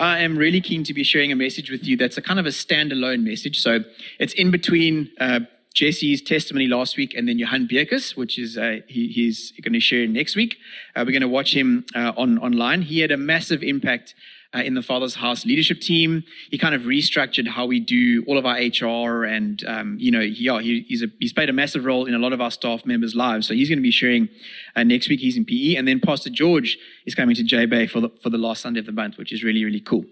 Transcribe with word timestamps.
I 0.00 0.20
am 0.20 0.38
really 0.38 0.62
keen 0.62 0.82
to 0.84 0.94
be 0.94 1.04
sharing 1.04 1.30
a 1.30 1.36
message 1.36 1.70
with 1.70 1.84
you 1.84 1.94
that's 1.94 2.16
a 2.16 2.22
kind 2.22 2.40
of 2.40 2.46
a 2.46 2.50
standalone 2.50 3.22
message. 3.22 3.60
So 3.60 3.80
it's 4.18 4.32
in 4.32 4.50
between 4.50 5.10
uh, 5.20 5.40
Jesse's 5.74 6.22
testimony 6.22 6.66
last 6.66 6.96
week 6.96 7.12
and 7.14 7.28
then 7.28 7.38
Johan 7.38 7.68
Bierkes, 7.68 8.16
which 8.16 8.38
is 8.38 8.56
uh, 8.56 8.78
he, 8.88 9.08
he's 9.08 9.52
going 9.60 9.74
to 9.74 9.80
share 9.80 10.06
next 10.06 10.36
week. 10.36 10.56
Uh, 10.96 11.04
we're 11.04 11.12
going 11.12 11.20
to 11.20 11.28
watch 11.28 11.54
him 11.54 11.84
uh, 11.94 12.12
on 12.16 12.38
online. 12.38 12.80
He 12.80 13.00
had 13.00 13.10
a 13.10 13.18
massive 13.18 13.62
impact 13.62 14.14
uh, 14.54 14.60
in 14.60 14.74
the 14.74 14.82
Father's 14.82 15.16
House 15.16 15.44
leadership 15.44 15.80
team. 15.80 16.24
He 16.50 16.58
kind 16.58 16.74
of 16.74 16.82
restructured 16.82 17.48
how 17.48 17.66
we 17.66 17.80
do 17.80 18.24
all 18.26 18.38
of 18.38 18.46
our 18.46 18.56
HR, 18.56 19.24
and 19.24 19.64
um, 19.66 19.96
you 19.98 20.10
know, 20.10 20.20
yeah, 20.20 20.60
he, 20.60 20.84
he's 20.88 21.02
a, 21.02 21.06
he's 21.18 21.32
played 21.32 21.48
a 21.48 21.52
massive 21.52 21.84
role 21.84 22.06
in 22.06 22.14
a 22.14 22.18
lot 22.18 22.32
of 22.32 22.40
our 22.40 22.50
staff 22.50 22.84
members' 22.84 23.14
lives. 23.14 23.46
So 23.46 23.54
he's 23.54 23.68
going 23.68 23.78
to 23.78 23.82
be 23.82 23.90
sharing 23.90 24.28
uh, 24.76 24.84
next 24.84 25.08
week. 25.08 25.20
He's 25.20 25.36
in 25.36 25.44
PE, 25.44 25.76
and 25.76 25.86
then 25.86 26.00
Pastor 26.00 26.30
George 26.30 26.78
is 27.06 27.14
coming 27.14 27.36
to 27.36 27.42
J 27.42 27.66
Bay 27.66 27.86
for 27.86 28.00
the 28.00 28.10
for 28.22 28.30
the 28.30 28.38
last 28.38 28.62
Sunday 28.62 28.80
of 28.80 28.86
the 28.86 28.92
month, 28.92 29.18
which 29.18 29.32
is 29.32 29.42
really 29.44 29.64
really 29.64 29.80
cool. 29.80 30.04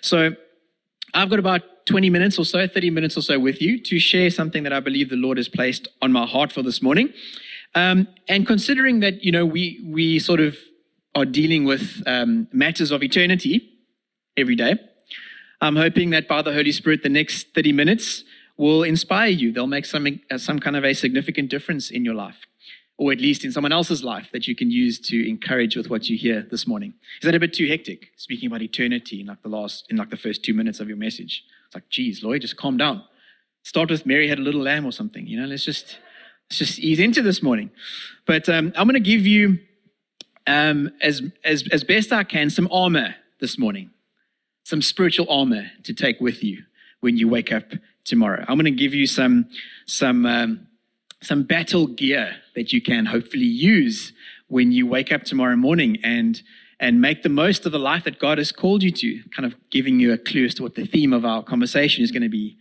So 0.00 0.34
I've 1.14 1.30
got 1.30 1.38
about 1.38 1.62
20 1.86 2.10
minutes 2.10 2.38
or 2.38 2.44
so, 2.44 2.66
30 2.66 2.90
minutes 2.90 3.16
or 3.16 3.22
so 3.22 3.38
with 3.38 3.60
you 3.60 3.80
to 3.82 3.98
share 3.98 4.30
something 4.30 4.62
that 4.64 4.72
I 4.72 4.80
believe 4.80 5.10
the 5.10 5.16
Lord 5.16 5.36
has 5.36 5.48
placed 5.48 5.86
on 6.02 6.12
my 6.12 6.26
heart 6.26 6.50
for 6.50 6.62
this 6.62 6.82
morning. 6.82 7.12
Um, 7.74 8.08
and 8.28 8.46
considering 8.46 9.00
that, 9.00 9.24
you 9.24 9.32
know, 9.32 9.44
we, 9.44 9.84
we 9.86 10.18
sort 10.18 10.40
of 10.40 10.56
are 11.14 11.24
dealing 11.24 11.64
with 11.64 12.02
um, 12.06 12.48
matters 12.52 12.90
of 12.90 13.02
eternity, 13.02 13.73
every 14.36 14.56
day. 14.56 14.76
I'm 15.60 15.76
hoping 15.76 16.10
that 16.10 16.28
by 16.28 16.42
the 16.42 16.52
Holy 16.52 16.72
Spirit, 16.72 17.02
the 17.02 17.08
next 17.08 17.54
30 17.54 17.72
minutes 17.72 18.24
will 18.56 18.82
inspire 18.82 19.30
you. 19.30 19.52
They'll 19.52 19.66
make 19.66 19.86
some, 19.86 20.20
uh, 20.30 20.38
some 20.38 20.58
kind 20.58 20.76
of 20.76 20.84
a 20.84 20.94
significant 20.94 21.50
difference 21.50 21.90
in 21.90 22.04
your 22.04 22.14
life, 22.14 22.40
or 22.98 23.12
at 23.12 23.20
least 23.20 23.44
in 23.44 23.52
someone 23.52 23.72
else's 23.72 24.04
life 24.04 24.28
that 24.32 24.46
you 24.46 24.54
can 24.54 24.70
use 24.70 24.98
to 25.08 25.28
encourage 25.28 25.76
with 25.76 25.90
what 25.90 26.08
you 26.08 26.16
hear 26.16 26.46
this 26.50 26.66
morning. 26.66 26.94
Is 27.20 27.26
that 27.26 27.34
a 27.34 27.40
bit 27.40 27.54
too 27.54 27.66
hectic? 27.66 28.10
Speaking 28.16 28.46
about 28.48 28.62
eternity 28.62 29.20
in 29.20 29.26
like 29.26 29.42
the 29.42 29.48
last, 29.48 29.86
in 29.88 29.96
like 29.96 30.10
the 30.10 30.16
first 30.16 30.44
two 30.44 30.54
minutes 30.54 30.80
of 30.80 30.88
your 30.88 30.96
message. 30.96 31.42
It's 31.66 31.74
like, 31.74 31.88
geez, 31.88 32.22
Lloyd, 32.22 32.42
just 32.42 32.56
calm 32.56 32.76
down. 32.76 33.02
Start 33.62 33.90
with 33.90 34.04
Mary 34.04 34.28
had 34.28 34.38
a 34.38 34.42
little 34.42 34.60
lamb 34.60 34.84
or 34.84 34.92
something. 34.92 35.26
You 35.26 35.40
know, 35.40 35.46
let's 35.46 35.64
just, 35.64 35.98
let's 36.50 36.58
just 36.58 36.78
ease 36.78 37.00
into 37.00 37.22
this 37.22 37.42
morning. 37.42 37.70
But 38.26 38.48
um, 38.48 38.72
I'm 38.76 38.86
going 38.86 39.02
to 39.02 39.10
give 39.10 39.26
you, 39.26 39.60
um, 40.46 40.90
as, 41.00 41.22
as, 41.42 41.66
as 41.72 41.84
best 41.84 42.12
I 42.12 42.24
can, 42.24 42.50
some 42.50 42.68
armor 42.70 43.14
this 43.40 43.58
morning 43.58 43.90
some 44.64 44.82
spiritual 44.82 45.26
armor 45.30 45.70
to 45.84 45.94
take 45.94 46.20
with 46.20 46.42
you 46.42 46.64
when 47.00 47.16
you 47.16 47.28
wake 47.28 47.52
up 47.52 47.72
tomorrow. 48.04 48.44
I'm 48.48 48.56
going 48.56 48.64
to 48.64 48.70
give 48.70 48.94
you 48.94 49.06
some, 49.06 49.48
some, 49.86 50.26
um, 50.26 50.66
some 51.22 51.44
battle 51.44 51.86
gear 51.86 52.36
that 52.54 52.72
you 52.72 52.80
can 52.80 53.06
hopefully 53.06 53.44
use 53.44 54.12
when 54.48 54.72
you 54.72 54.86
wake 54.86 55.12
up 55.12 55.22
tomorrow 55.24 55.56
morning 55.56 55.98
and, 56.02 56.42
and 56.80 57.00
make 57.00 57.22
the 57.22 57.28
most 57.28 57.66
of 57.66 57.72
the 57.72 57.78
life 57.78 58.04
that 58.04 58.18
God 58.18 58.38
has 58.38 58.52
called 58.52 58.82
you 58.82 58.90
to, 58.90 59.22
kind 59.36 59.46
of 59.46 59.54
giving 59.70 60.00
you 60.00 60.12
a 60.12 60.18
clue 60.18 60.46
as 60.46 60.54
to 60.54 60.62
what 60.62 60.74
the 60.74 60.86
theme 60.86 61.12
of 61.12 61.24
our 61.24 61.42
conversation 61.42 62.02
is 62.02 62.10
going 62.10 62.22
to 62.22 62.28
be 62.28 62.56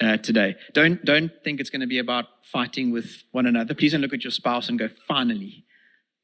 uh, 0.00 0.16
today. 0.16 0.56
Don't, 0.72 1.04
don't 1.04 1.30
think 1.44 1.60
it's 1.60 1.70
going 1.70 1.80
to 1.80 1.86
be 1.86 1.98
about 1.98 2.26
fighting 2.42 2.90
with 2.90 3.22
one 3.32 3.46
another. 3.46 3.74
Please 3.74 3.92
don't 3.92 4.00
look 4.00 4.12
at 4.12 4.24
your 4.24 4.30
spouse 4.30 4.68
and 4.68 4.78
go, 4.78 4.88
finally, 5.06 5.64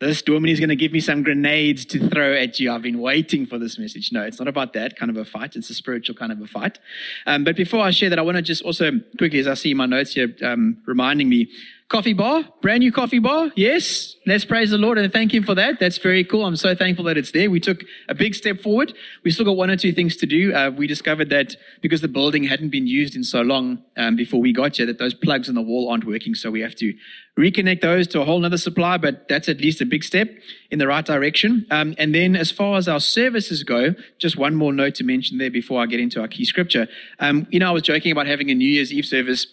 this 0.07 0.23
Dominee 0.23 0.53
is 0.53 0.61
going 0.61 0.69
to 0.69 0.77
give 0.77 0.93
me 0.93 1.01
some 1.01 1.23
grenades 1.23 1.85
to 1.87 2.09
throw 2.09 2.35
at 2.35 2.59
you. 2.59 2.73
I've 2.73 2.83
been 2.83 3.01
waiting 3.01 3.47
for 3.47 3.59
this 3.59 3.79
message. 3.79 4.11
No, 4.13 4.23
it's 4.23 4.39
not 4.39 4.49
about 4.49 4.73
that 4.73 4.97
kind 4.97 5.11
of 5.11 5.17
a 5.17 5.25
fight. 5.25 5.57
It's 5.57 5.71
a 5.71 5.75
spiritual 5.75 6.15
kind 6.15 6.33
of 6.33 6.41
a 6.41 6.47
fight. 6.47 6.79
Um, 7.27 7.45
but 7.45 7.57
before 7.57 7.85
I 7.85 7.91
share 7.91 8.11
that, 8.11 8.19
I 8.19 8.23
want 8.23 8.37
to 8.37 8.43
just 8.43 8.63
also 8.63 8.91
quickly, 9.19 9.39
as 9.39 9.47
I 9.47 9.55
see 9.55 9.75
my 9.75 9.87
notes 9.87 10.15
here, 10.15 10.35
um, 10.43 10.79
reminding 10.87 11.29
me 11.29 11.49
Coffee 11.93 12.15
bar, 12.15 12.45
brand 12.63 12.81
new 12.81 12.91
coffee 12.91 13.19
bar. 13.19 13.51
Yes, 13.55 14.17
let's 14.25 14.47
praise 14.47 14.71
the 14.71 14.79
Lord 14.79 14.97
and 14.97 15.13
thank 15.13 15.35
Him 15.35 15.43
for 15.43 15.55
that. 15.57 15.79
That's 15.79 15.99
very 15.99 16.25
cool. 16.25 16.47
I'm 16.47 16.57
so 16.57 16.75
thankful 16.75 17.05
that 17.05 17.19
it's 17.19 17.33
there. 17.33 17.51
We 17.51 17.61
took 17.61 17.83
a 18.09 18.15
big 18.15 18.35
step 18.35 18.61
forward. 18.61 18.95
We 19.25 19.31
still 19.31 19.45
got 19.45 19.59
one 19.59 19.69
or 19.69 19.77
two 19.77 19.93
things 19.93 20.17
to 20.17 20.25
do. 20.25 20.55
Uh, 20.55 20.71
we 20.71 20.87
discovered 20.87 21.29
that 21.29 21.55
because 21.83 22.01
the 22.01 22.09
building 22.09 22.45
hadn't 22.45 22.71
been 22.71 22.87
used 22.87 23.15
in 23.15 23.23
so 23.23 23.43
long 23.43 23.83
um, 23.99 24.17
before 24.17 24.41
we 24.41 24.55
got 24.55 24.79
here, 24.79 24.87
that 24.87 24.97
those 24.97 25.13
plugs 25.13 25.51
in 25.51 25.55
the 25.55 25.61
wall 25.61 25.91
aren't 25.91 26.07
working. 26.07 26.35
So 26.35 26.51
we 26.51 26.63
have 26.63 26.75
to 26.77 26.95
reconnect 27.39 27.83
those 27.83 28.07
to 28.07 28.23
a 28.23 28.25
whole 28.25 28.43
other 28.43 28.57
supply. 28.57 28.97
But 28.97 29.29
that's 29.29 29.51
at 29.51 29.61
least 29.61 29.83
a 29.83 29.85
big 29.85 30.03
step 30.03 30.31
in 30.71 30.79
the 30.79 30.87
right 30.87 31.05
direction. 31.05 31.67
Um, 31.71 31.95
and 31.99 32.15
then 32.15 32.37
as 32.37 32.51
far 32.51 32.79
as 32.79 32.89
our 32.89 33.01
services 33.01 33.65
go, 33.65 33.95
just 34.17 34.39
one 34.39 34.55
more 34.55 34.73
note 34.73 34.95
to 34.95 35.05
mention 35.05 35.37
there 35.37 35.51
before 35.51 35.83
I 35.83 35.85
get 35.85 36.01
into 36.01 36.23
our 36.23 36.29
key 36.29 36.47
scripture. 36.47 36.89
Um, 37.19 37.47
you 37.51 37.59
know, 37.59 37.69
I 37.69 37.73
was 37.73 37.83
joking 37.83 38.13
about 38.13 38.27
having 38.27 38.51
a 38.51 38.55
New 38.55 38.69
Year's 38.69 38.95
Eve 38.95 39.05
service 39.05 39.47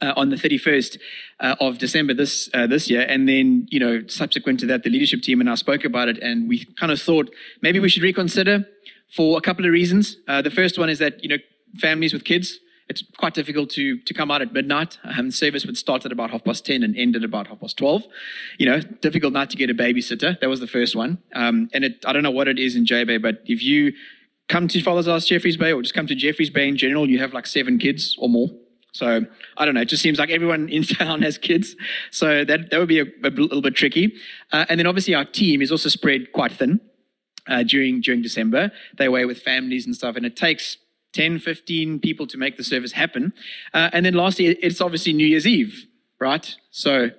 uh, 0.00 0.14
on 0.16 0.30
the 0.30 0.36
31st 0.36 0.98
uh, 1.40 1.56
of 1.60 1.78
December 1.78 2.14
this 2.14 2.48
uh, 2.54 2.66
this 2.66 2.88
year, 2.88 3.02
and 3.02 3.28
then 3.28 3.66
you 3.70 3.78
know 3.78 4.02
subsequent 4.06 4.60
to 4.60 4.66
that, 4.66 4.82
the 4.82 4.90
leadership 4.90 5.22
team 5.22 5.40
and 5.40 5.50
I 5.50 5.54
spoke 5.54 5.84
about 5.84 6.08
it, 6.08 6.18
and 6.18 6.48
we 6.48 6.64
kind 6.78 6.92
of 6.92 7.00
thought 7.00 7.30
maybe 7.62 7.78
we 7.78 7.88
should 7.88 8.02
reconsider 8.02 8.66
for 9.14 9.38
a 9.38 9.40
couple 9.40 9.64
of 9.64 9.72
reasons. 9.72 10.16
Uh, 10.28 10.42
the 10.42 10.50
first 10.50 10.78
one 10.78 10.88
is 10.88 10.98
that 10.98 11.22
you 11.22 11.28
know 11.28 11.38
families 11.78 12.12
with 12.12 12.24
kids. 12.24 12.58
It's 12.88 13.04
quite 13.18 13.34
difficult 13.34 13.70
to 13.70 13.98
to 13.98 14.14
come 14.14 14.30
out 14.30 14.42
at 14.42 14.52
midnight. 14.52 14.98
Um, 15.04 15.30
service 15.30 15.64
would 15.64 15.76
start 15.76 16.04
at 16.04 16.12
about 16.12 16.30
half 16.30 16.44
past 16.44 16.66
ten 16.66 16.82
and 16.82 16.96
end 16.96 17.14
at 17.14 17.22
about 17.22 17.46
half 17.46 17.60
past 17.60 17.76
twelve. 17.76 18.02
You 18.58 18.66
know, 18.66 18.80
difficult 18.80 19.32
not 19.32 19.50
to 19.50 19.56
get 19.56 19.70
a 19.70 19.74
babysitter. 19.74 20.38
That 20.40 20.48
was 20.48 20.60
the 20.60 20.66
first 20.66 20.96
one. 20.96 21.18
Um, 21.34 21.68
and 21.72 21.84
it, 21.84 22.04
I 22.04 22.12
don't 22.12 22.22
know 22.22 22.30
what 22.30 22.48
it 22.48 22.58
is 22.58 22.74
in 22.74 22.86
J 22.86 23.04
Bay, 23.04 23.18
but 23.18 23.42
if 23.44 23.62
you 23.62 23.92
come 24.48 24.66
to 24.66 24.82
Father's 24.82 25.06
House 25.06 25.26
Jeffreys 25.26 25.56
Bay 25.56 25.72
or 25.72 25.80
just 25.82 25.94
come 25.94 26.08
to 26.08 26.14
Jeffreys 26.16 26.50
Bay 26.50 26.66
in 26.66 26.76
general, 26.76 27.08
you 27.08 27.20
have 27.20 27.32
like 27.32 27.46
seven 27.46 27.78
kids 27.78 28.16
or 28.18 28.28
more. 28.28 28.48
So 28.92 29.24
I 29.56 29.64
don't 29.64 29.74
know. 29.74 29.82
It 29.82 29.88
just 29.88 30.02
seems 30.02 30.18
like 30.18 30.30
everyone 30.30 30.68
in 30.68 30.82
town 31.00 31.22
has 31.22 31.38
kids. 31.38 31.76
So 32.10 32.44
that, 32.44 32.70
that 32.70 32.78
would 32.78 32.88
be 32.88 33.00
a, 33.00 33.04
a 33.24 33.30
little 33.30 33.62
bit 33.62 33.74
tricky. 33.74 34.14
Uh, 34.52 34.66
and 34.68 34.78
then 34.78 34.86
obviously 34.86 35.14
our 35.14 35.24
team 35.24 35.62
is 35.62 35.70
also 35.70 35.88
spread 35.88 36.32
quite 36.32 36.52
thin 36.52 36.80
uh, 37.48 37.62
during, 37.62 38.00
during 38.00 38.22
December. 38.22 38.72
They 38.96 39.06
away 39.06 39.24
with 39.24 39.42
families 39.42 39.86
and 39.86 39.94
stuff. 39.94 40.16
And 40.16 40.26
it 40.26 40.36
takes 40.36 40.76
10, 41.12 41.38
15 41.40 42.00
people 42.00 42.26
to 42.26 42.38
make 42.38 42.56
the 42.56 42.64
service 42.64 42.92
happen. 42.92 43.32
Uh, 43.74 43.90
and 43.92 44.06
then 44.06 44.14
lastly, 44.14 44.46
it's 44.46 44.80
obviously 44.80 45.12
New 45.12 45.26
Year's 45.26 45.46
Eve, 45.46 45.86
right? 46.20 46.54
So 46.70 47.10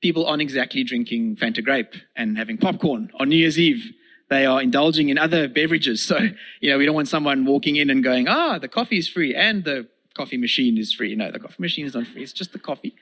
people 0.00 0.26
aren't 0.26 0.42
exactly 0.42 0.84
drinking 0.84 1.36
Fanta 1.36 1.64
grape 1.64 1.94
and 2.16 2.38
having 2.38 2.56
popcorn 2.56 3.10
on 3.18 3.28
New 3.28 3.36
Year's 3.36 3.58
Eve. 3.58 3.92
They 4.30 4.44
are 4.46 4.60
indulging 4.60 5.08
in 5.08 5.18
other 5.18 5.48
beverages. 5.48 6.02
So, 6.08 6.18
you 6.60 6.70
know, 6.70 6.78
we 6.78 6.86
don't 6.86 6.94
want 6.94 7.08
someone 7.08 7.44
walking 7.44 7.76
in 7.76 7.90
and 7.90 8.02
going, 8.02 8.28
ah, 8.28 8.58
the 8.58 8.68
coffee 8.68 8.98
is 8.98 9.08
free 9.08 9.34
and 9.34 9.64
the 9.64 9.88
coffee 10.20 10.40
machine 10.46 10.74
is 10.82 10.88
free. 10.98 11.14
No, 11.14 11.26
the 11.30 11.42
coffee 11.44 11.62
machine 11.68 11.86
is 11.86 11.94
not 11.94 12.06
free. 12.06 12.22
It's 12.26 12.36
just 12.40 12.52
the 12.52 12.62
coffee. 12.70 12.94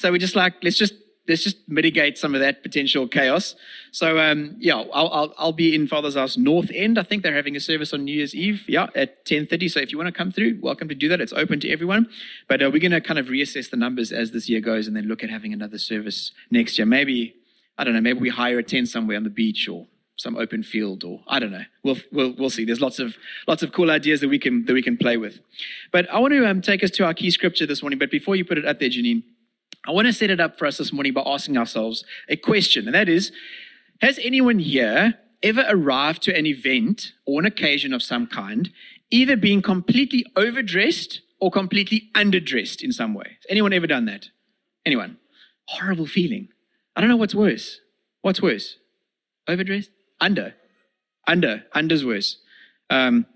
So 0.00 0.04
we're 0.12 0.24
just 0.26 0.36
like, 0.42 0.54
let's 0.62 0.78
just 0.84 0.94
let's 1.28 1.44
just 1.48 1.58
mitigate 1.68 2.18
some 2.18 2.34
of 2.36 2.40
that 2.40 2.62
potential 2.66 3.06
chaos. 3.06 3.54
So 3.92 4.18
um, 4.18 4.56
yeah, 4.68 4.78
I'll, 4.98 5.10
I'll, 5.18 5.34
I'll 5.38 5.58
be 5.64 5.68
in 5.74 5.86
Father's 5.86 6.16
House 6.16 6.36
North 6.36 6.70
End. 6.84 6.98
I 6.98 7.04
think 7.04 7.22
they're 7.22 7.40
having 7.42 7.56
a 7.56 7.60
service 7.60 7.92
on 7.94 8.04
New 8.04 8.16
Year's 8.20 8.34
Eve. 8.34 8.64
Yeah, 8.68 8.88
at 9.02 9.24
ten 9.24 9.46
thirty. 9.46 9.68
So 9.68 9.80
if 9.80 9.92
you 9.92 9.98
want 9.98 10.08
to 10.08 10.18
come 10.20 10.30
through, 10.32 10.58
welcome 10.62 10.88
to 10.88 10.94
do 10.94 11.08
that. 11.10 11.20
It's 11.20 11.36
open 11.42 11.60
to 11.60 11.68
everyone. 11.70 12.08
But 12.48 12.62
uh, 12.62 12.70
we're 12.72 12.86
going 12.86 12.98
to 12.98 13.00
kind 13.00 13.20
of 13.22 13.26
reassess 13.26 13.70
the 13.70 13.76
numbers 13.76 14.12
as 14.12 14.30
this 14.30 14.48
year 14.48 14.60
goes, 14.60 14.86
and 14.86 14.96
then 14.96 15.06
look 15.10 15.22
at 15.22 15.30
having 15.30 15.52
another 15.52 15.78
service 15.78 16.32
next 16.50 16.78
year. 16.78 16.86
Maybe 16.86 17.34
I 17.78 17.84
don't 17.84 17.94
know. 17.94 18.00
Maybe 18.00 18.20
we 18.20 18.30
hire 18.30 18.58
a 18.58 18.62
tent 18.62 18.88
somewhere 18.88 19.16
on 19.16 19.24
the 19.24 19.36
beach 19.42 19.68
or 19.68 19.86
some 20.22 20.36
open 20.36 20.62
field 20.62 21.02
or 21.04 21.20
I 21.26 21.38
don't 21.40 21.50
know. 21.50 21.64
We'll, 21.82 21.96
we'll, 22.12 22.32
we'll 22.38 22.50
see. 22.50 22.64
There's 22.64 22.80
lots 22.80 22.98
of, 22.98 23.16
lots 23.48 23.62
of 23.62 23.72
cool 23.72 23.90
ideas 23.90 24.20
that 24.20 24.28
we 24.28 24.38
can, 24.38 24.64
that 24.66 24.72
we 24.72 24.82
can 24.82 24.96
play 24.96 25.16
with. 25.16 25.40
But 25.90 26.08
I 26.10 26.18
want 26.20 26.32
to 26.32 26.48
um, 26.48 26.62
take 26.62 26.84
us 26.84 26.90
to 26.92 27.04
our 27.04 27.12
key 27.12 27.30
scripture 27.30 27.66
this 27.66 27.82
morning. 27.82 27.98
But 27.98 28.10
before 28.10 28.36
you 28.36 28.44
put 28.44 28.56
it 28.56 28.64
up 28.64 28.78
there, 28.78 28.88
Janine, 28.88 29.24
I 29.86 29.90
want 29.90 30.06
to 30.06 30.12
set 30.12 30.30
it 30.30 30.40
up 30.40 30.58
for 30.58 30.66
us 30.66 30.78
this 30.78 30.92
morning 30.92 31.12
by 31.12 31.22
asking 31.26 31.58
ourselves 31.58 32.04
a 32.28 32.36
question. 32.36 32.86
And 32.86 32.94
that 32.94 33.08
is, 33.08 33.32
has 34.00 34.18
anyone 34.22 34.60
here 34.60 35.14
ever 35.42 35.64
arrived 35.68 36.22
to 36.22 36.36
an 36.36 36.46
event 36.46 37.12
or 37.26 37.40
an 37.40 37.46
occasion 37.46 37.92
of 37.92 38.02
some 38.02 38.28
kind, 38.28 38.72
either 39.10 39.36
being 39.36 39.60
completely 39.60 40.24
overdressed 40.36 41.20
or 41.40 41.50
completely 41.50 42.10
underdressed 42.14 42.80
in 42.82 42.92
some 42.92 43.12
way? 43.12 43.38
Has 43.40 43.46
anyone 43.48 43.72
ever 43.72 43.88
done 43.88 44.04
that? 44.04 44.26
Anyone? 44.86 45.18
Horrible 45.66 46.06
feeling. 46.06 46.48
I 46.94 47.00
don't 47.00 47.10
know 47.10 47.16
what's 47.16 47.34
worse. 47.34 47.80
What's 48.20 48.40
worse? 48.40 48.76
Overdressed? 49.48 49.90
Under. 50.22 50.54
Under. 51.26 51.64
Under's 51.74 52.04
worse. 52.04 52.38
Um, 52.88 53.26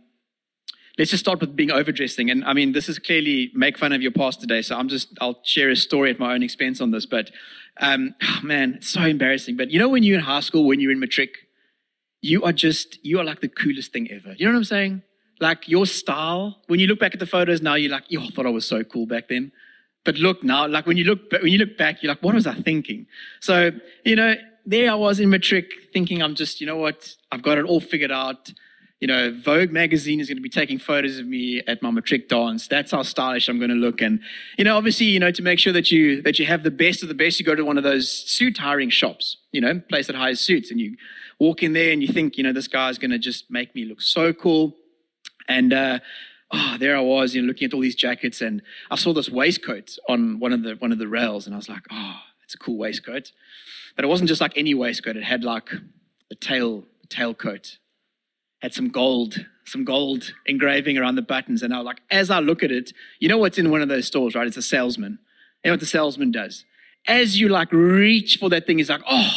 let's 0.96 1.10
just 1.10 1.24
start 1.24 1.40
with 1.40 1.56
being 1.56 1.70
overdressing. 1.70 2.30
And 2.30 2.44
I 2.44 2.52
mean, 2.52 2.72
this 2.72 2.88
is 2.88 2.98
clearly 2.98 3.50
make 3.54 3.76
fun 3.76 3.92
of 3.92 4.00
your 4.00 4.12
past 4.12 4.40
today. 4.40 4.62
So 4.62 4.76
I'm 4.76 4.88
just, 4.88 5.08
I'll 5.20 5.40
share 5.42 5.68
a 5.68 5.76
story 5.76 6.10
at 6.10 6.18
my 6.18 6.32
own 6.32 6.42
expense 6.42 6.80
on 6.80 6.92
this. 6.92 7.04
But 7.04 7.30
um, 7.78 8.14
oh 8.22 8.40
man, 8.42 8.74
it's 8.76 8.88
so 8.88 9.02
embarrassing. 9.02 9.56
But 9.56 9.70
you 9.70 9.78
know, 9.78 9.88
when 9.88 10.04
you're 10.04 10.18
in 10.18 10.24
high 10.24 10.40
school, 10.40 10.64
when 10.64 10.80
you're 10.80 10.92
in 10.92 11.00
matric, 11.00 11.30
you 12.22 12.44
are 12.44 12.52
just, 12.52 13.04
you 13.04 13.18
are 13.18 13.24
like 13.24 13.40
the 13.40 13.48
coolest 13.48 13.92
thing 13.92 14.10
ever. 14.10 14.34
You 14.38 14.46
know 14.46 14.52
what 14.52 14.58
I'm 14.58 14.64
saying? 14.64 15.02
Like 15.40 15.68
your 15.68 15.86
style, 15.86 16.62
when 16.68 16.80
you 16.80 16.86
look 16.86 17.00
back 17.00 17.14
at 17.14 17.20
the 17.20 17.26
photos 17.26 17.60
now, 17.60 17.74
you're 17.74 17.90
like, 17.90 18.04
yo, 18.08 18.22
I 18.22 18.28
thought 18.28 18.46
I 18.46 18.50
was 18.50 18.66
so 18.66 18.84
cool 18.84 19.06
back 19.06 19.28
then. 19.28 19.52
But 20.04 20.14
look 20.16 20.44
now, 20.44 20.68
like 20.68 20.86
when 20.86 20.96
you 20.96 21.04
look, 21.04 21.32
when 21.32 21.50
you 21.50 21.58
look 21.58 21.76
back, 21.76 22.00
you're 22.00 22.10
like, 22.10 22.22
what 22.22 22.34
was 22.34 22.46
I 22.46 22.54
thinking? 22.54 23.06
So, 23.40 23.72
you 24.04 24.14
know, 24.14 24.36
there 24.66 24.90
I 24.90 24.94
was 24.94 25.20
in 25.20 25.30
matric 25.30 25.70
thinking 25.92 26.22
I'm 26.22 26.34
just, 26.34 26.60
you 26.60 26.66
know 26.66 26.76
what, 26.76 27.14
I've 27.30 27.42
got 27.42 27.56
it 27.56 27.64
all 27.64 27.80
figured 27.80 28.12
out. 28.12 28.52
You 29.00 29.06
know, 29.08 29.30
Vogue 29.30 29.70
magazine 29.70 30.20
is 30.20 30.28
going 30.28 30.38
to 30.38 30.42
be 30.42 30.48
taking 30.48 30.78
photos 30.78 31.18
of 31.18 31.26
me 31.26 31.62
at 31.66 31.82
my 31.82 31.90
matric 31.90 32.28
dance. 32.28 32.66
That's 32.66 32.92
how 32.92 33.02
stylish 33.02 33.46
I'm 33.48 33.58
going 33.58 33.70
to 33.70 33.76
look. 33.76 34.00
And, 34.00 34.20
you 34.56 34.64
know, 34.64 34.76
obviously, 34.76 35.06
you 35.06 35.20
know, 35.20 35.30
to 35.30 35.42
make 35.42 35.58
sure 35.58 35.72
that 35.74 35.90
you, 35.90 36.22
that 36.22 36.38
you 36.38 36.46
have 36.46 36.62
the 36.62 36.70
best 36.70 37.02
of 37.02 37.08
the 37.08 37.14
best, 37.14 37.38
you 37.38 37.44
go 37.44 37.54
to 37.54 37.62
one 37.62 37.76
of 37.76 37.84
those 37.84 38.10
suit 38.10 38.56
hiring 38.58 38.88
shops, 38.88 39.36
you 39.52 39.60
know, 39.60 39.80
place 39.80 40.06
that 40.06 40.16
hires 40.16 40.40
suits 40.40 40.70
and 40.70 40.80
you 40.80 40.96
walk 41.38 41.62
in 41.62 41.74
there 41.74 41.92
and 41.92 42.02
you 42.02 42.08
think, 42.08 42.38
you 42.38 42.42
know, 42.42 42.52
this 42.52 42.68
guy's 42.68 42.98
going 42.98 43.10
to 43.10 43.18
just 43.18 43.50
make 43.50 43.74
me 43.74 43.84
look 43.84 44.00
so 44.00 44.32
cool. 44.32 44.74
And 45.46 45.72
uh, 45.72 45.98
oh, 46.50 46.76
there 46.78 46.96
I 46.96 47.00
was, 47.00 47.34
you 47.34 47.42
know, 47.42 47.48
looking 47.48 47.66
at 47.66 47.74
all 47.74 47.80
these 47.80 47.94
jackets, 47.94 48.40
and 48.40 48.62
I 48.90 48.96
saw 48.96 49.12
this 49.12 49.28
waistcoat 49.28 49.96
on 50.08 50.40
one 50.40 50.52
of 50.52 50.62
the 50.62 50.74
one 50.74 50.92
of 50.92 50.98
the 50.98 51.08
rails, 51.08 51.46
and 51.46 51.54
I 51.54 51.58
was 51.58 51.68
like, 51.68 51.82
oh, 51.90 52.20
it's 52.44 52.54
a 52.54 52.58
cool 52.58 52.76
waistcoat. 52.76 53.32
But 53.96 54.04
it 54.04 54.08
wasn't 54.08 54.28
just 54.28 54.40
like 54.40 54.52
any 54.56 54.74
waistcoat; 54.74 55.16
it 55.16 55.24
had 55.24 55.42
like 55.42 55.70
a 56.30 56.34
tail 56.34 56.84
tailcoat, 57.08 57.78
had 58.60 58.74
some 58.74 58.88
gold, 58.88 59.46
some 59.64 59.84
gold 59.84 60.32
engraving 60.44 60.98
around 60.98 61.16
the 61.16 61.22
buttons, 61.22 61.62
and 61.62 61.74
I 61.74 61.78
was 61.78 61.86
like, 61.86 62.00
as 62.10 62.30
I 62.30 62.40
look 62.40 62.62
at 62.62 62.70
it, 62.70 62.92
you 63.18 63.28
know 63.28 63.38
what's 63.38 63.58
in 63.58 63.70
one 63.70 63.82
of 63.82 63.88
those 63.88 64.06
stores, 64.06 64.34
right? 64.34 64.46
It's 64.46 64.56
a 64.56 64.62
salesman. 64.62 65.18
You 65.64 65.70
know 65.70 65.74
what 65.74 65.80
the 65.80 65.86
salesman 65.86 66.30
does? 66.30 66.64
As 67.08 67.40
you 67.40 67.48
like 67.48 67.72
reach 67.72 68.38
for 68.38 68.48
that 68.50 68.66
thing, 68.66 68.78
he's 68.78 68.90
like, 68.90 69.02
oh, 69.08 69.32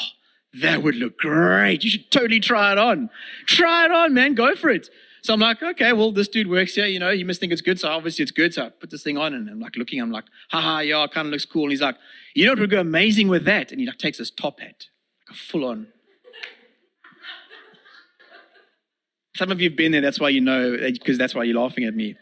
that 0.61 0.83
would 0.83 0.95
look 0.95 1.17
great. 1.17 1.83
You 1.83 1.89
should 1.89 2.11
totally 2.11 2.39
try 2.39 2.71
it 2.71 2.77
on. 2.77 3.09
Try 3.45 3.85
it 3.85 3.91
on, 3.91 4.13
man. 4.13 4.35
Go 4.35 4.55
for 4.55 4.69
it. 4.69 4.89
So 5.21 5.33
I'm 5.33 5.39
like, 5.39 5.61
okay, 5.61 5.93
well, 5.93 6.11
this 6.11 6.27
dude 6.27 6.49
works 6.49 6.75
here. 6.75 6.85
You 6.85 6.99
know, 6.99 7.11
he 7.11 7.23
must 7.23 7.39
think 7.39 7.51
it's 7.51 7.61
good. 7.61 7.79
So 7.79 7.89
obviously 7.89 8.23
it's 8.23 8.31
good. 8.31 8.53
So 8.53 8.65
I 8.65 8.69
put 8.69 8.89
this 8.89 9.03
thing 9.03 9.17
on 9.17 9.33
and 9.33 9.49
I'm 9.49 9.59
like 9.59 9.75
looking, 9.75 10.01
I'm 10.01 10.11
like, 10.11 10.25
haha, 10.49 10.79
yeah, 10.79 11.03
it 11.03 11.11
kind 11.11 11.27
of 11.27 11.31
looks 11.31 11.45
cool. 11.45 11.63
And 11.63 11.71
he's 11.71 11.81
like, 11.81 11.97
you 12.35 12.45
know 12.45 12.53
what 12.53 12.59
would 12.59 12.69
go 12.69 12.79
amazing 12.79 13.27
with 13.27 13.45
that? 13.45 13.71
And 13.71 13.79
he 13.79 13.87
like 13.87 13.97
takes 13.97 14.17
his 14.17 14.31
top 14.31 14.59
hat, 14.59 14.85
like 15.27 15.31
a 15.31 15.33
full 15.33 15.65
on. 15.65 15.87
Some 19.35 19.51
of 19.51 19.61
you 19.61 19.69
have 19.69 19.77
been 19.77 19.91
there. 19.91 20.01
That's 20.01 20.19
why 20.19 20.29
you 20.29 20.41
know, 20.41 20.77
because 20.77 21.17
that's 21.17 21.33
why 21.33 21.43
you're 21.43 21.59
laughing 21.59 21.85
at 21.85 21.95
me. 21.95 22.15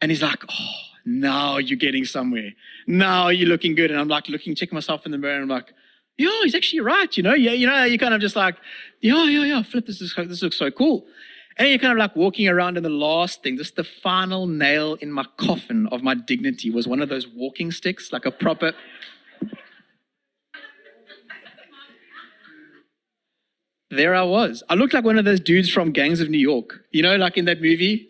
And 0.00 0.10
he's 0.10 0.22
like, 0.22 0.44
oh, 0.48 0.82
now 1.04 1.58
you're 1.58 1.78
getting 1.78 2.04
somewhere. 2.04 2.50
Now 2.86 3.28
you're 3.28 3.48
looking 3.48 3.74
good. 3.74 3.90
And 3.90 4.00
I'm 4.00 4.08
like 4.08 4.28
looking, 4.28 4.54
checking 4.54 4.74
myself 4.74 5.06
in 5.06 5.12
the 5.12 5.18
mirror. 5.18 5.34
And 5.34 5.42
I'm 5.42 5.48
like, 5.48 5.72
yeah, 6.16 6.40
he's 6.42 6.54
actually 6.54 6.80
right. 6.80 7.16
You 7.16 7.22
know, 7.22 7.34
yeah, 7.34 7.52
you 7.52 7.66
know, 7.66 7.84
you 7.84 7.98
kind 7.98 8.14
of 8.14 8.20
just 8.20 8.36
like, 8.36 8.56
yeah, 9.00 9.24
yeah, 9.24 9.44
yeah, 9.44 9.62
flip, 9.62 9.86
this, 9.86 10.00
is, 10.00 10.14
this 10.16 10.42
looks 10.42 10.58
so 10.58 10.70
cool. 10.70 11.06
And 11.56 11.68
you're 11.68 11.78
kind 11.78 11.92
of 11.92 11.98
like 11.98 12.16
walking 12.16 12.48
around, 12.48 12.76
and 12.76 12.84
the 12.84 12.90
last 12.90 13.42
thing, 13.42 13.56
just 13.56 13.76
the 13.76 13.84
final 13.84 14.46
nail 14.46 14.94
in 14.94 15.12
my 15.12 15.24
coffin 15.36 15.86
of 15.92 16.02
my 16.02 16.14
dignity 16.14 16.68
was 16.70 16.88
one 16.88 17.00
of 17.00 17.08
those 17.08 17.28
walking 17.28 17.70
sticks, 17.70 18.12
like 18.12 18.26
a 18.26 18.32
proper. 18.32 18.72
there 23.90 24.14
I 24.14 24.22
was. 24.22 24.62
I 24.68 24.74
looked 24.74 24.94
like 24.94 25.04
one 25.04 25.18
of 25.18 25.24
those 25.24 25.40
dudes 25.40 25.70
from 25.70 25.92
Gangs 25.92 26.20
of 26.20 26.28
New 26.28 26.38
York, 26.38 26.80
you 26.90 27.02
know, 27.02 27.16
like 27.16 27.36
in 27.36 27.44
that 27.44 27.60
movie. 27.60 28.08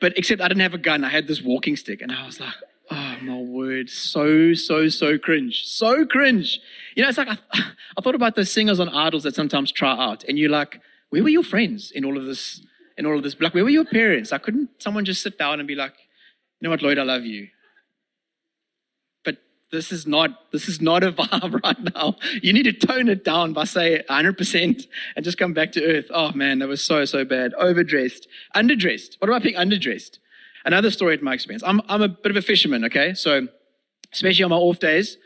But 0.00 0.16
except 0.16 0.40
I 0.40 0.48
didn't 0.48 0.62
have 0.62 0.74
a 0.74 0.78
gun, 0.78 1.04
I 1.04 1.08
had 1.08 1.26
this 1.26 1.42
walking 1.42 1.76
stick, 1.76 2.00
and 2.00 2.12
I 2.12 2.24
was 2.24 2.40
like, 2.40 2.54
oh 2.90 3.16
my 3.20 3.36
word, 3.36 3.90
so, 3.90 4.54
so, 4.54 4.88
so 4.88 5.18
cringe. 5.18 5.64
So 5.66 6.06
cringe. 6.06 6.60
You 6.94 7.02
know, 7.02 7.08
it's 7.08 7.18
like 7.18 7.28
I, 7.28 7.38
I 7.96 8.00
thought 8.00 8.14
about 8.14 8.36
those 8.36 8.50
singers 8.50 8.80
on 8.80 8.88
Idols 8.88 9.24
that 9.24 9.34
sometimes 9.34 9.72
try 9.72 9.90
out, 9.90 10.24
and 10.24 10.38
you're 10.38 10.50
like, 10.50 10.80
where 11.10 11.22
were 11.22 11.28
your 11.28 11.42
friends 11.42 11.90
in 11.90 12.04
all 12.04 12.16
of 12.16 12.26
this 12.26 12.62
in 12.98 13.06
all 13.06 13.16
of 13.16 13.22
this. 13.22 13.40
Like, 13.40 13.54
where 13.54 13.64
were 13.64 13.70
your 13.70 13.84
parents? 13.84 14.32
I 14.32 14.38
couldn't 14.38 14.70
someone 14.78 15.04
just 15.04 15.22
sit 15.22 15.38
down 15.38 15.60
and 15.60 15.68
be 15.68 15.76
like, 15.76 15.94
you 16.60 16.66
know 16.66 16.70
what, 16.70 16.82
Lloyd, 16.82 16.98
I 16.98 17.04
love 17.04 17.24
you. 17.24 17.48
But 19.24 19.38
this 19.70 19.92
is 19.92 20.06
not 20.06 20.50
this 20.52 20.68
is 20.68 20.80
not 20.80 21.04
a 21.04 21.12
vibe 21.20 21.62
right 21.62 21.94
now. 21.94 22.16
You 22.42 22.52
need 22.52 22.64
to 22.64 22.72
tone 22.72 23.08
it 23.08 23.24
down 23.24 23.52
by 23.52 23.64
say 23.64 24.02
100% 24.10 24.86
and 25.14 25.24
just 25.24 25.38
come 25.38 25.54
back 25.54 25.72
to 25.72 25.84
earth. 25.84 26.06
Oh 26.10 26.32
man, 26.32 26.58
that 26.58 26.68
was 26.68 26.82
so 26.84 27.04
so 27.04 27.24
bad. 27.24 27.54
Overdressed, 27.54 28.26
underdressed. 28.54 29.14
What 29.20 29.28
about 29.30 29.42
being 29.44 29.54
underdressed? 29.54 30.18
Another 30.64 30.90
story 30.90 31.14
at 31.14 31.22
my 31.22 31.32
experience. 31.32 31.62
I'm 31.64 31.80
I'm 31.88 32.02
a 32.02 32.08
bit 32.08 32.30
of 32.30 32.36
a 32.36 32.42
fisherman. 32.42 32.84
Okay, 32.84 33.14
so 33.14 33.46
especially 34.12 34.42
on 34.42 34.50
my 34.50 34.56
off 34.56 34.80
days 34.80 35.16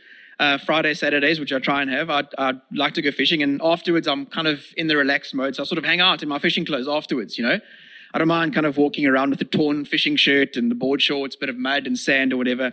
uh, 0.42 0.58
Friday, 0.58 0.92
Saturdays, 0.92 1.38
which 1.38 1.52
I 1.52 1.60
try 1.60 1.82
and 1.82 1.90
have. 1.90 2.10
I'd, 2.10 2.26
I'd, 2.36 2.60
like 2.72 2.94
to 2.94 3.02
go 3.02 3.12
fishing, 3.12 3.44
and 3.44 3.60
afterwards, 3.62 4.08
I'm 4.08 4.26
kind 4.26 4.48
of 4.48 4.64
in 4.76 4.88
the 4.88 4.96
relaxed 4.96 5.34
mode. 5.34 5.54
So 5.54 5.62
I 5.62 5.66
sort 5.66 5.78
of 5.78 5.84
hang 5.84 6.00
out 6.00 6.20
in 6.20 6.28
my 6.28 6.40
fishing 6.40 6.64
clothes 6.64 6.88
afterwards, 6.88 7.38
you 7.38 7.44
know. 7.44 7.60
I 8.12 8.18
don't 8.18 8.26
mind 8.26 8.52
kind 8.52 8.66
of 8.66 8.76
walking 8.76 9.06
around 9.06 9.30
with 9.30 9.40
a 9.40 9.44
torn 9.44 9.84
fishing 9.84 10.16
shirt 10.16 10.56
and 10.56 10.68
the 10.68 10.74
board 10.74 11.00
shorts, 11.00 11.36
bit 11.36 11.48
of 11.48 11.56
mud 11.56 11.86
and 11.86 11.96
sand 11.96 12.32
or 12.32 12.36
whatever. 12.36 12.72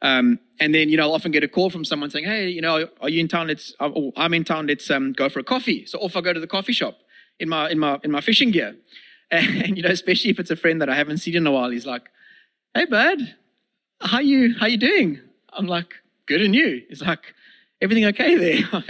Um, 0.00 0.38
and 0.60 0.72
then, 0.72 0.88
you 0.90 0.96
know, 0.96 1.08
I'll 1.08 1.14
often 1.14 1.32
get 1.32 1.42
a 1.42 1.48
call 1.48 1.70
from 1.70 1.84
someone 1.84 2.08
saying, 2.08 2.24
hey, 2.24 2.48
you 2.48 2.62
know, 2.62 2.88
are 3.00 3.08
you 3.08 3.20
in 3.20 3.26
town? 3.26 3.48
Let's, 3.48 3.74
oh, 3.80 4.12
I'm 4.16 4.32
in 4.32 4.44
town. 4.44 4.68
Let's 4.68 4.88
um, 4.88 5.12
go 5.12 5.28
for 5.28 5.40
a 5.40 5.44
coffee. 5.44 5.84
So 5.86 5.98
off 5.98 6.14
I 6.14 6.20
go 6.20 6.32
to 6.32 6.40
the 6.40 6.46
coffee 6.46 6.72
shop 6.72 6.98
in 7.40 7.48
my, 7.48 7.68
in 7.68 7.80
my, 7.80 7.98
in 8.04 8.12
my 8.12 8.20
fishing 8.20 8.52
gear. 8.52 8.76
And, 9.30 9.62
and, 9.64 9.76
you 9.76 9.82
know, 9.82 9.90
especially 9.90 10.30
if 10.30 10.38
it's 10.38 10.52
a 10.52 10.56
friend 10.56 10.80
that 10.80 10.88
I 10.88 10.94
haven't 10.94 11.18
seen 11.18 11.34
in 11.34 11.46
a 11.46 11.52
while, 11.52 11.68
he's 11.68 11.84
like, 11.84 12.08
hey, 12.74 12.84
bud, 12.84 13.34
how 14.00 14.20
you, 14.20 14.54
how 14.58 14.66
you 14.66 14.78
doing? 14.78 15.20
I'm 15.52 15.66
like, 15.66 15.96
good 16.28 16.42
and 16.42 16.54
you. 16.54 16.82
He's 16.88 17.02
like, 17.02 17.34
everything 17.80 18.04
okay 18.06 18.36
there? 18.36 18.68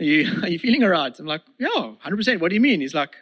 are, 0.00 0.04
you, 0.04 0.42
are 0.42 0.48
you 0.48 0.58
feeling 0.58 0.82
all 0.82 0.90
right? 0.90 1.16
I'm 1.18 1.26
like, 1.26 1.42
yeah, 1.58 1.92
100%. 2.04 2.40
What 2.40 2.48
do 2.48 2.54
you 2.54 2.60
mean? 2.60 2.80
He's 2.80 2.94
like, 2.94 3.14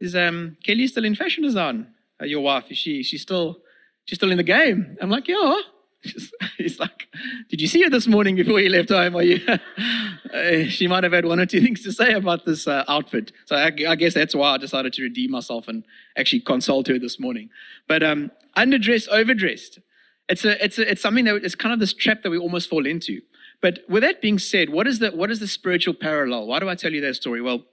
is 0.00 0.16
um, 0.16 0.56
Kelly 0.64 0.86
still 0.88 1.04
in 1.04 1.14
fashion 1.14 1.44
design? 1.44 1.88
Uh, 2.20 2.24
your 2.24 2.40
wife, 2.40 2.64
is 2.70 2.78
she, 2.78 3.02
she's 3.02 3.22
still, 3.22 3.58
she's 4.06 4.18
still 4.18 4.30
in 4.30 4.38
the 4.38 4.42
game? 4.42 4.96
I'm 5.00 5.10
like, 5.10 5.28
yeah. 5.28 5.60
He's 6.58 6.78
like, 6.78 7.08
did 7.48 7.60
you 7.60 7.66
see 7.66 7.82
her 7.82 7.90
this 7.90 8.06
morning 8.06 8.36
before 8.36 8.60
you 8.60 8.70
left 8.70 8.90
home? 8.90 9.16
Are 9.16 9.22
you? 9.22 9.44
uh, 9.48 10.64
she 10.68 10.86
might 10.86 11.02
have 11.02 11.12
had 11.12 11.24
one 11.24 11.40
or 11.40 11.46
two 11.46 11.60
things 11.60 11.82
to 11.82 11.92
say 11.92 12.12
about 12.12 12.44
this 12.44 12.68
uh, 12.68 12.84
outfit. 12.86 13.32
So 13.46 13.56
I, 13.56 13.72
I, 13.88 13.96
guess 13.96 14.14
that's 14.14 14.34
why 14.34 14.54
I 14.54 14.58
decided 14.58 14.92
to 14.94 15.02
redeem 15.02 15.32
myself 15.32 15.66
and 15.66 15.84
actually 16.16 16.40
consult 16.40 16.86
her 16.86 16.98
this 16.98 17.18
morning. 17.18 17.50
But 17.88 18.02
um, 18.04 18.30
underdressed, 18.56 19.08
overdressed. 19.08 19.80
It's, 20.28 20.44
a, 20.44 20.62
it's, 20.64 20.78
a, 20.78 20.90
it's 20.90 21.02
something 21.02 21.24
that 21.26 21.36
it's 21.36 21.54
kind 21.54 21.72
of 21.72 21.78
this 21.78 21.92
trap 21.92 22.22
that 22.22 22.30
we 22.30 22.38
almost 22.38 22.68
fall 22.68 22.86
into. 22.86 23.20
But 23.62 23.80
with 23.88 24.02
that 24.02 24.20
being 24.20 24.38
said, 24.38 24.70
what 24.70 24.86
is 24.86 24.98
the, 24.98 25.10
what 25.10 25.30
is 25.30 25.40
the 25.40 25.48
spiritual 25.48 25.94
parallel? 25.94 26.46
Why 26.46 26.58
do 26.58 26.68
I 26.68 26.74
tell 26.74 26.92
you 26.92 27.00
that 27.02 27.14
story? 27.16 27.40
Well, 27.40 27.64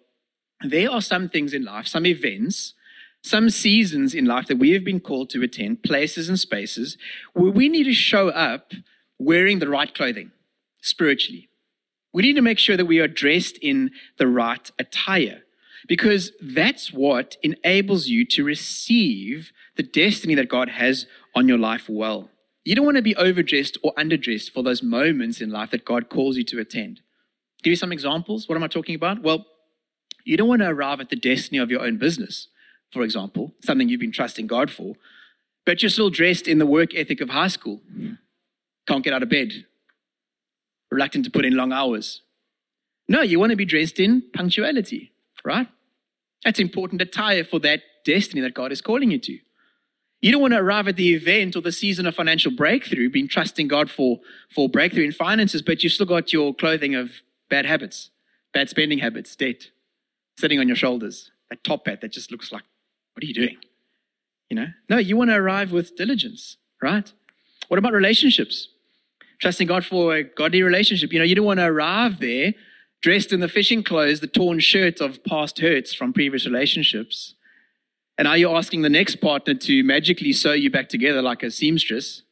there 0.62 0.90
are 0.90 1.02
some 1.02 1.30
things 1.30 1.54
in 1.54 1.66
life, 1.66 1.88
some 1.88 2.06
events, 2.06 2.74
some 3.22 3.50
seasons 3.50 4.14
in 4.14 4.26
life 4.26 4.48
that 4.48 4.60
we 4.60 4.72
have 4.72 4.84
been 4.84 5.00
called 5.00 5.30
to 5.32 5.42
attend, 5.42 5.84
places 5.84 6.30
and 6.30 6.40
spaces 6.40 6.98
where 7.34 7.52
we 7.52 7.70
need 7.70 7.86
to 7.86 7.94
show 7.94 8.30
up 8.30 8.72
wearing 9.18 9.60
the 9.60 9.70
right 9.70 9.94
clothing 9.94 10.32
spiritually. 10.82 11.50
We 12.14 12.22
need 12.22 12.36
to 12.36 12.42
make 12.42 12.60
sure 12.60 12.78
that 12.78 12.86
we 12.86 13.00
are 13.00 13.08
dressed 13.08 13.58
in 13.62 13.92
the 14.18 14.28
right 14.28 14.70
attire 14.78 15.42
because 15.88 16.32
that's 16.42 16.94
what 16.94 17.38
enables 17.44 18.08
you 18.08 18.26
to 18.26 18.44
receive 18.44 19.52
the 19.76 19.84
destiny 19.84 20.36
that 20.36 20.50
God 20.50 20.70
has 20.70 21.08
on 21.36 21.48
your 21.48 21.58
life 21.58 21.90
well. 21.90 22.30
You 22.64 22.76
don't 22.76 22.86
want 22.86 22.98
to 22.98 23.04
be 23.04 23.16
overdressed 23.16 23.78
or 23.84 23.94
underdressed 23.96 24.52
for 24.52 24.64
those 24.64 24.82
moments 24.82 25.42
in 25.42 25.50
life 25.50 25.72
that 25.72 25.86
God 25.86 26.10
calls 26.10 26.38
you 26.38 26.44
to 26.46 26.60
attend. 26.60 27.02
Give 27.62 27.72
you 27.72 27.78
some 27.78 27.92
examples. 27.92 28.48
What 28.48 28.56
am 28.56 28.64
I 28.64 28.68
talking 28.68 28.96
about? 28.96 29.22
Well, 29.22 29.46
you 30.24 30.38
don't 30.38 30.48
want 30.48 30.62
to 30.62 30.70
arrive 30.70 31.02
at 31.02 31.10
the 31.10 31.16
destiny 31.16 31.58
of 31.58 31.70
your 31.70 31.82
own 31.82 31.98
business, 31.98 32.48
for 32.92 33.04
example, 33.04 33.54
something 33.64 33.90
you've 33.90 34.00
been 34.00 34.12
trusting 34.12 34.48
God 34.48 34.72
for, 34.72 34.96
but 35.66 35.82
you're 35.82 35.90
still 35.90 36.10
dressed 36.10 36.48
in 36.48 36.60
the 36.60 36.66
work 36.66 36.96
ethic 36.96 37.20
of 37.20 37.30
high 37.30 37.48
school. 37.48 37.82
Can't 38.88 39.04
get 39.04 39.14
out 39.14 39.24
of 39.24 39.30
bed, 39.30 39.66
reluctant 40.92 41.26
to 41.26 41.32
put 41.32 41.46
in 41.46 41.56
long 41.56 41.74
hours. 41.74 42.22
No, 43.10 43.22
you 43.22 43.40
want 43.40 43.50
to 43.50 43.58
be 43.58 43.66
dressed 43.66 44.00
in 44.00 44.24
punctuality, 44.34 45.12
right? 45.44 45.68
That's 46.46 46.60
important 46.60 47.02
attire 47.02 47.44
for 47.44 47.60
that 47.60 47.82
destiny 48.06 48.42
that 48.42 48.54
God 48.54 48.72
is 48.72 48.82
calling 48.82 49.12
you 49.12 49.20
to. 49.20 49.40
You 50.24 50.32
don't 50.32 50.40
want 50.40 50.54
to 50.54 50.60
arrive 50.60 50.88
at 50.88 50.96
the 50.96 51.14
event 51.14 51.58
or 51.58 51.60
the 51.60 51.74
season 51.74 52.06
of 52.06 52.16
financial 52.16 52.50
breakthrough, 52.50 53.10
being 53.10 53.28
trusting 53.28 53.68
God 53.68 53.92
for, 53.92 54.22
for 54.50 54.70
breakthrough 54.70 55.04
in 55.04 55.12
finances, 55.12 55.62
but 55.62 55.84
you've 55.84 55.92
still 55.92 56.06
got 56.06 56.32
your 56.32 56.54
clothing 56.56 56.96
of 56.96 57.12
bad 57.50 57.66
habits, 57.66 58.10
bad 58.54 58.70
spending 58.70 59.00
habits, 59.00 59.36
debt, 59.36 59.72
sitting 60.40 60.62
on 60.62 60.68
your 60.68 60.78
shoulders, 60.78 61.30
that 61.50 61.62
top 61.66 61.86
hat 61.86 62.00
that 62.00 62.14
just 62.14 62.32
looks 62.32 62.54
like, 62.54 62.64
what 63.14 63.22
are 63.22 63.28
you 63.28 63.34
doing? 63.34 63.58
You 64.50 64.56
know? 64.56 64.68
No, 64.90 64.98
you 64.98 65.18
want 65.18 65.30
to 65.30 65.36
arrive 65.36 65.74
with 65.74 65.98
diligence, 65.98 66.56
right? 66.82 67.12
What 67.68 67.78
about 67.78 67.92
relationships? 67.92 68.70
Trusting 69.42 69.68
God 69.68 69.84
for 69.84 70.16
a 70.16 70.24
godly 70.24 70.64
relationship. 70.64 71.12
You 71.12 71.20
know, 71.20 71.26
you 71.26 71.36
don't 71.36 71.46
want 71.46 71.60
to 71.60 71.66
arrive 71.66 72.22
there 72.22 72.54
dressed 73.02 73.34
in 73.34 73.42
the 73.42 73.50
fishing 73.50 73.84
clothes, 73.84 74.22
the 74.22 74.28
torn 74.28 74.62
shirt 74.62 75.02
of 75.02 75.22
past 75.26 75.60
hurts 75.60 75.94
from 75.94 76.14
previous 76.14 76.46
relationships 76.46 77.36
and 78.18 78.28
are 78.28 78.38
you 78.38 78.50
asking 78.50 78.84
the 78.84 78.90
next 78.90 79.18
partner 79.18 79.54
to 79.56 79.84
magically 79.84 80.34
sew 80.34 80.54
you 80.54 80.70
back 80.70 80.90
together 80.90 81.22
like 81.22 81.42
a 81.44 81.50
seamstress? 81.50 82.24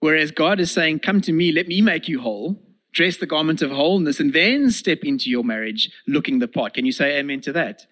Whereas 0.00 0.30
God 0.30 0.60
is 0.60 0.70
saying, 0.70 1.00
Come 1.00 1.20
to 1.22 1.32
me, 1.32 1.52
let 1.52 1.68
me 1.68 1.80
make 1.80 2.08
you 2.08 2.20
whole, 2.20 2.60
dress 2.92 3.16
the 3.16 3.26
garment 3.26 3.62
of 3.62 3.70
wholeness, 3.70 4.18
and 4.18 4.32
then 4.32 4.70
step 4.70 5.00
into 5.02 5.30
your 5.30 5.44
marriage 5.44 5.90
looking 6.06 6.38
the 6.38 6.48
part. 6.48 6.74
Can 6.74 6.86
you 6.86 6.92
say 6.92 7.18
amen 7.18 7.42
to 7.42 7.52
that? 7.52 7.86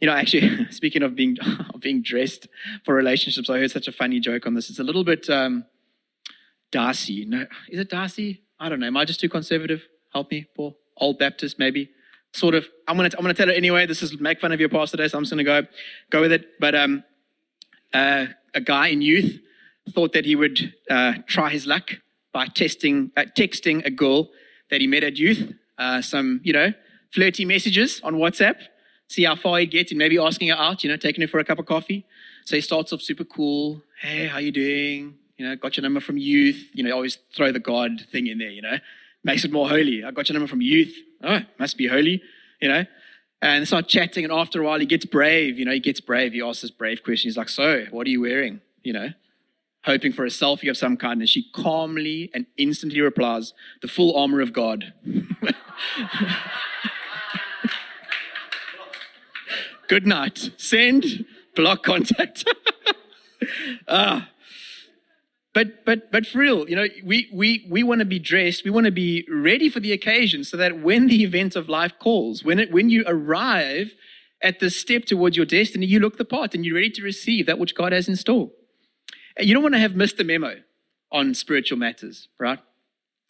You 0.00 0.06
know, 0.06 0.14
actually, 0.14 0.66
speaking 0.70 1.02
of 1.02 1.16
being 1.16 1.36
of 1.74 1.80
being 1.80 2.02
dressed 2.02 2.46
for 2.84 2.94
relationships, 2.94 3.50
I 3.50 3.58
heard 3.58 3.70
such 3.70 3.88
a 3.88 3.92
funny 3.92 4.20
joke 4.20 4.46
on 4.46 4.54
this. 4.54 4.70
It's 4.70 4.78
a 4.78 4.84
little 4.84 5.04
bit 5.04 5.28
um, 5.28 5.64
Darcy. 6.70 7.24
No, 7.24 7.46
is 7.70 7.80
it 7.80 7.90
Darcy? 7.90 8.42
I 8.60 8.68
don't 8.68 8.80
know. 8.80 8.86
Am 8.86 8.96
I 8.96 9.04
just 9.04 9.20
too 9.20 9.28
conservative? 9.28 9.86
Help 10.12 10.30
me, 10.30 10.46
Paul. 10.54 10.78
Old 10.98 11.18
Baptist, 11.18 11.58
maybe 11.58 11.90
sort 12.32 12.54
of 12.54 12.66
I'm 12.88 12.96
gonna 12.96 13.10
I'm 13.16 13.22
gonna 13.22 13.34
tell 13.34 13.50
it 13.50 13.56
anyway. 13.56 13.86
This 13.86 14.02
is 14.02 14.18
make 14.20 14.40
fun 14.40 14.52
of 14.52 14.60
your 14.60 14.68
pastor 14.68 14.96
today, 14.96 15.08
so 15.08 15.18
I'm 15.18 15.24
just 15.24 15.32
gonna 15.32 15.44
go 15.44 15.62
go 16.10 16.20
with 16.20 16.32
it. 16.32 16.58
But 16.60 16.74
um, 16.74 17.04
uh, 17.92 18.26
a 18.54 18.60
guy 18.60 18.88
in 18.88 19.02
youth 19.02 19.38
thought 19.90 20.12
that 20.12 20.24
he 20.24 20.34
would 20.36 20.74
uh, 20.90 21.14
try 21.26 21.50
his 21.50 21.66
luck 21.66 21.90
by 22.32 22.46
testing 22.46 23.12
uh, 23.16 23.24
texting 23.36 23.84
a 23.84 23.90
girl 23.90 24.30
that 24.70 24.80
he 24.80 24.86
met 24.86 25.04
at 25.04 25.16
youth 25.16 25.52
uh, 25.78 26.00
some 26.02 26.40
you 26.42 26.52
know 26.52 26.72
flirty 27.12 27.44
messages 27.44 28.00
on 28.02 28.14
WhatsApp, 28.14 28.56
see 29.08 29.24
how 29.24 29.36
far 29.36 29.58
he'd 29.58 29.70
get, 29.70 29.90
and 29.90 29.98
maybe 29.98 30.18
asking 30.18 30.48
her 30.48 30.56
out, 30.56 30.84
you 30.84 30.90
know, 30.90 30.96
taking 30.96 31.22
her 31.22 31.28
for 31.28 31.38
a 31.38 31.44
cup 31.44 31.58
of 31.58 31.66
coffee. 31.66 32.04
So 32.44 32.56
he 32.56 32.62
starts 32.62 32.92
off 32.92 33.00
super 33.00 33.24
cool. 33.24 33.82
Hey, 34.00 34.26
how 34.26 34.38
you 34.38 34.52
doing? 34.52 35.14
You 35.36 35.48
know, 35.48 35.56
got 35.56 35.76
your 35.76 35.82
number 35.82 36.00
from 36.00 36.18
youth. 36.18 36.70
You 36.74 36.84
know, 36.84 36.94
always 36.94 37.18
throw 37.34 37.52
the 37.52 37.60
God 37.60 38.06
thing 38.10 38.26
in 38.26 38.38
there, 38.38 38.50
you 38.50 38.62
know. 38.62 38.78
Makes 39.24 39.44
it 39.44 39.52
more 39.52 39.68
holy. 39.68 40.04
I 40.04 40.10
got 40.10 40.28
your 40.28 40.34
number 40.34 40.48
from 40.48 40.60
youth. 40.60 40.94
Oh, 41.22 41.40
must 41.58 41.76
be 41.76 41.88
holy, 41.88 42.22
you 42.60 42.68
know. 42.68 42.84
And 43.42 43.62
they 43.62 43.66
start 43.66 43.86
chatting, 43.88 44.24
and 44.24 44.32
after 44.32 44.62
a 44.62 44.64
while, 44.64 44.80
he 44.80 44.86
gets 44.86 45.04
brave. 45.04 45.58
You 45.58 45.66
know, 45.66 45.72
he 45.72 45.80
gets 45.80 46.00
brave. 46.00 46.32
He 46.32 46.40
asks 46.40 46.62
this 46.62 46.70
brave 46.70 47.02
question. 47.02 47.28
He's 47.28 47.36
like, 47.36 47.48
So, 47.48 47.84
what 47.90 48.06
are 48.06 48.10
you 48.10 48.22
wearing? 48.22 48.60
You 48.82 48.92
know, 48.94 49.10
hoping 49.84 50.12
for 50.12 50.24
a 50.24 50.28
selfie 50.28 50.70
of 50.70 50.76
some 50.76 50.96
kind. 50.96 51.20
And 51.20 51.28
she 51.28 51.50
calmly 51.52 52.30
and 52.32 52.46
instantly 52.56 53.00
replies, 53.00 53.52
The 53.82 53.88
full 53.88 54.16
armor 54.16 54.40
of 54.40 54.52
God. 54.52 54.94
Good 59.88 60.06
night. 60.06 60.50
Send, 60.56 61.26
block 61.54 61.82
contact. 61.84 62.44
ah. 63.88 64.28
But 65.56 65.86
but 65.86 66.12
but 66.12 66.26
for 66.26 66.40
real, 66.40 66.68
you 66.68 66.76
know, 66.76 66.86
we 67.02 67.30
we 67.32 67.66
we 67.70 67.82
want 67.82 68.00
to 68.00 68.04
be 68.04 68.18
dressed, 68.18 68.62
we 68.62 68.70
want 68.70 68.84
to 68.84 68.92
be 68.92 69.26
ready 69.32 69.70
for 69.70 69.80
the 69.80 69.90
occasion 69.90 70.44
so 70.44 70.54
that 70.58 70.82
when 70.82 71.06
the 71.06 71.24
event 71.24 71.56
of 71.56 71.66
life 71.66 71.94
calls, 71.98 72.44
when 72.44 72.58
it 72.58 72.70
when 72.70 72.90
you 72.90 73.04
arrive 73.06 73.94
at 74.42 74.60
the 74.60 74.68
step 74.68 75.06
towards 75.06 75.34
your 75.34 75.46
destiny, 75.46 75.86
you 75.86 75.98
look 75.98 76.18
the 76.18 76.26
part 76.26 76.54
and 76.54 76.66
you're 76.66 76.74
ready 76.74 76.90
to 76.90 77.02
receive 77.02 77.46
that 77.46 77.58
which 77.58 77.74
God 77.74 77.92
has 77.92 78.06
in 78.06 78.16
store. 78.16 78.50
You 79.38 79.54
don't 79.54 79.62
want 79.62 79.74
to 79.76 79.80
have 79.80 79.96
missed 79.96 80.18
the 80.18 80.24
memo 80.24 80.56
on 81.10 81.32
spiritual 81.32 81.78
matters, 81.78 82.28
right? 82.38 82.58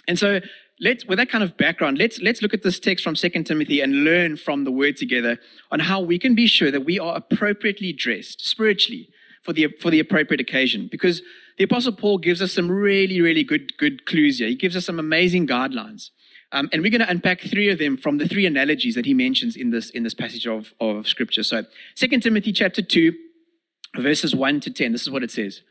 And 0.08 0.18
so 0.18 0.40
let's 0.80 1.06
with 1.06 1.18
that 1.18 1.30
kind 1.30 1.44
of 1.44 1.56
background, 1.56 1.96
let's 1.96 2.20
let's 2.20 2.42
look 2.42 2.52
at 2.52 2.64
this 2.64 2.80
text 2.80 3.04
from 3.04 3.14
2 3.14 3.28
Timothy 3.44 3.80
and 3.80 4.02
learn 4.02 4.36
from 4.36 4.64
the 4.64 4.72
word 4.72 4.96
together 4.96 5.38
on 5.70 5.78
how 5.78 6.00
we 6.00 6.18
can 6.18 6.34
be 6.34 6.48
sure 6.48 6.72
that 6.72 6.84
we 6.84 6.98
are 6.98 7.14
appropriately 7.14 7.92
dressed 7.92 8.44
spiritually 8.44 9.10
for 9.44 9.52
the 9.52 9.68
for 9.80 9.92
the 9.92 10.00
appropriate 10.00 10.40
occasion. 10.40 10.88
Because 10.90 11.22
the 11.58 11.64
Apostle 11.64 11.92
Paul 11.92 12.18
gives 12.18 12.42
us 12.42 12.52
some 12.52 12.70
really, 12.70 13.20
really 13.20 13.44
good, 13.44 13.76
good 13.78 14.06
clues 14.06 14.38
here. 14.38 14.48
He 14.48 14.54
gives 14.54 14.76
us 14.76 14.84
some 14.84 14.98
amazing 14.98 15.46
guidelines. 15.46 16.10
Um, 16.52 16.68
and 16.72 16.82
we're 16.82 16.90
going 16.90 17.00
to 17.00 17.10
unpack 17.10 17.40
three 17.40 17.70
of 17.70 17.78
them 17.78 17.96
from 17.96 18.18
the 18.18 18.28
three 18.28 18.46
analogies 18.46 18.94
that 18.94 19.06
he 19.06 19.14
mentions 19.14 19.56
in 19.56 19.70
this, 19.70 19.90
in 19.90 20.02
this 20.02 20.14
passage 20.14 20.46
of, 20.46 20.74
of 20.80 21.08
scripture. 21.08 21.42
So 21.42 21.64
2 21.96 22.08
Timothy 22.20 22.52
chapter 22.52 22.82
2, 22.82 23.12
verses 23.96 24.34
1 24.34 24.60
to 24.60 24.70
10. 24.70 24.92
This 24.92 25.02
is 25.02 25.10
what 25.10 25.22
it 25.22 25.30
says. 25.30 25.62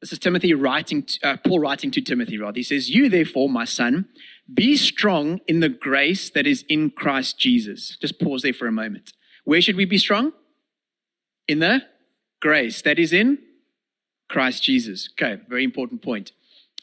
This 0.00 0.12
is 0.12 0.18
Timothy 0.18 0.52
writing, 0.52 1.06
uh, 1.22 1.36
Paul 1.38 1.60
writing 1.60 1.90
to 1.92 2.00
Timothy, 2.00 2.38
rather. 2.38 2.56
He 2.56 2.62
says, 2.62 2.90
You 2.90 3.08
therefore, 3.08 3.48
my 3.48 3.64
son, 3.64 4.08
be 4.52 4.76
strong 4.76 5.40
in 5.46 5.60
the 5.60 5.68
grace 5.68 6.28
that 6.30 6.46
is 6.46 6.64
in 6.68 6.90
Christ 6.90 7.38
Jesus. 7.38 7.96
Just 8.00 8.20
pause 8.20 8.42
there 8.42 8.52
for 8.52 8.66
a 8.66 8.72
moment. 8.72 9.12
Where 9.44 9.60
should 9.60 9.76
we 9.76 9.84
be 9.84 9.98
strong? 9.98 10.32
In 11.48 11.60
the 11.60 11.82
grace 12.40 12.82
that 12.82 12.98
is 12.98 13.12
in 13.12 13.38
Christ 14.28 14.62
Jesus. 14.62 15.08
Okay, 15.12 15.40
very 15.48 15.64
important 15.64 16.02
point. 16.02 16.32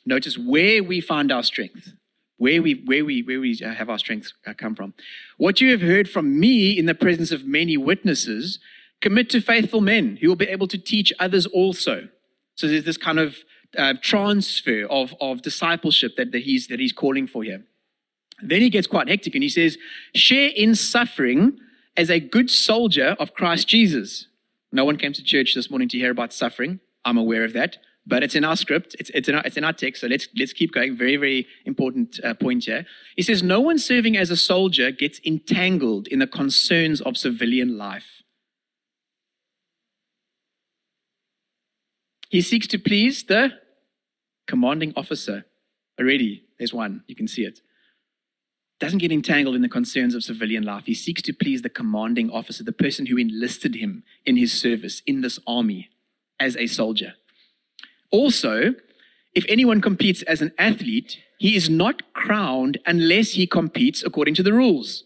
Notice 0.05 0.37
where 0.37 0.83
we 0.83 1.01
find 1.01 1.31
our 1.31 1.43
strength, 1.43 1.93
where 2.37 2.61
we 2.61 2.81
where 2.85 3.05
we 3.05 3.23
where 3.23 3.39
we 3.39 3.57
have 3.57 3.89
our 3.89 3.99
strength 3.99 4.33
uh, 4.45 4.53
come 4.53 4.75
from. 4.75 4.93
What 5.37 5.61
you 5.61 5.71
have 5.71 5.81
heard 5.81 6.09
from 6.09 6.39
me 6.39 6.77
in 6.77 6.85
the 6.85 6.95
presence 6.95 7.31
of 7.31 7.45
many 7.45 7.77
witnesses, 7.77 8.59
commit 9.01 9.29
to 9.29 9.41
faithful 9.41 9.81
men 9.81 10.17
who 10.21 10.27
will 10.27 10.35
be 10.35 10.47
able 10.47 10.67
to 10.67 10.77
teach 10.77 11.13
others 11.19 11.45
also. 11.45 12.09
So 12.55 12.67
there's 12.67 12.85
this 12.85 12.97
kind 12.97 13.19
of 13.19 13.37
uh, 13.77 13.95
transfer 14.01 14.85
of 14.89 15.15
of 15.21 15.41
discipleship 15.41 16.15
that, 16.17 16.31
that 16.31 16.43
he's 16.43 16.67
that 16.67 16.79
he's 16.79 16.93
calling 16.93 17.27
for 17.27 17.43
here. 17.43 17.63
Then 18.41 18.61
he 18.61 18.69
gets 18.69 18.87
quite 18.87 19.07
hectic 19.07 19.35
and 19.35 19.43
he 19.43 19.49
says, 19.49 19.77
"Share 20.13 20.51
in 20.55 20.75
suffering 20.75 21.59
as 21.95 22.09
a 22.09 22.19
good 22.19 22.49
soldier 22.49 23.15
of 23.19 23.33
Christ 23.33 23.67
Jesus." 23.67 24.27
No 24.71 24.85
one 24.85 24.97
came 24.97 25.13
to 25.13 25.23
church 25.23 25.53
this 25.53 25.69
morning 25.69 25.87
to 25.89 25.97
hear 25.99 26.11
about 26.11 26.33
suffering. 26.33 26.79
I'm 27.05 27.17
aware 27.17 27.43
of 27.43 27.53
that, 27.53 27.77
but 28.05 28.23
it's 28.23 28.35
in 28.35 28.43
our 28.43 28.55
script. 28.55 28.95
It's, 28.99 29.09
it's, 29.11 29.29
in, 29.29 29.35
our, 29.35 29.41
it's 29.45 29.57
in 29.57 29.63
our 29.63 29.73
text. 29.73 30.01
So 30.01 30.07
let's, 30.07 30.27
let's 30.37 30.53
keep 30.53 30.73
going. 30.73 30.95
Very, 30.95 31.15
very 31.15 31.47
important 31.65 32.19
uh, 32.23 32.33
point 32.33 32.65
here. 32.65 32.85
He 33.15 33.21
says, 33.21 33.43
No 33.43 33.59
one 33.61 33.77
serving 33.79 34.17
as 34.17 34.29
a 34.29 34.37
soldier 34.37 34.91
gets 34.91 35.19
entangled 35.25 36.07
in 36.07 36.19
the 36.19 36.27
concerns 36.27 37.01
of 37.01 37.17
civilian 37.17 37.77
life. 37.77 38.23
He 42.29 42.41
seeks 42.41 42.67
to 42.67 42.79
please 42.79 43.25
the 43.25 43.51
commanding 44.47 44.93
officer. 44.95 45.45
Already, 45.99 46.43
there's 46.57 46.73
one. 46.73 47.03
You 47.07 47.15
can 47.15 47.27
see 47.27 47.43
it. 47.43 47.59
Doesn't 48.79 48.99
get 48.99 49.11
entangled 49.11 49.55
in 49.55 49.61
the 49.61 49.69
concerns 49.69 50.15
of 50.15 50.23
civilian 50.23 50.63
life. 50.63 50.85
He 50.87 50.95
seeks 50.95 51.21
to 51.21 51.33
please 51.33 51.61
the 51.61 51.69
commanding 51.69 52.31
officer, 52.31 52.63
the 52.63 52.71
person 52.73 53.05
who 53.05 53.17
enlisted 53.17 53.75
him 53.75 54.03
in 54.25 54.35
his 54.35 54.51
service 54.51 55.03
in 55.05 55.21
this 55.21 55.39
army 55.45 55.89
as 56.39 56.55
a 56.57 56.67
soldier. 56.67 57.13
Also, 58.11 58.75
if 59.33 59.45
anyone 59.47 59.81
competes 59.81 60.21
as 60.23 60.41
an 60.41 60.51
athlete, 60.57 61.17
he 61.37 61.55
is 61.55 61.69
not 61.69 62.13
crowned 62.13 62.79
unless 62.85 63.31
he 63.31 63.47
competes 63.47 64.03
according 64.03 64.35
to 64.35 64.43
the 64.43 64.53
rules. 64.53 65.03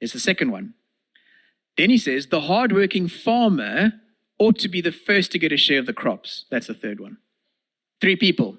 Is 0.00 0.12
the 0.12 0.20
second 0.20 0.50
one. 0.50 0.74
Then 1.76 1.90
he 1.90 1.98
says, 1.98 2.26
the 2.26 2.42
hardworking 2.42 3.08
farmer 3.08 3.92
ought 4.38 4.58
to 4.58 4.68
be 4.68 4.80
the 4.80 4.92
first 4.92 5.30
to 5.32 5.38
get 5.38 5.52
a 5.52 5.56
share 5.56 5.78
of 5.78 5.86
the 5.86 5.92
crops. 5.92 6.44
That's 6.50 6.66
the 6.66 6.74
third 6.74 6.98
one. 6.98 7.18
Three 8.00 8.16
people. 8.16 8.58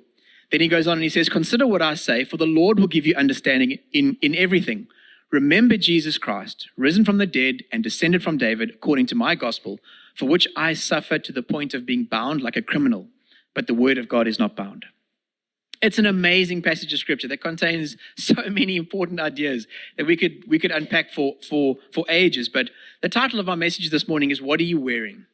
Then 0.51 0.61
he 0.61 0.67
goes 0.67 0.87
on 0.87 0.93
and 0.93 1.03
he 1.03 1.09
says, 1.09 1.29
Consider 1.29 1.67
what 1.67 1.81
I 1.81 1.95
say, 1.95 2.23
for 2.23 2.37
the 2.37 2.45
Lord 2.45 2.79
will 2.79 2.87
give 2.87 3.05
you 3.05 3.15
understanding 3.15 3.79
in, 3.91 4.17
in 4.21 4.35
everything. 4.35 4.87
Remember 5.31 5.77
Jesus 5.77 6.17
Christ, 6.17 6.69
risen 6.77 7.03
from 7.03 7.17
the 7.17 7.25
dead 7.25 7.63
and 7.71 7.83
descended 7.83 8.23
from 8.23 8.37
David, 8.37 8.69
according 8.69 9.07
to 9.07 9.15
my 9.15 9.35
gospel 9.35 9.79
for 10.13 10.27
which 10.27 10.47
I 10.55 10.73
suffer 10.73 11.17
to 11.19 11.31
the 11.31 11.43
point 11.43 11.73
of 11.73 11.85
being 11.85 12.03
bound 12.03 12.41
like 12.41 12.55
a 12.55 12.61
criminal, 12.61 13.07
but 13.53 13.67
the 13.67 13.73
word 13.73 13.97
of 13.97 14.07
God 14.07 14.27
is 14.27 14.39
not 14.39 14.55
bound. 14.55 14.85
It's 15.81 15.99
an 15.99 16.05
amazing 16.05 16.61
passage 16.61 16.93
of 16.93 16.99
scripture 16.99 17.27
that 17.27 17.41
contains 17.41 17.97
so 18.17 18.35
many 18.49 18.77
important 18.77 19.19
ideas 19.19 19.67
that 19.97 20.05
we 20.05 20.15
could 20.15 20.43
we 20.47 20.59
could 20.59 20.71
unpack 20.71 21.11
for 21.11 21.35
for 21.47 21.77
for 21.93 22.05
ages. 22.09 22.49
But 22.49 22.69
the 23.01 23.09
title 23.09 23.39
of 23.39 23.49
our 23.49 23.57
message 23.57 23.89
this 23.89 24.07
morning 24.07 24.31
is 24.31 24.41
"What 24.41 24.59
are 24.59 24.63
you 24.63 24.79
wearing?" 24.79 25.25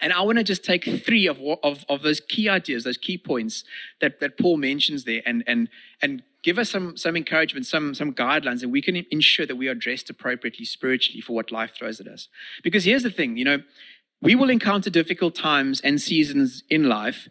And 0.00 0.12
I 0.12 0.20
want 0.20 0.38
to 0.38 0.44
just 0.44 0.62
take 0.62 0.84
three 0.84 1.26
of, 1.26 1.40
of, 1.62 1.86
of 1.88 2.02
those 2.02 2.20
key 2.20 2.50
ideas, 2.50 2.84
those 2.84 2.98
key 2.98 3.16
points 3.16 3.64
that, 4.02 4.20
that 4.20 4.38
Paul 4.38 4.58
mentions 4.58 5.04
there, 5.04 5.22
and 5.24 5.42
and 5.46 5.68
and 6.02 6.22
give 6.46 6.60
us 6.60 6.70
some 6.70 6.96
some 6.96 7.16
encouragement, 7.16 7.66
some 7.66 7.92
some 7.92 8.12
guidelines, 8.14 8.62
and 8.62 8.70
we 8.70 8.80
can 8.80 9.04
ensure 9.10 9.46
that 9.46 9.56
we 9.56 9.66
are 9.66 9.74
dressed 9.74 10.08
appropriately 10.08 10.64
spiritually 10.64 11.20
for 11.20 11.32
what 11.34 11.50
life 11.50 11.72
throws 11.76 12.00
at 12.00 12.06
us. 12.06 12.28
Because 12.62 12.84
here's 12.84 13.02
the 13.02 13.10
thing, 13.10 13.36
you 13.36 13.44
know, 13.44 13.58
we 14.22 14.36
will 14.36 14.48
encounter 14.48 14.88
difficult 14.88 15.34
times 15.34 15.80
and 15.80 16.00
seasons 16.00 16.62
in 16.70 16.84
life, 16.88 17.28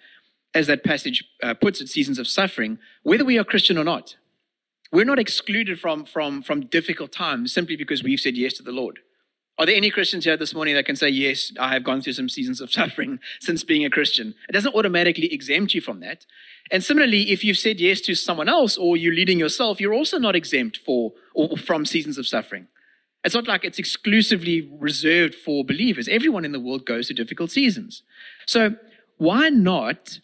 as 0.54 0.68
that 0.68 0.84
passage 0.84 1.24
uh, 1.42 1.54
puts 1.54 1.80
it, 1.80 1.88
seasons 1.88 2.20
of 2.20 2.28
suffering, 2.28 2.78
whether 3.04 3.24
we 3.24 3.40
are 3.40 3.46
Christian 3.46 3.78
or 3.78 3.86
not. 3.86 4.18
We're 4.92 5.12
not 5.14 5.18
excluded 5.26 5.80
from 5.80 6.04
from 6.04 6.42
from 6.42 6.66
difficult 6.78 7.14
times 7.14 7.54
simply 7.54 7.78
because 7.78 8.04
we've 8.04 8.20
said 8.20 8.36
yes 8.36 8.54
to 8.56 8.64
the 8.64 8.78
Lord. 8.82 9.00
Are 9.58 9.66
there 9.66 9.76
any 9.76 9.90
Christians 9.90 10.26
here 10.26 10.36
this 10.36 10.54
morning 10.54 10.76
that 10.76 10.86
can 10.86 10.98
say, 10.98 11.08
Yes, 11.10 11.52
I 11.60 11.74
have 11.74 11.84
gone 11.84 12.02
through 12.02 12.14
some 12.14 12.30
seasons 12.30 12.60
of 12.60 12.72
suffering 12.80 13.20
since 13.40 13.64
being 13.64 13.86
a 13.86 13.90
Christian? 13.90 14.36
It 14.50 14.54
doesn't 14.54 14.76
automatically 14.76 15.34
exempt 15.34 15.74
you 15.74 15.82
from 15.82 16.02
that. 16.02 16.26
And 16.72 16.84
similarly, 16.84 17.32
if 17.32 17.44
you've 17.44 17.58
said 17.58 17.80
yes 17.80 18.02
to 18.02 18.16
someone 18.16 18.50
else 18.50 18.78
or 18.78 18.98
you're 18.98 19.14
leading 19.14 19.40
yourself, 19.40 19.80
you're 19.80 19.94
also 19.94 20.18
not 20.18 20.36
exempt 20.36 20.78
for 20.78 21.14
or 21.34 21.58
from 21.58 21.86
seasons 21.86 22.18
of 22.18 22.28
suffering. 22.28 22.68
It's 23.24 23.36
not 23.36 23.48
like 23.48 23.64
it's 23.66 23.80
exclusively 23.80 24.70
reserved 24.80 25.34
for 25.34 25.66
believers. 25.66 26.08
Everyone 26.08 26.46
in 26.46 26.52
the 26.52 26.60
world 26.60 26.86
goes 26.86 27.08
through 27.08 27.16
difficult 27.16 27.50
seasons. 27.50 28.04
So 28.46 28.76
why 29.18 29.50
not 29.50 30.20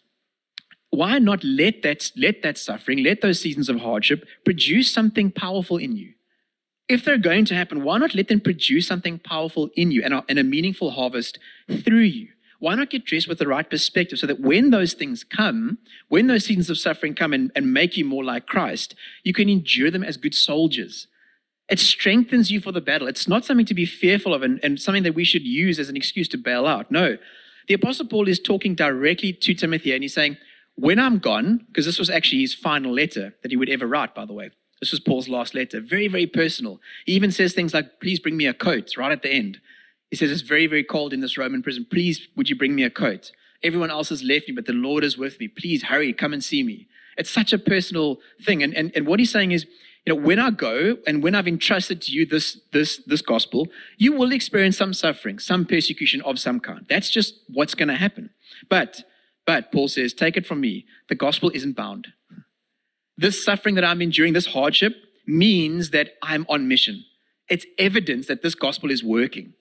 why 0.90 1.18
not 1.18 1.42
let 1.42 1.80
that 1.82 2.10
let 2.16 2.42
that 2.42 2.58
suffering, 2.58 3.02
let 3.02 3.22
those 3.22 3.40
seasons 3.40 3.70
of 3.70 3.80
hardship 3.80 4.26
produce 4.44 4.92
something 4.92 5.30
powerful 5.30 5.78
in 5.78 5.96
you? 5.96 6.12
If 6.92 7.04
they're 7.04 7.18
going 7.18 7.44
to 7.46 7.54
happen, 7.54 7.82
why 7.82 7.98
not 7.98 8.14
let 8.14 8.28
them 8.28 8.40
produce 8.40 8.86
something 8.86 9.18
powerful 9.18 9.70
in 9.74 9.90
you 9.90 10.02
and 10.04 10.14
a, 10.14 10.24
and 10.28 10.38
a 10.38 10.44
meaningful 10.44 10.92
harvest 10.92 11.38
through 11.68 12.00
you? 12.00 12.28
why 12.62 12.76
not 12.76 12.90
get 12.90 13.04
dressed 13.04 13.26
with 13.26 13.40
the 13.40 13.48
right 13.48 13.68
perspective 13.68 14.20
so 14.20 14.26
that 14.28 14.38
when 14.38 14.70
those 14.70 14.92
things 14.92 15.24
come, 15.24 15.78
when 16.06 16.28
those 16.28 16.44
seasons 16.44 16.70
of 16.70 16.78
suffering 16.78 17.12
come 17.12 17.32
and, 17.32 17.50
and 17.56 17.74
make 17.74 17.96
you 17.96 18.04
more 18.04 18.22
like 18.22 18.46
Christ, 18.46 18.94
you 19.24 19.32
can 19.32 19.48
endure 19.48 19.90
them 19.90 20.04
as 20.04 20.16
good 20.16 20.32
soldiers. 20.32 21.08
It 21.68 21.80
strengthens 21.80 22.52
you 22.52 22.60
for 22.60 22.70
the 22.70 22.80
battle. 22.80 23.08
It's 23.08 23.26
not 23.26 23.44
something 23.44 23.66
to 23.66 23.74
be 23.74 23.84
fearful 23.84 24.32
of 24.32 24.44
and, 24.44 24.60
and 24.62 24.80
something 24.80 25.02
that 25.02 25.16
we 25.16 25.24
should 25.24 25.42
use 25.42 25.80
as 25.80 25.88
an 25.88 25.96
excuse 25.96 26.28
to 26.28 26.38
bail 26.38 26.64
out. 26.64 26.88
No. 26.88 27.18
The 27.66 27.74
Apostle 27.74 28.06
Paul 28.06 28.28
is 28.28 28.38
talking 28.38 28.76
directly 28.76 29.32
to 29.32 29.54
Timothy 29.54 29.92
and 29.92 30.04
he's 30.04 30.14
saying, 30.14 30.36
When 30.76 31.00
I'm 31.00 31.18
gone, 31.18 31.66
because 31.66 31.84
this 31.84 31.98
was 31.98 32.10
actually 32.10 32.42
his 32.42 32.54
final 32.54 32.94
letter 32.94 33.34
that 33.42 33.50
he 33.50 33.56
would 33.56 33.70
ever 33.70 33.88
write, 33.88 34.14
by 34.14 34.24
the 34.24 34.34
way. 34.34 34.52
This 34.82 34.90
was 34.90 34.98
Paul's 34.98 35.28
last 35.28 35.54
letter. 35.54 35.80
Very, 35.80 36.08
very 36.08 36.26
personal. 36.26 36.80
He 37.06 37.12
even 37.12 37.30
says 37.30 37.52
things 37.52 37.72
like, 37.72 38.00
Please 38.00 38.18
bring 38.18 38.36
me 38.36 38.46
a 38.46 38.52
coat 38.52 38.96
right 38.96 39.12
at 39.12 39.22
the 39.22 39.30
end. 39.30 39.60
He 40.10 40.16
says, 40.16 40.32
It's 40.32 40.40
very, 40.40 40.66
very 40.66 40.82
cold 40.82 41.12
in 41.12 41.20
this 41.20 41.38
Roman 41.38 41.62
prison. 41.62 41.86
Please, 41.88 42.26
would 42.34 42.50
you 42.50 42.56
bring 42.56 42.74
me 42.74 42.82
a 42.82 42.90
coat? 42.90 43.30
Everyone 43.62 43.92
else 43.92 44.08
has 44.08 44.24
left 44.24 44.48
me, 44.48 44.54
but 44.56 44.66
the 44.66 44.72
Lord 44.72 45.04
is 45.04 45.16
with 45.16 45.38
me. 45.38 45.46
Please 45.46 45.84
hurry, 45.84 46.12
come 46.12 46.32
and 46.32 46.42
see 46.42 46.64
me. 46.64 46.88
It's 47.16 47.30
such 47.30 47.52
a 47.52 47.58
personal 47.58 48.18
thing. 48.44 48.60
And, 48.60 48.74
and, 48.74 48.90
and 48.96 49.06
what 49.06 49.20
he's 49.20 49.30
saying 49.30 49.52
is, 49.52 49.66
You 50.04 50.16
know, 50.16 50.20
when 50.20 50.40
I 50.40 50.50
go 50.50 50.96
and 51.06 51.22
when 51.22 51.36
I've 51.36 51.46
entrusted 51.46 52.02
to 52.02 52.12
you 52.12 52.26
this, 52.26 52.58
this, 52.72 53.00
this 53.06 53.22
gospel, 53.22 53.68
you 53.98 54.12
will 54.12 54.32
experience 54.32 54.78
some 54.78 54.94
suffering, 54.94 55.38
some 55.38 55.64
persecution 55.64 56.20
of 56.22 56.40
some 56.40 56.58
kind. 56.58 56.86
That's 56.88 57.08
just 57.08 57.38
what's 57.46 57.76
going 57.76 57.86
to 57.86 57.94
happen. 57.94 58.30
But, 58.68 59.04
but 59.46 59.70
Paul 59.70 59.86
says, 59.86 60.12
take 60.12 60.36
it 60.36 60.44
from 60.44 60.60
me. 60.60 60.86
The 61.08 61.14
gospel 61.14 61.52
isn't 61.54 61.76
bound. 61.76 62.08
This 63.22 63.44
suffering 63.44 63.76
that 63.76 63.84
I'm 63.84 64.02
enduring, 64.02 64.32
this 64.32 64.46
hardship, 64.46 64.96
means 65.28 65.90
that 65.90 66.14
I'm 66.24 66.44
on 66.48 66.66
mission. 66.66 67.04
It's 67.48 67.64
evidence 67.78 68.26
that 68.26 68.42
this 68.42 68.56
gospel 68.56 68.90
is 68.90 69.04
working. 69.04 69.52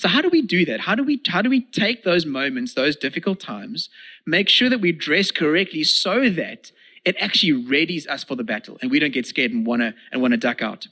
So 0.00 0.08
how 0.08 0.20
do 0.20 0.28
we 0.28 0.42
do 0.42 0.64
that? 0.64 0.80
How 0.80 0.96
do 0.96 1.04
we 1.04 1.22
how 1.28 1.40
do 1.40 1.48
we 1.48 1.60
take 1.60 2.02
those 2.02 2.26
moments, 2.26 2.74
those 2.74 2.96
difficult 2.96 3.38
times, 3.38 3.88
make 4.26 4.48
sure 4.48 4.68
that 4.68 4.80
we 4.80 4.90
dress 4.90 5.30
correctly 5.30 5.84
so 5.84 6.28
that 6.28 6.72
it 7.04 7.14
actually 7.20 7.52
readies 7.52 8.08
us 8.08 8.24
for 8.24 8.34
the 8.34 8.42
battle 8.42 8.78
and 8.82 8.90
we 8.90 8.98
don't 8.98 9.12
get 9.12 9.26
scared 9.26 9.52
and 9.52 9.64
wanna 9.64 9.94
and 10.10 10.20
wanna 10.20 10.36
duck 10.36 10.60
out. 10.60 10.88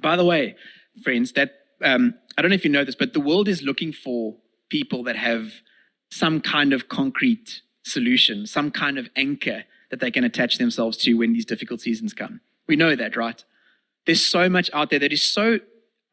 By 0.00 0.14
the 0.14 0.24
way, 0.24 0.54
friends, 1.02 1.32
that 1.32 1.54
um, 1.82 2.14
I 2.36 2.42
don't 2.42 2.50
know 2.50 2.54
if 2.54 2.64
you 2.64 2.70
know 2.70 2.84
this, 2.84 2.94
but 2.94 3.14
the 3.14 3.26
world 3.30 3.48
is 3.48 3.62
looking 3.62 3.92
for 3.92 4.36
people 4.70 5.02
that 5.02 5.16
have 5.16 5.50
some 6.08 6.40
kind 6.40 6.72
of 6.72 6.88
concrete 6.88 7.62
solution, 7.82 8.46
some 8.46 8.70
kind 8.70 8.96
of 8.96 9.08
anchor 9.16 9.64
that 9.90 10.00
they 10.00 10.10
can 10.10 10.24
attach 10.24 10.58
themselves 10.58 10.96
to 10.98 11.14
when 11.14 11.32
these 11.32 11.44
difficult 11.44 11.80
seasons 11.80 12.12
come. 12.12 12.40
We 12.66 12.76
know 12.76 12.94
that, 12.94 13.16
right? 13.16 13.42
There's 14.06 14.24
so 14.24 14.48
much 14.48 14.70
out 14.72 14.90
there 14.90 14.98
that 14.98 15.12
is 15.12 15.22
so 15.22 15.60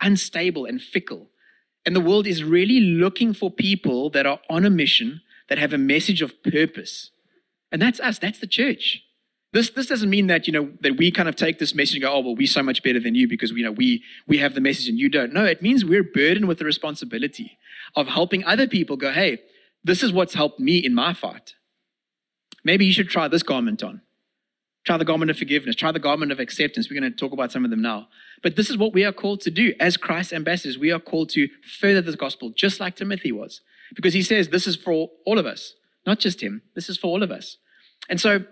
unstable 0.01 0.65
and 0.65 0.82
fickle. 0.82 1.29
And 1.86 1.96
the 1.96 2.01
world 2.01 2.27
is 2.27 2.44
really 2.44 2.79
looking 2.79 3.34
for 3.34 3.51
people 3.51 4.10
that 4.12 4.25
are 4.25 4.39
on 4.50 4.65
a 4.65 4.70
mission, 4.70 5.22
that 5.50 5.58
have 5.58 5.74
a 5.74 5.77
message 5.77 6.22
of 6.22 6.41
purpose. 6.44 7.12
And 7.72 7.82
that's 7.82 8.00
us, 8.00 8.20
that's 8.20 8.39
the 8.39 8.48
church. 8.48 9.01
This, 9.53 9.70
this 9.70 9.88
doesn't 9.88 10.10
mean 10.10 10.27
that, 10.27 10.48
you 10.48 10.53
know, 10.53 10.72
that 10.82 10.98
we 10.98 11.12
kind 11.12 11.29
of 11.29 11.36
take 11.36 11.60
this 11.60 11.74
message 11.74 11.96
and 11.96 12.01
go, 12.01 12.12
oh, 12.12 12.20
well, 12.20 12.36
we're 12.36 12.48
so 12.48 12.63
much 12.63 12.84
better 12.84 13.00
than 13.00 13.15
you 13.15 13.27
because, 13.27 13.51
you 13.51 13.63
know, 13.63 13.72
we, 13.72 14.03
we 14.27 14.39
have 14.39 14.53
the 14.53 14.60
message 14.60 14.89
and 14.89 15.00
you 15.00 15.08
don't. 15.08 15.32
No, 15.32 15.46
it 15.46 15.62
means 15.62 15.86
we're 15.86 16.03
burdened 16.03 16.48
with 16.48 16.58
the 16.58 16.65
responsibility 16.65 17.58
of 17.96 18.08
helping 18.08 18.44
other 18.44 18.67
people 18.67 18.98
go, 18.98 19.13
hey, 19.13 19.39
this 19.84 20.03
is 20.03 20.12
what's 20.12 20.34
helped 20.34 20.60
me 20.60 20.77
in 20.77 20.94
my 20.94 21.13
fight. 21.13 21.53
Maybe 22.65 22.86
you 22.86 22.91
should 22.91 23.07
try 23.07 23.29
this 23.29 23.43
garment 23.43 23.81
on. 23.84 24.01
Try 24.86 24.98
the 24.98 25.05
garment 25.05 25.31
of 25.31 25.38
forgiveness. 25.38 25.75
Try 25.75 25.91
the 25.91 26.00
garment 26.00 26.31
of 26.31 26.39
acceptance. 26.39 26.89
We're 26.89 27.00
going 27.00 27.12
to 27.12 27.17
talk 27.17 27.31
about 27.31 27.51
some 27.51 27.63
of 27.63 27.72
them 27.72 27.81
now. 27.81 28.07
But 28.43 28.55
this 28.55 28.69
is 28.69 28.77
what 28.77 28.93
we 28.93 29.05
are 29.05 29.13
called 29.13 29.41
to 29.41 29.51
do 29.51 29.74
as 29.79 29.98
Christ's 29.98 30.34
ambassadors. 30.34 30.77
We 30.77 30.91
are 30.91 31.00
called 31.00 31.29
to 31.29 31.48
further 31.79 32.01
the 32.01 32.15
gospel, 32.17 32.50
just 32.50 32.79
like 32.79 32.95
Timothy 32.95 33.31
was. 33.31 33.62
Because 33.95 34.13
he 34.13 34.22
says 34.22 34.50
this 34.50 34.67
is 34.67 34.75
for 34.75 35.10
all 35.25 35.39
of 35.39 35.45
us, 35.45 35.74
not 36.05 36.19
just 36.19 36.41
him. 36.41 36.63
This 36.75 36.89
is 36.89 36.98
for 36.98 37.07
all 37.07 37.24
of 37.24 37.31
us. 37.31 37.57
And 38.10 38.19
so 38.19 38.43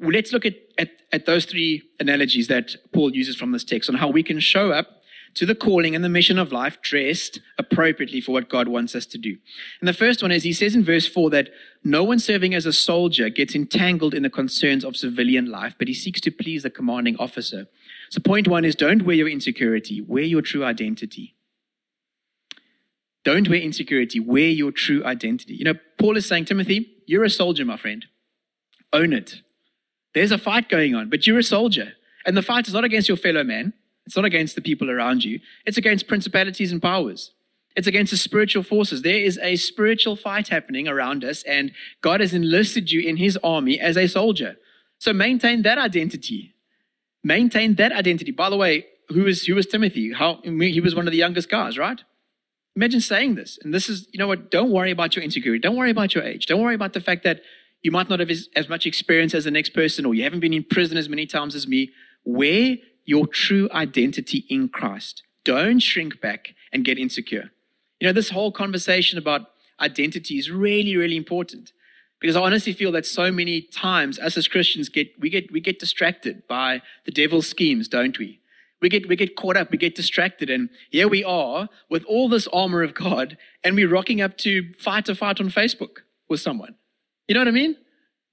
let's 0.00 0.32
look 0.32 0.46
at, 0.46 0.54
at, 0.78 0.90
at 1.12 1.26
those 1.26 1.44
three 1.44 1.82
analogies 1.98 2.48
that 2.48 2.76
Paul 2.92 3.14
uses 3.14 3.36
from 3.36 3.52
this 3.52 3.64
text 3.64 3.90
on 3.90 3.96
how 3.96 4.08
we 4.08 4.22
can 4.22 4.40
show 4.40 4.72
up 4.72 4.88
to 5.36 5.44
the 5.44 5.54
calling 5.54 5.94
and 5.94 6.02
the 6.02 6.08
mission 6.08 6.38
of 6.38 6.50
life 6.50 6.80
dressed 6.80 7.40
appropriately 7.58 8.22
for 8.22 8.32
what 8.32 8.48
God 8.48 8.68
wants 8.68 8.94
us 8.94 9.04
to 9.06 9.18
do. 9.18 9.36
And 9.80 9.86
the 9.86 9.92
first 9.92 10.22
one 10.22 10.32
is 10.32 10.42
he 10.42 10.52
says 10.52 10.74
in 10.74 10.82
verse 10.82 11.06
4 11.06 11.28
that 11.30 11.50
no 11.84 12.02
one 12.02 12.18
serving 12.18 12.54
as 12.54 12.64
a 12.64 12.72
soldier 12.72 13.28
gets 13.28 13.54
entangled 13.54 14.14
in 14.14 14.22
the 14.22 14.30
concerns 14.30 14.82
of 14.82 14.96
civilian 14.96 15.50
life, 15.50 15.74
but 15.78 15.88
he 15.88 15.94
seeks 15.94 16.22
to 16.22 16.30
please 16.30 16.62
the 16.62 16.70
commanding 16.70 17.16
officer. 17.18 17.66
So, 18.10 18.20
point 18.20 18.48
one 18.48 18.64
is 18.64 18.74
don't 18.74 19.02
wear 19.02 19.16
your 19.16 19.28
insecurity, 19.28 20.00
wear 20.00 20.24
your 20.24 20.42
true 20.42 20.64
identity. 20.64 21.34
Don't 23.22 23.48
wear 23.48 23.58
insecurity, 23.58 24.20
wear 24.20 24.48
your 24.48 24.72
true 24.72 25.04
identity. 25.04 25.54
You 25.54 25.64
know, 25.64 25.74
Paul 25.98 26.16
is 26.16 26.26
saying, 26.26 26.46
Timothy, 26.46 26.92
you're 27.06 27.24
a 27.24 27.30
soldier, 27.30 27.64
my 27.64 27.76
friend. 27.76 28.06
Own 28.92 29.12
it. 29.12 29.42
There's 30.14 30.32
a 30.32 30.38
fight 30.38 30.70
going 30.70 30.94
on, 30.94 31.10
but 31.10 31.26
you're 31.26 31.38
a 31.38 31.42
soldier. 31.42 31.92
And 32.24 32.36
the 32.36 32.42
fight 32.42 32.68
is 32.68 32.74
not 32.74 32.84
against 32.84 33.08
your 33.08 33.16
fellow 33.18 33.44
man, 33.44 33.74
it's 34.06 34.16
not 34.16 34.24
against 34.24 34.54
the 34.54 34.62
people 34.62 34.90
around 34.90 35.24
you, 35.24 35.40
it's 35.64 35.76
against 35.76 36.08
principalities 36.08 36.72
and 36.72 36.80
powers. 36.80 37.32
It's 37.76 37.86
against 37.86 38.10
the 38.10 38.16
spiritual 38.16 38.62
forces. 38.62 39.02
There 39.02 39.18
is 39.18 39.38
a 39.42 39.56
spiritual 39.56 40.16
fight 40.16 40.48
happening 40.48 40.88
around 40.88 41.22
us, 41.24 41.42
and 41.42 41.72
God 42.00 42.20
has 42.20 42.32
enlisted 42.32 42.90
you 42.90 43.00
in 43.00 43.18
his 43.18 43.36
army 43.44 43.78
as 43.78 43.98
a 43.98 44.06
soldier. 44.06 44.56
So 44.98 45.12
maintain 45.12 45.60
that 45.62 45.76
identity. 45.76 46.54
Maintain 47.22 47.74
that 47.74 47.92
identity. 47.92 48.30
By 48.30 48.48
the 48.48 48.56
way, 48.56 48.86
who 49.08 49.26
is 49.26 49.44
who 49.44 49.54
was 49.54 49.66
Timothy? 49.66 50.14
How 50.14 50.40
he 50.42 50.80
was 50.80 50.94
one 50.94 51.06
of 51.06 51.12
the 51.12 51.18
youngest 51.18 51.50
guys, 51.50 51.76
right? 51.76 52.00
Imagine 52.76 53.00
saying 53.00 53.34
this. 53.34 53.58
And 53.62 53.72
this 53.72 53.88
is, 53.88 54.06
you 54.12 54.18
know 54.18 54.26
what, 54.26 54.50
don't 54.50 54.70
worry 54.70 54.90
about 54.90 55.16
your 55.16 55.24
insecurity. 55.24 55.60
Don't 55.60 55.76
worry 55.76 55.90
about 55.90 56.14
your 56.14 56.22
age. 56.22 56.44
Don't 56.46 56.60
worry 56.60 56.74
about 56.74 56.92
the 56.92 57.00
fact 57.00 57.24
that 57.24 57.40
you 57.82 57.90
might 57.90 58.10
not 58.10 58.20
have 58.20 58.28
as, 58.28 58.48
as 58.54 58.68
much 58.68 58.84
experience 58.84 59.32
as 59.32 59.44
the 59.44 59.50
next 59.50 59.70
person 59.70 60.04
or 60.04 60.14
you 60.14 60.22
haven't 60.24 60.40
been 60.40 60.52
in 60.52 60.62
prison 60.62 60.98
as 60.98 61.08
many 61.08 61.24
times 61.24 61.54
as 61.54 61.66
me. 61.66 61.90
Wear 62.24 62.76
your 63.06 63.26
true 63.26 63.68
identity 63.72 64.44
in 64.48 64.68
Christ. 64.68 65.22
Don't 65.44 65.78
shrink 65.78 66.20
back 66.20 66.54
and 66.72 66.84
get 66.84 66.98
insecure. 66.98 67.50
You 68.00 68.08
know, 68.08 68.12
this 68.12 68.30
whole 68.30 68.52
conversation 68.52 69.18
about 69.18 69.52
identity 69.80 70.38
is 70.38 70.50
really, 70.50 70.96
really 70.96 71.16
important 71.16 71.72
because 72.20 72.36
I 72.36 72.40
honestly 72.40 72.72
feel 72.72 72.92
that 72.92 73.06
so 73.06 73.30
many 73.30 73.62
times 73.62 74.18
us 74.18 74.36
as 74.36 74.48
Christians 74.48 74.88
get 74.88 75.08
we 75.20 75.30
get 75.30 75.50
we 75.52 75.60
get 75.60 75.78
distracted 75.78 76.42
by 76.48 76.82
the 77.04 77.12
devil's 77.12 77.46
schemes, 77.46 77.88
don't 77.88 78.18
we? 78.18 78.40
We 78.80 78.88
get 78.88 79.08
we 79.08 79.16
get 79.16 79.36
caught 79.36 79.56
up, 79.56 79.70
we 79.70 79.78
get 79.78 79.94
distracted, 79.94 80.50
and 80.50 80.68
here 80.90 81.08
we 81.08 81.24
are 81.24 81.68
with 81.88 82.04
all 82.04 82.28
this 82.28 82.46
armor 82.48 82.82
of 82.82 82.94
God, 82.94 83.38
and 83.64 83.74
we're 83.74 83.88
rocking 83.88 84.20
up 84.20 84.36
to 84.38 84.72
fight 84.74 85.08
a 85.08 85.14
fight 85.14 85.40
on 85.40 85.48
Facebook 85.48 85.98
with 86.28 86.40
someone. 86.40 86.74
You 87.28 87.34
know 87.34 87.40
what 87.40 87.48
I 87.48 87.52
mean? 87.52 87.76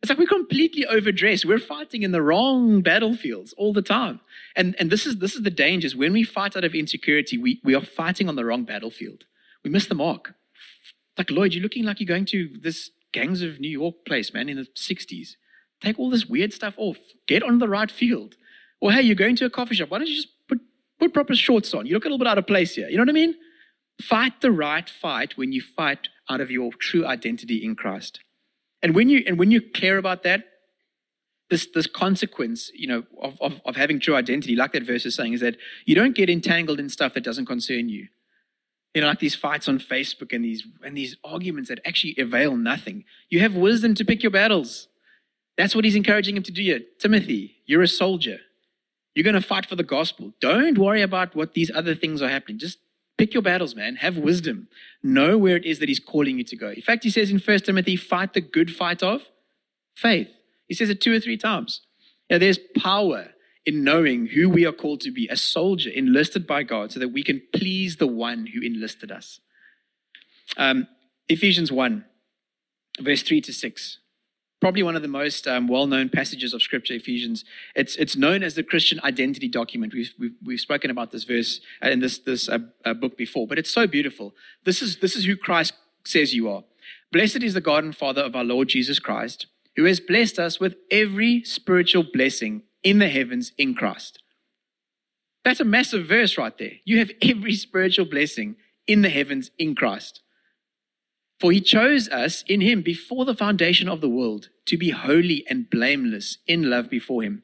It's 0.04 0.10
like 0.10 0.20
we're 0.20 0.26
completely 0.26 0.86
overdressed. 0.86 1.46
We're 1.46 1.60
fighting 1.60 2.04
in 2.04 2.12
the 2.12 2.22
wrong 2.22 2.82
battlefields 2.82 3.54
all 3.54 3.72
the 3.72 3.82
time. 3.82 4.20
And, 4.54 4.76
and 4.78 4.92
this 4.92 5.06
is 5.06 5.20
this 5.20 5.34
is 5.34 5.44
the 5.44 5.50
dangers. 5.50 5.96
When 5.96 6.12
we 6.12 6.26
fight 6.26 6.58
out 6.58 6.66
of 6.66 6.76
insecurity, 6.76 7.38
we, 7.38 7.62
we 7.64 7.74
are 7.74 7.82
fighting 7.82 8.28
on 8.28 8.36
the 8.36 8.44
wrong 8.44 8.66
battlefield. 8.66 9.24
We 9.64 9.70
miss 9.70 9.86
the 9.86 9.96
mark. 9.96 10.34
Like 11.18 11.32
Lloyd, 11.32 11.54
you're 11.54 11.64
looking 11.64 11.86
like 11.86 12.02
you're 12.02 12.08
going 12.08 12.26
to 12.26 12.50
this 12.60 12.92
gangs 13.14 13.42
of 13.42 13.62
New 13.62 13.70
York 13.70 13.96
place, 14.06 14.34
man, 14.34 14.50
in 14.50 14.58
the 14.58 14.68
60s. 14.76 15.38
Take 15.80 15.98
all 15.98 16.10
this 16.10 16.26
weird 16.26 16.52
stuff 16.52 16.74
off. 16.76 16.98
Get 17.26 17.42
on 17.42 17.60
the 17.60 17.70
right 17.70 17.90
field. 17.90 18.36
Or 18.82 18.92
hey, 18.92 19.04
you're 19.04 19.16
going 19.16 19.38
to 19.38 19.46
a 19.46 19.50
coffee 19.50 19.76
shop. 19.76 19.90
Why 19.90 20.00
don't 20.00 20.08
you 20.08 20.18
just 20.18 20.48
put, 20.50 20.60
put 21.00 21.14
proper 21.14 21.34
shorts 21.34 21.74
on? 21.74 21.86
You 21.86 21.94
look 21.94 22.04
a 22.04 22.08
little 22.08 22.18
bit 22.18 22.28
out 22.28 22.38
of 22.38 22.46
place 22.46 22.76
here. 22.76 22.90
You 22.90 22.98
know 22.98 23.04
what 23.04 23.10
I 23.10 23.14
mean? 23.14 23.36
Fight 24.02 24.42
the 24.42 24.52
right 24.52 24.90
fight 24.90 25.38
when 25.38 25.54
you 25.54 25.62
fight 25.62 26.10
out 26.30 26.42
of 26.42 26.52
your 26.52 26.74
true 26.74 27.06
identity 27.06 27.64
in 27.64 27.78
Christ. 27.78 28.20
And 28.84 28.94
when 28.94 29.10
you 29.10 29.24
and 29.26 29.40
when 29.40 29.50
you 29.50 29.62
care 29.62 29.98
about 29.98 30.24
that, 30.24 30.44
this 31.50 31.68
this 31.74 31.88
consequence, 31.88 32.70
you 32.76 32.86
know, 32.86 33.04
of, 33.22 33.42
of, 33.42 33.62
of 33.66 33.78
having 33.78 34.00
true 34.00 34.16
identity, 34.16 34.56
like 34.56 34.74
that 34.74 34.84
verse 34.84 35.06
is 35.06 35.16
saying, 35.16 35.34
is 35.34 35.40
that 35.40 35.56
you 35.86 35.96
don't 35.96 36.16
get 36.16 36.30
entangled 36.30 36.80
in 36.80 36.90
stuff 36.90 37.14
that 37.14 37.24
doesn't 37.24 37.46
concern 37.46 37.88
you. 37.88 38.10
You 38.94 39.02
know, 39.02 39.08
like 39.08 39.20
these 39.20 39.34
fights 39.34 39.68
on 39.68 39.80
Facebook 39.80 40.36
and 40.36 40.44
these 40.44 40.68
and 40.86 40.96
these 40.96 41.16
arguments 41.24 41.70
that 41.70 41.80
actually 41.86 42.16
avail 42.20 42.58
nothing. 42.58 43.06
You 43.30 43.40
have 43.40 43.56
wisdom 43.56 43.96
to 43.96 44.06
pick 44.06 44.22
your 44.22 44.32
battles. 44.32 44.90
That's 45.58 45.76
what 45.76 45.86
he's 45.86 45.96
encouraging 45.96 46.36
him 46.36 46.44
to 46.44 46.52
do 46.52 46.62
here. 46.62 46.82
Timothy, 47.00 47.58
you're 47.66 47.84
a 47.84 47.88
soldier. 47.88 48.40
You're 49.16 49.24
going 49.24 49.36
to 49.36 49.42
fight 49.42 49.68
for 49.68 49.76
the 49.76 49.84
gospel. 49.84 50.34
Don't 50.42 50.78
worry 50.78 51.04
about 51.04 51.36
what 51.36 51.54
these 51.54 51.70
other 51.74 51.94
things 51.94 52.22
are 52.22 52.30
happening. 52.30 52.58
Just 52.58 52.80
Pick 53.18 53.34
your 53.34 53.44
battles, 53.44 53.76
man. 53.76 53.98
Have 53.98 54.18
wisdom. 54.18 54.68
Know 55.02 55.38
where 55.38 55.56
it 55.56 55.66
is 55.66 55.80
that 55.80 55.90
he's 55.90 56.00
calling 56.00 56.38
you 56.38 56.44
to 56.46 56.56
go. 56.56 56.70
In 56.70 56.82
fact, 56.82 57.04
he 57.04 57.10
says 57.10 57.30
in 57.30 57.40
1 57.40 57.60
Timothy, 57.60 57.96
fight 57.96 58.34
the 58.34 58.42
good 58.42 58.74
fight 58.74 59.04
of 59.04 59.22
faith. 59.96 60.30
He 60.68 60.74
says 60.74 60.90
it 60.90 61.02
two 61.02 61.14
or 61.14 61.20
three 61.20 61.38
times. 61.38 61.82
Now, 62.30 62.40
there's 62.40 62.60
power 62.78 63.30
in 63.66 63.84
knowing 63.84 64.28
who 64.28 64.50
we 64.50 64.66
are 64.66 64.72
called 64.72 65.02
to 65.02 65.12
be, 65.12 65.28
a 65.28 65.38
soldier 65.38 65.90
enlisted 65.90 66.48
by 66.48 66.64
God, 66.64 66.92
so 66.92 67.00
that 67.00 67.10
we 67.10 67.24
can 67.24 67.42
please 67.54 67.98
the 67.98 68.08
one 68.08 68.48
who 68.48 68.62
enlisted 68.62 69.12
us. 69.12 69.40
Um, 70.58 70.88
Ephesians 71.30 71.72
1, 71.72 72.04
verse 73.00 73.22
3 73.22 73.42
to 73.42 73.54
6 73.54 74.00
probably 74.64 74.82
one 74.82 74.96
of 74.96 75.02
the 75.02 75.10
most 75.10 75.46
um, 75.46 75.68
well-known 75.68 76.08
passages 76.08 76.54
of 76.54 76.62
Scripture, 76.62 76.94
Ephesians. 76.94 77.44
It's 77.76 77.98
it's 77.98 78.16
known 78.16 78.44
as 78.44 78.56
the 78.56 78.64
Christian 78.64 78.98
identity 79.04 79.50
document. 79.50 79.94
We've 79.94 80.14
we've, 80.18 80.36
we've 80.42 80.60
spoken 80.62 80.90
about 80.90 81.12
this 81.12 81.26
verse 81.26 81.60
uh, 81.84 81.90
in 81.90 82.00
this 82.00 82.18
this 82.20 82.48
uh, 82.48 82.60
uh, 82.86 82.94
book 82.94 83.18
before, 83.18 83.46
but 83.46 83.60
it's 83.60 83.70
so 83.70 83.88
beautiful. 83.88 84.34
This 84.64 84.82
is 84.82 85.00
this 85.00 85.18
is 85.18 85.26
who 85.26 85.36
Christ 85.36 85.74
says 86.06 86.34
you 86.34 86.48
are. 86.48 86.64
Blessed 87.12 87.44
is 87.44 87.56
the 87.56 87.60
God 87.60 87.84
and 87.84 87.94
Father 87.94 88.22
of 88.22 88.38
our 88.38 88.46
Lord 88.46 88.70
Jesus 88.70 89.00
Christ, 89.00 89.48
who 89.76 89.84
has 89.84 90.00
blessed 90.00 90.40
us 90.40 90.62
with 90.62 90.78
every 90.90 91.44
spiritual 91.44 92.06
blessing 92.14 92.64
in 92.84 93.00
the 93.00 93.10
heavens 93.10 93.52
in 93.58 93.76
Christ. 93.76 94.24
That's 95.44 95.60
a 95.60 95.66
massive 95.66 96.08
verse 96.08 96.38
right 96.38 96.58
there. 96.58 96.76
You 96.86 97.00
have 97.00 97.12
every 97.22 97.56
spiritual 97.56 98.06
blessing 98.06 98.56
in 98.88 99.02
the 99.02 99.10
heavens 99.10 99.52
in 99.60 99.76
Christ. 99.76 100.22
For 101.44 101.52
he 101.52 101.60
chose 101.60 102.08
us 102.08 102.42
in 102.48 102.62
him 102.62 102.82
before 102.82 103.26
the 103.26 103.36
foundation 103.36 103.90
of 103.90 104.00
the 104.00 104.08
world 104.08 104.48
to 104.66 104.78
be 104.78 104.92
holy 104.92 105.44
and 105.50 105.70
blameless 105.70 106.38
in 106.48 106.70
love 106.70 106.90
before 106.90 107.22
him. 107.22 107.44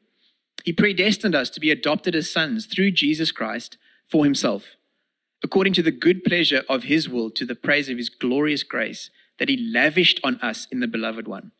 He 0.64 0.72
predestined 0.72 1.34
us 1.34 1.50
to 1.50 1.60
be 1.60 1.70
adopted 1.70 2.14
as 2.14 2.32
sons 2.32 2.64
through 2.64 2.92
Jesus 2.92 3.30
Christ 3.30 3.76
for 4.10 4.24
himself, 4.24 4.76
according 5.44 5.74
to 5.74 5.82
the 5.82 5.90
good 5.90 6.24
pleasure 6.24 6.62
of 6.66 6.84
his 6.84 7.10
will, 7.10 7.30
to 7.32 7.44
the 7.44 7.54
praise 7.54 7.90
of 7.90 7.98
his 7.98 8.08
glorious 8.08 8.62
grace 8.62 9.10
that 9.38 9.50
he 9.50 9.70
lavished 9.70 10.18
on 10.24 10.36
us 10.36 10.66
in 10.72 10.80
the 10.80 10.88
beloved 10.88 11.28
one. 11.28 11.52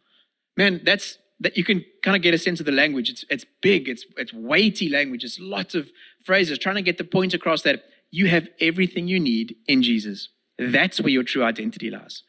Man, 0.56 0.80
that's 0.82 1.18
that 1.40 1.58
you 1.58 1.64
can 1.64 1.84
kind 2.02 2.16
of 2.16 2.22
get 2.22 2.32
a 2.32 2.38
sense 2.38 2.58
of 2.58 2.64
the 2.64 2.72
language. 2.72 3.10
It's, 3.10 3.22
it's 3.28 3.44
big, 3.60 3.86
it's, 3.86 4.06
it's 4.16 4.32
weighty 4.32 4.88
language, 4.88 5.24
it's 5.24 5.38
lots 5.38 5.74
of 5.74 5.90
phrases 6.24 6.56
trying 6.56 6.76
to 6.76 6.82
get 6.82 6.96
the 6.96 7.04
point 7.04 7.34
across 7.34 7.60
that 7.62 7.84
you 8.10 8.28
have 8.28 8.48
everything 8.62 9.08
you 9.08 9.20
need 9.20 9.56
in 9.68 9.82
Jesus. 9.82 10.30
That's 10.58 11.02
where 11.02 11.10
your 11.10 11.22
true 11.22 11.44
identity 11.44 11.90
lies. 11.90 12.22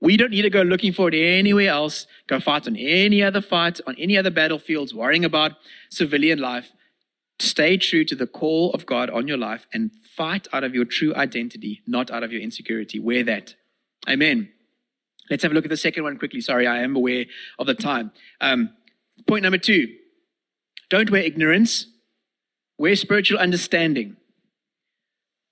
We 0.00 0.16
don't 0.16 0.30
need 0.30 0.42
to 0.42 0.50
go 0.50 0.62
looking 0.62 0.92
for 0.92 1.08
it 1.08 1.14
anywhere 1.14 1.70
else, 1.70 2.06
go 2.26 2.38
fight 2.38 2.66
on 2.66 2.76
any 2.76 3.22
other 3.22 3.40
fight, 3.40 3.80
on 3.86 3.94
any 3.98 4.16
other 4.16 4.30
battlefields, 4.30 4.92
worrying 4.92 5.24
about 5.24 5.52
civilian 5.90 6.38
life. 6.38 6.72
Stay 7.38 7.76
true 7.76 8.04
to 8.04 8.14
the 8.14 8.26
call 8.26 8.72
of 8.72 8.86
God 8.86 9.10
on 9.10 9.28
your 9.28 9.36
life 9.36 9.66
and 9.72 9.90
fight 10.16 10.48
out 10.52 10.64
of 10.64 10.74
your 10.74 10.84
true 10.84 11.14
identity, 11.14 11.82
not 11.86 12.10
out 12.10 12.22
of 12.22 12.32
your 12.32 12.40
insecurity. 12.40 12.98
Wear 12.98 13.24
that. 13.24 13.54
Amen. 14.08 14.50
Let's 15.30 15.42
have 15.42 15.52
a 15.52 15.54
look 15.54 15.64
at 15.64 15.70
the 15.70 15.76
second 15.76 16.04
one 16.04 16.18
quickly. 16.18 16.40
Sorry, 16.40 16.66
I 16.66 16.78
am 16.82 16.94
aware 16.94 17.24
of 17.58 17.66
the 17.66 17.74
time. 17.74 18.12
Um, 18.40 18.70
point 19.26 19.42
number 19.42 19.58
two 19.58 19.88
don't 20.88 21.10
wear 21.10 21.22
ignorance, 21.22 21.86
wear 22.78 22.94
spiritual 22.96 23.38
understanding. 23.38 24.16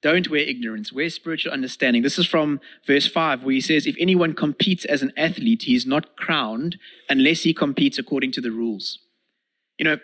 Don't 0.04 0.28
wear 0.28 0.42
ignorance, 0.42 0.92
wear 0.92 1.08
spiritual 1.08 1.50
understanding. 1.50 2.02
This 2.02 2.18
is 2.18 2.26
from 2.26 2.60
verse 2.86 3.06
5, 3.06 3.42
where 3.42 3.54
he 3.54 3.60
says, 3.62 3.86
If 3.86 3.96
anyone 3.98 4.34
competes 4.34 4.84
as 4.84 5.00
an 5.00 5.14
athlete, 5.16 5.62
he 5.62 5.74
is 5.74 5.86
not 5.86 6.14
crowned 6.14 6.76
unless 7.08 7.44
he 7.44 7.54
competes 7.54 7.96
according 7.96 8.30
to 8.32 8.42
the 8.42 8.50
rules. 8.50 8.98
You 9.78 9.86
know, 9.86 9.96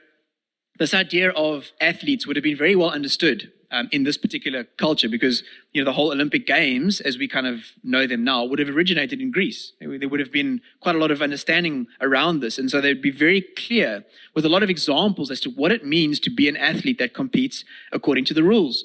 this 0.78 0.94
idea 0.94 1.32
of 1.32 1.72
athletes 1.82 2.26
would 2.26 2.36
have 2.36 2.42
been 2.42 2.56
very 2.56 2.74
well 2.74 2.88
understood 2.88 3.52
um, 3.70 3.90
in 3.92 4.04
this 4.04 4.16
particular 4.16 4.64
culture 4.64 5.08
because 5.08 5.42
you 5.72 5.82
know 5.82 5.84
the 5.84 5.92
whole 5.92 6.12
Olympic 6.12 6.46
Games, 6.46 7.00
as 7.00 7.18
we 7.18 7.28
kind 7.28 7.46
of 7.46 7.60
know 7.84 8.06
them 8.06 8.24
now, 8.24 8.42
would 8.44 8.58
have 8.58 8.68
originated 8.68 9.20
in 9.20 9.30
Greece. 9.30 9.74
There 9.80 10.08
would 10.08 10.20
have 10.20 10.32
been 10.32 10.62
quite 10.80 10.96
a 10.96 10.98
lot 10.98 11.10
of 11.10 11.20
understanding 11.22 11.86
around 12.00 12.40
this, 12.40 12.58
and 12.58 12.70
so 12.70 12.80
they'd 12.80 13.02
be 13.02 13.10
very 13.10 13.42
clear 13.42 14.04
with 14.34 14.46
a 14.46 14.48
lot 14.48 14.62
of 14.62 14.70
examples 14.70 15.30
as 15.30 15.40
to 15.40 15.50
what 15.50 15.72
it 15.72 15.84
means 15.84 16.18
to 16.20 16.30
be 16.30 16.48
an 16.48 16.56
athlete 16.56 16.98
that 16.98 17.12
competes 17.12 17.64
according 17.92 18.24
to 18.24 18.34
the 18.34 18.42
rules. 18.42 18.84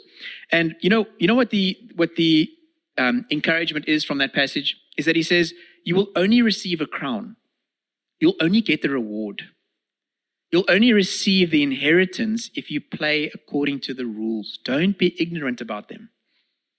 And 0.52 0.76
you 0.82 0.90
know, 0.90 1.06
you 1.18 1.28
know 1.28 1.36
what 1.36 1.50
the 1.50 1.78
what 1.96 2.16
the 2.16 2.50
um, 2.98 3.26
encouragement 3.32 3.88
is 3.88 4.04
from 4.04 4.18
that 4.20 4.34
passage 4.34 4.78
is 4.98 5.06
that 5.06 5.16
he 5.16 5.24
says, 5.24 5.54
"You 5.84 5.96
will 5.96 6.10
only 6.16 6.42
receive 6.42 6.82
a 6.82 6.86
crown. 6.86 7.36
You'll 8.20 8.38
only 8.40 8.62
get 8.62 8.82
the 8.82 8.90
reward." 8.90 9.50
You'll 10.52 10.66
only 10.70 10.94
receive 10.94 11.52
the 11.52 11.64
inheritance 11.64 12.50
if 12.56 12.72
you 12.72 12.80
play 12.80 13.30
according 13.34 13.82
to 13.82 13.94
the 13.94 14.06
rules. 14.06 14.58
Don't 14.64 14.98
be 14.98 15.14
ignorant 15.20 15.60
about 15.60 15.90
them. 15.90 16.12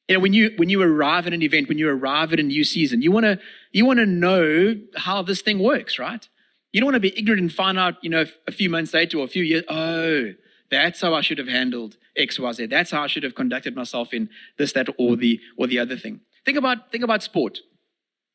You 0.09 0.15
know, 0.15 0.21
when 0.21 0.33
you 0.33 0.53
when 0.57 0.71
you 0.71 0.81
arrive 0.81 1.27
at 1.27 1.35
an 1.35 1.43
event, 1.43 1.69
when 1.69 1.77
you 1.77 1.89
arrive 1.91 2.33
at 2.33 2.41
a 2.41 2.45
new 2.45 2.65
season, 2.65 3.03
you 3.03 3.11
want 3.11 3.25
to 3.25 3.39
you 3.73 3.85
want 3.85 3.99
to 3.99 4.07
know 4.07 4.77
how 4.97 5.21
this 5.21 5.43
thing 5.43 5.59
works, 5.59 5.99
right? 5.99 6.27
You 6.73 6.81
don't 6.81 6.87
want 6.87 6.95
to 6.95 7.01
be 7.01 7.19
ignorant 7.19 7.43
and 7.43 7.53
find 7.53 7.79
out, 7.79 8.03
you 8.03 8.11
know, 8.11 8.25
a 8.47 8.53
few 8.53 8.71
months 8.71 8.95
later 8.95 9.19
or 9.19 9.25
a 9.25 9.29
few 9.29 9.43
years, 9.43 9.65
oh, 9.69 10.33
that's 10.71 11.01
how 11.01 11.15
I 11.15 11.21
should 11.21 11.39
have 11.39 11.49
handled 11.49 11.97
X, 12.17 12.39
Y, 12.39 12.53
Z. 12.53 12.67
That's 12.67 12.91
how 12.91 13.03
I 13.03 13.07
should 13.07 13.23
have 13.23 13.35
conducted 13.35 13.75
myself 13.75 14.13
in 14.13 14.29
this, 14.59 14.73
that, 14.73 14.89
or 14.99 15.17
the 15.17 15.41
or 15.57 15.67
the 15.67 15.79
other 15.79 15.97
thing. 15.97 16.21
Think 16.45 16.59
about 16.59 16.91
think 16.93 17.05
about 17.05 17.23
sport. 17.23 17.59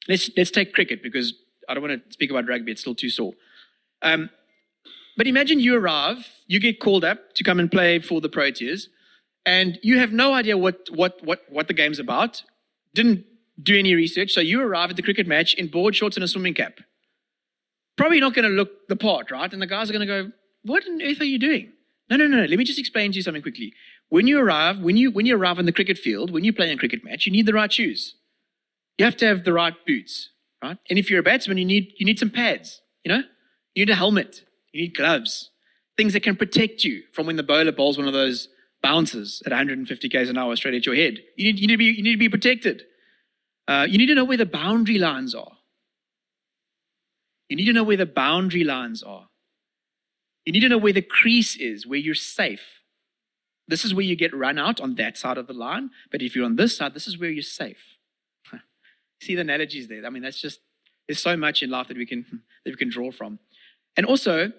Let's 0.07 0.29
let's 0.35 0.51
take 0.51 0.73
cricket 0.73 1.01
because 1.01 1.33
I 1.67 1.73
don't 1.73 1.83
want 1.83 2.03
to 2.05 2.13
speak 2.13 2.31
about 2.31 2.47
rugby; 2.47 2.71
it's 2.71 2.81
still 2.81 2.95
too 2.95 3.09
sore. 3.09 3.33
Um, 4.01 4.29
but 5.17 5.27
imagine 5.27 5.59
you 5.59 5.75
arrive, 5.75 6.27
you 6.47 6.59
get 6.59 6.79
called 6.79 7.03
up 7.03 7.33
to 7.35 7.43
come 7.43 7.59
and 7.59 7.69
play 7.69 7.99
for 7.99 8.21
the 8.21 8.29
Proteas, 8.29 8.87
and 9.45 9.79
you 9.83 9.99
have 9.99 10.11
no 10.11 10.33
idea 10.33 10.57
what, 10.57 10.87
what, 10.91 11.23
what, 11.23 11.41
what 11.49 11.67
the 11.67 11.73
game's 11.73 11.99
about, 11.99 12.43
didn't 12.93 13.25
do 13.61 13.77
any 13.77 13.93
research, 13.93 14.31
so 14.31 14.41
you 14.41 14.61
arrive 14.61 14.89
at 14.89 14.95
the 14.95 15.01
cricket 15.01 15.27
match 15.27 15.53
in 15.53 15.67
board 15.67 15.95
shorts 15.95 16.17
and 16.17 16.23
a 16.23 16.27
swimming 16.27 16.53
cap. 16.53 16.79
Probably 17.97 18.19
not 18.19 18.33
going 18.33 18.49
to 18.49 18.55
look 18.55 18.87
the 18.87 18.95
part, 18.95 19.31
right? 19.31 19.51
And 19.51 19.61
the 19.61 19.67
guys 19.67 19.89
are 19.89 19.93
going 19.93 20.07
to 20.07 20.23
go, 20.23 20.31
What 20.63 20.87
on 20.87 21.01
earth 21.01 21.21
are 21.21 21.25
you 21.25 21.37
doing? 21.37 21.73
No, 22.11 22.17
no, 22.17 22.27
no. 22.27 22.43
Let 22.43 22.57
me 22.59 22.65
just 22.65 22.77
explain 22.77 23.13
to 23.13 23.15
you 23.15 23.21
something 23.21 23.41
quickly. 23.41 23.73
When 24.09 24.27
you 24.27 24.37
arrive, 24.37 24.79
when 24.79 24.97
you 24.97 25.11
when 25.11 25.25
you 25.25 25.37
arrive 25.37 25.57
on 25.57 25.65
the 25.65 25.71
cricket 25.71 25.97
field, 25.97 26.29
when 26.29 26.43
you 26.43 26.51
play 26.51 26.69
a 26.69 26.75
cricket 26.75 27.05
match, 27.05 27.25
you 27.25 27.31
need 27.31 27.45
the 27.45 27.53
right 27.53 27.71
shoes. 27.71 28.15
You 28.97 29.05
have 29.05 29.15
to 29.17 29.25
have 29.25 29.45
the 29.45 29.53
right 29.53 29.73
boots, 29.87 30.29
right? 30.61 30.77
And 30.89 30.99
if 30.99 31.09
you're 31.09 31.21
a 31.21 31.23
batsman, 31.23 31.57
you 31.57 31.63
need 31.63 31.93
you 31.97 32.05
need 32.05 32.19
some 32.19 32.29
pads, 32.29 32.81
you 33.05 33.09
know? 33.13 33.23
You 33.73 33.85
need 33.85 33.91
a 33.93 33.95
helmet. 33.95 34.41
You 34.73 34.81
need 34.81 34.95
gloves, 34.95 35.51
things 35.95 36.11
that 36.11 36.23
can 36.23 36.35
protect 36.35 36.83
you 36.83 37.03
from 37.13 37.27
when 37.27 37.37
the 37.37 37.43
bowler 37.43 37.71
bowls 37.71 37.97
one 37.97 38.07
of 38.07 38.13
those 38.13 38.49
bounces 38.83 39.41
at 39.45 39.53
150 39.53 40.09
k's 40.09 40.29
an 40.29 40.37
hour 40.37 40.53
straight 40.57 40.73
at 40.73 40.85
your 40.85 40.95
head. 40.95 41.19
You 41.37 41.45
need, 41.45 41.59
you 41.59 41.67
need, 41.67 41.73
to, 41.73 41.77
be, 41.77 41.85
you 41.85 42.03
need 42.03 42.13
to 42.13 42.17
be 42.17 42.29
protected. 42.29 42.83
Uh, 43.69 43.85
you 43.89 43.97
need 43.97 44.07
to 44.07 44.15
know 44.15 44.25
where 44.25 44.37
the 44.37 44.45
boundary 44.45 44.97
lines 44.97 45.33
are. 45.33 45.53
You 47.47 47.55
need 47.55 47.65
to 47.65 47.73
know 47.73 47.83
where 47.83 47.97
the 47.97 48.05
boundary 48.05 48.65
lines 48.65 49.01
are. 49.01 49.27
You 50.45 50.53
need 50.53 50.61
to 50.61 50.69
know 50.69 50.77
where 50.77 50.93
the 50.93 51.01
crease 51.01 51.55
is, 51.55 51.85
where 51.85 51.99
you're 51.99 52.15
safe. 52.15 52.81
This 53.67 53.85
is 53.85 53.93
where 53.93 54.05
you 54.05 54.15
get 54.15 54.35
run 54.35 54.57
out 54.57 54.81
on 54.81 54.95
that 54.95 55.17
side 55.17 55.37
of 55.37 55.47
the 55.47 55.53
line. 55.53 55.91
But 56.11 56.21
if 56.21 56.35
you're 56.35 56.45
on 56.45 56.55
this 56.55 56.75
side, 56.75 56.93
this 56.93 57.07
is 57.07 57.17
where 57.17 57.29
you're 57.29 57.43
safe. 57.43 57.97
See 59.21 59.35
the 59.35 59.41
analogies 59.41 59.87
there. 59.87 60.05
I 60.05 60.09
mean, 60.09 60.23
that's 60.23 60.41
just 60.41 60.59
there's 61.07 61.21
so 61.21 61.37
much 61.37 61.61
in 61.61 61.69
life 61.69 61.87
that 61.87 61.97
we 61.97 62.05
can 62.05 62.25
that 62.65 62.71
we 62.71 62.75
can 62.75 62.89
draw 62.89 63.11
from. 63.11 63.39
And 63.97 64.05
also, 64.05 64.51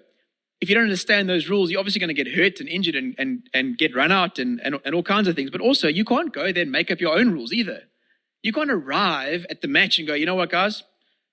if 0.61 0.69
you 0.69 0.75
don't 0.75 0.85
understand 0.85 1.27
those 1.27 1.49
rules, 1.49 1.69
you're 1.69 1.79
obviously 1.79 1.99
going 1.99 2.15
to 2.15 2.23
get 2.23 2.33
hurt 2.33 2.59
and 2.59 2.69
injured 2.69 2.95
and, 2.95 3.15
and, 3.17 3.49
and 3.53 3.77
get 3.77 3.93
run 3.93 4.11
out 4.11 4.39
and, 4.39 4.61
and, 4.63 4.79
and 4.85 4.95
all 4.95 5.03
kinds 5.03 5.27
of 5.27 5.35
things. 5.35 5.49
But 5.49 5.59
also, 5.59 5.87
you 5.87 6.05
can't 6.05 6.31
go 6.31 6.53
there 6.53 6.63
and 6.63 6.71
make 6.71 6.89
up 6.89 7.01
your 7.01 7.17
own 7.17 7.33
rules 7.33 7.51
either. 7.51 7.83
You 8.43 8.53
can't 8.53 8.71
arrive 8.71 9.45
at 9.49 9.61
the 9.61 9.67
match 9.67 9.97
and 9.97 10.07
go, 10.07 10.13
you 10.13 10.25
know 10.25 10.35
what, 10.35 10.49
guys? 10.49 10.83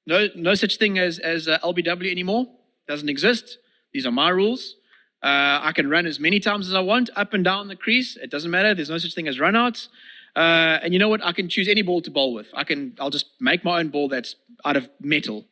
No, 0.07 0.29
no 0.35 0.55
such 0.55 0.79
thing 0.79 0.99
as, 0.99 1.19
as 1.21 1.47
uh, 1.47 1.59
LBW 1.61 2.11
anymore. 2.11 2.47
Doesn't 2.89 3.09
exist. 3.09 3.59
These 3.93 4.07
are 4.07 4.13
my 4.13 4.29
rules. 4.29 4.77
Uh, 5.23 5.61
I 5.63 5.73
can 5.75 5.91
run 5.91 6.07
as 6.07 6.19
many 6.19 6.41
times 6.41 6.69
as 6.69 6.75
I 6.75 6.81
want 6.81 7.11
up 7.15 7.35
and 7.35 7.45
down 7.45 7.69
the 7.69 7.77
crease. 7.77 8.17
It 8.17 8.31
doesn't 8.31 8.51
matter. 8.51 8.75
There's 8.75 8.91
no 8.91 8.99
such 8.99 9.15
thing 9.15 9.29
as 9.29 9.39
runouts. 9.39 9.89
Uh, 10.35 10.79
and 10.83 10.93
you 10.93 10.99
know 10.99 11.09
what? 11.09 11.25
I 11.25 11.33
can 11.33 11.49
choose 11.49 11.69
any 11.69 11.83
ball 11.83 12.01
to 12.03 12.11
bowl 12.11 12.33
with. 12.33 12.49
I 12.55 12.65
can. 12.65 12.95
I'll 12.99 13.11
just 13.11 13.27
make 13.41 13.65
my 13.65 13.81
own 13.81 13.89
ball 13.89 14.09
that's 14.09 14.37
out 14.65 14.77
of 14.77 14.89
metal, 15.01 15.45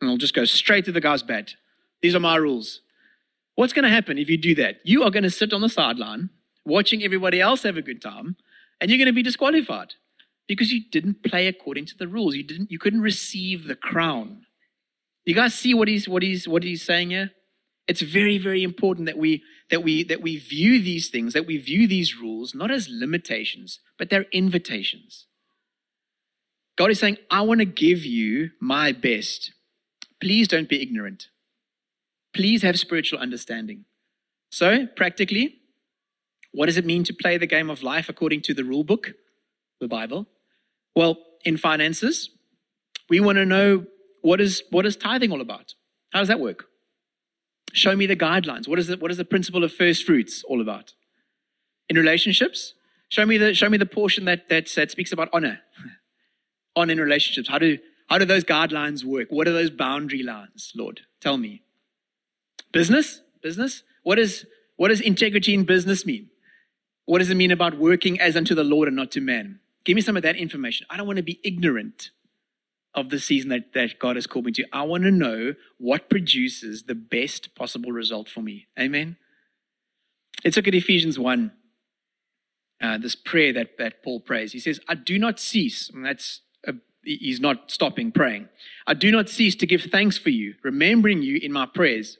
and 0.00 0.10
I'll 0.10 0.16
just 0.16 0.34
go 0.34 0.44
straight 0.44 0.84
to 0.86 0.92
the 0.92 1.00
guy's 1.00 1.22
bat. 1.22 1.54
These 2.00 2.14
are 2.14 2.20
my 2.20 2.36
rules. 2.36 2.80
What's 3.56 3.72
going 3.72 3.82
to 3.82 3.90
happen 3.90 4.18
if 4.18 4.30
you 4.30 4.38
do 4.38 4.54
that? 4.54 4.76
You 4.84 5.02
are 5.02 5.10
going 5.10 5.24
to 5.24 5.30
sit 5.30 5.52
on 5.52 5.60
the 5.60 5.68
sideline 5.68 6.30
watching 6.64 7.02
everybody 7.02 7.40
else 7.40 7.64
have 7.64 7.76
a 7.76 7.82
good 7.82 8.00
time, 8.00 8.36
and 8.80 8.90
you're 8.90 8.98
going 8.98 9.06
to 9.06 9.12
be 9.12 9.22
disqualified 9.22 9.94
because 10.46 10.72
you 10.72 10.82
didn't 10.90 11.22
play 11.22 11.46
according 11.48 11.86
to 11.86 11.98
the 11.98 12.06
rules. 12.08 12.36
You 12.36 12.44
didn't. 12.44 12.70
You 12.70 12.78
couldn't 12.78 13.02
receive 13.02 13.66
the 13.66 13.74
crown. 13.74 14.46
You 15.24 15.34
guys 15.34 15.54
see 15.54 15.74
what 15.74 15.88
he's 15.88 16.08
what 16.08 16.22
he's 16.22 16.46
what 16.46 16.62
he's 16.62 16.82
saying 16.82 17.10
here? 17.10 17.32
It's 17.90 18.02
very 18.02 18.38
very 18.38 18.62
important 18.62 19.06
that 19.06 19.18
we 19.18 19.42
that 19.68 19.82
we 19.82 20.04
that 20.04 20.22
we 20.22 20.36
view 20.36 20.80
these 20.80 21.08
things, 21.08 21.32
that 21.32 21.44
we 21.44 21.56
view 21.58 21.88
these 21.88 22.16
rules 22.16 22.54
not 22.54 22.70
as 22.70 22.88
limitations, 22.88 23.80
but 23.98 24.10
they're 24.10 24.26
invitations. 24.32 25.26
God 26.78 26.92
is 26.92 27.00
saying, 27.00 27.18
I 27.30 27.40
want 27.40 27.58
to 27.58 27.64
give 27.64 28.04
you 28.04 28.50
my 28.60 28.92
best. 28.92 29.52
Please 30.20 30.46
don't 30.46 30.68
be 30.68 30.80
ignorant. 30.80 31.26
Please 32.32 32.62
have 32.62 32.78
spiritual 32.78 33.18
understanding. 33.18 33.86
So, 34.52 34.86
practically, 34.86 35.56
what 36.52 36.66
does 36.66 36.76
it 36.76 36.86
mean 36.86 37.02
to 37.04 37.12
play 37.12 37.38
the 37.38 37.46
game 37.46 37.70
of 37.70 37.82
life 37.82 38.08
according 38.08 38.42
to 38.42 38.54
the 38.54 38.64
rule 38.64 38.84
book, 38.84 39.14
the 39.80 39.88
Bible? 39.88 40.28
Well, 40.94 41.18
in 41.44 41.56
finances, 41.56 42.30
we 43.08 43.18
want 43.18 43.36
to 43.36 43.44
know 43.44 43.86
what 44.22 44.40
is, 44.40 44.62
what 44.70 44.86
is 44.86 44.94
tithing 44.94 45.32
all 45.32 45.40
about? 45.40 45.74
How 46.12 46.20
does 46.20 46.28
that 46.28 46.38
work? 46.38 46.69
Show 47.72 47.96
me 47.96 48.06
the 48.06 48.16
guidelines. 48.16 48.66
What 48.68 48.78
is, 48.78 48.88
the, 48.88 48.96
what 48.96 49.10
is 49.10 49.16
the 49.16 49.24
principle 49.24 49.64
of 49.64 49.72
first 49.72 50.04
fruits 50.04 50.42
all 50.44 50.60
about? 50.60 50.94
In 51.88 51.96
relationships, 51.96 52.74
show 53.08 53.26
me 53.26 53.38
the, 53.38 53.54
show 53.54 53.68
me 53.68 53.78
the 53.78 53.86
portion 53.86 54.24
that, 54.24 54.48
that, 54.48 54.68
that 54.76 54.90
speaks 54.90 55.12
about 55.12 55.28
honor. 55.32 55.60
honor 56.76 56.92
in 56.92 57.00
relationships. 57.00 57.48
How 57.48 57.58
do, 57.58 57.78
how 58.08 58.18
do 58.18 58.24
those 58.24 58.44
guidelines 58.44 59.04
work? 59.04 59.28
What 59.30 59.46
are 59.48 59.52
those 59.52 59.70
boundary 59.70 60.22
lines, 60.22 60.72
Lord? 60.74 61.02
Tell 61.20 61.36
me. 61.36 61.62
Business? 62.72 63.22
Business? 63.42 63.82
What, 64.02 64.18
is, 64.18 64.46
what 64.76 64.88
does 64.88 65.00
integrity 65.00 65.54
in 65.54 65.64
business 65.64 66.06
mean? 66.06 66.30
What 67.06 67.18
does 67.18 67.30
it 67.30 67.36
mean 67.36 67.50
about 67.50 67.78
working 67.78 68.20
as 68.20 68.36
unto 68.36 68.54
the 68.54 68.64
Lord 68.64 68.88
and 68.88 68.96
not 68.96 69.10
to 69.12 69.20
man? 69.20 69.60
Give 69.84 69.94
me 69.94 70.02
some 70.02 70.16
of 70.16 70.22
that 70.22 70.36
information. 70.36 70.86
I 70.90 70.96
don't 70.96 71.06
want 71.06 71.16
to 71.16 71.22
be 71.22 71.40
ignorant 71.42 72.10
of 72.94 73.10
the 73.10 73.18
season 73.18 73.50
that, 73.50 73.72
that 73.74 73.98
God 73.98 74.16
has 74.16 74.26
called 74.26 74.46
me 74.46 74.52
to. 74.52 74.64
I 74.72 74.82
want 74.82 75.04
to 75.04 75.10
know 75.10 75.54
what 75.78 76.10
produces 76.10 76.84
the 76.84 76.94
best 76.94 77.54
possible 77.54 77.92
result 77.92 78.28
for 78.28 78.40
me. 78.40 78.66
Amen. 78.78 79.16
Let's 80.44 80.56
look 80.56 80.68
at 80.68 80.74
Ephesians 80.74 81.18
1. 81.18 81.52
Uh, 82.82 82.96
this 82.96 83.14
prayer 83.14 83.52
that, 83.52 83.76
that 83.76 84.02
Paul 84.02 84.20
prays. 84.20 84.52
He 84.52 84.58
says, 84.58 84.80
I 84.88 84.94
do 84.94 85.18
not 85.18 85.38
cease, 85.38 85.90
and 85.90 86.04
that's 86.04 86.40
a, 86.66 86.72
he's 87.04 87.38
not 87.38 87.70
stopping 87.70 88.10
praying. 88.10 88.48
I 88.86 88.94
do 88.94 89.10
not 89.10 89.28
cease 89.28 89.54
to 89.56 89.66
give 89.66 89.82
thanks 89.82 90.16
for 90.16 90.30
you, 90.30 90.54
remembering 90.62 91.20
you 91.20 91.36
in 91.36 91.52
my 91.52 91.66
prayers 91.66 92.16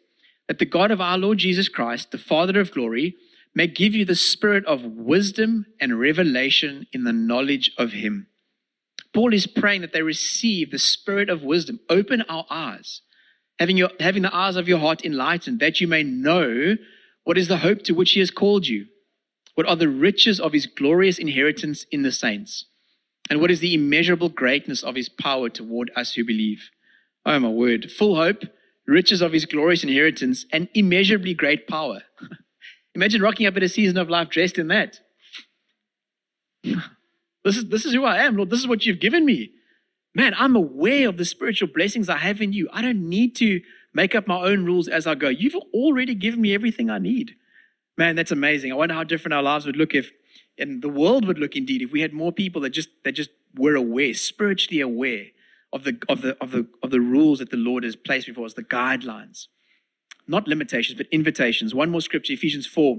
that 0.48 0.58
the 0.58 0.66
God 0.66 0.90
of 0.90 1.00
our 1.00 1.16
Lord 1.16 1.38
Jesus 1.38 1.68
Christ, 1.68 2.10
the 2.10 2.18
Father 2.18 2.60
of 2.60 2.72
glory, 2.72 3.16
may 3.54 3.66
give 3.66 3.94
you 3.94 4.04
the 4.04 4.14
spirit 4.14 4.66
of 4.66 4.84
wisdom 4.84 5.64
and 5.80 5.98
revelation 5.98 6.86
in 6.92 7.04
the 7.04 7.12
knowledge 7.12 7.70
of 7.78 7.92
Him. 7.92 8.26
Paul 9.12 9.34
is 9.34 9.46
praying 9.46 9.80
that 9.80 9.92
they 9.92 10.02
receive 10.02 10.70
the 10.70 10.78
spirit 10.78 11.28
of 11.28 11.42
wisdom. 11.42 11.80
Open 11.88 12.22
our 12.28 12.46
eyes. 12.48 13.02
having, 13.58 13.76
your, 13.76 13.90
having 13.98 14.22
the 14.22 14.34
eyes 14.34 14.56
of 14.56 14.68
your 14.68 14.78
heart 14.78 15.04
enlightened, 15.04 15.60
that 15.60 15.80
you 15.80 15.88
may 15.88 16.02
know 16.02 16.76
what 17.24 17.36
is 17.36 17.48
the 17.48 17.58
hope 17.58 17.82
to 17.82 17.92
which 17.92 18.12
he 18.12 18.20
has 18.20 18.30
called 18.30 18.66
you, 18.66 18.86
what 19.54 19.68
are 19.68 19.76
the 19.76 19.88
riches 19.88 20.40
of 20.40 20.52
his 20.52 20.66
glorious 20.66 21.18
inheritance 21.18 21.84
in 21.90 22.02
the 22.02 22.12
saints, 22.12 22.64
and 23.28 23.40
what 23.40 23.50
is 23.50 23.60
the 23.60 23.74
immeasurable 23.74 24.28
greatness 24.28 24.82
of 24.82 24.94
his 24.94 25.08
power 25.08 25.48
toward 25.48 25.90
us 25.94 26.14
who 26.14 26.24
believe. 26.24 26.70
Oh, 27.26 27.38
my 27.38 27.48
word. 27.48 27.90
Full 27.90 28.16
hope, 28.16 28.44
riches 28.86 29.20
of 29.20 29.32
his 29.32 29.44
glorious 29.44 29.82
inheritance, 29.82 30.46
and 30.52 30.68
immeasurably 30.74 31.34
great 31.34 31.68
power. 31.68 32.02
Imagine 32.94 33.20
rocking 33.22 33.46
up 33.46 33.56
at 33.56 33.62
a 33.62 33.68
season 33.68 33.98
of 33.98 34.08
life 34.08 34.30
dressed 34.30 34.58
in 34.58 34.68
that. 34.68 35.00
This 37.44 37.56
is, 37.56 37.68
this 37.68 37.84
is 37.84 37.92
who 37.92 38.04
I 38.04 38.18
am, 38.18 38.36
Lord. 38.36 38.50
This 38.50 38.60
is 38.60 38.68
what 38.68 38.84
you've 38.84 39.00
given 39.00 39.24
me. 39.24 39.50
Man, 40.14 40.34
I'm 40.36 40.56
aware 40.56 41.08
of 41.08 41.16
the 41.16 41.24
spiritual 41.24 41.68
blessings 41.68 42.08
I 42.08 42.18
have 42.18 42.40
in 42.40 42.52
you. 42.52 42.68
I 42.72 42.82
don't 42.82 43.08
need 43.08 43.36
to 43.36 43.60
make 43.94 44.14
up 44.14 44.26
my 44.26 44.40
own 44.42 44.64
rules 44.64 44.88
as 44.88 45.06
I 45.06 45.14
go. 45.14 45.28
You've 45.28 45.54
already 45.72 46.14
given 46.14 46.40
me 46.40 46.54
everything 46.54 46.90
I 46.90 46.98
need. 46.98 47.36
Man, 47.96 48.16
that's 48.16 48.32
amazing. 48.32 48.72
I 48.72 48.76
wonder 48.76 48.94
how 48.94 49.04
different 49.04 49.34
our 49.34 49.42
lives 49.42 49.66
would 49.66 49.76
look 49.76 49.94
if, 49.94 50.10
and 50.58 50.82
the 50.82 50.88
world 50.88 51.26
would 51.26 51.38
look 51.38 51.54
indeed, 51.54 51.82
if 51.82 51.92
we 51.92 52.00
had 52.00 52.12
more 52.12 52.32
people 52.32 52.60
that 52.62 52.70
just 52.70 52.88
that 53.04 53.12
just 53.12 53.30
were 53.54 53.74
aware, 53.74 54.14
spiritually 54.14 54.80
aware 54.80 55.26
of 55.72 55.84
the 55.84 55.98
of 56.08 56.22
the 56.22 56.36
of 56.40 56.50
the 56.50 56.66
of 56.82 56.90
the 56.90 57.00
rules 57.00 57.38
that 57.38 57.50
the 57.50 57.56
Lord 57.56 57.84
has 57.84 57.96
placed 57.96 58.26
before 58.26 58.46
us, 58.46 58.54
the 58.54 58.62
guidelines. 58.62 59.46
Not 60.26 60.46
limitations, 60.46 60.96
but 60.96 61.06
invitations. 61.10 61.74
One 61.74 61.90
more 61.90 62.00
scripture, 62.00 62.32
Ephesians 62.32 62.66
4. 62.66 62.98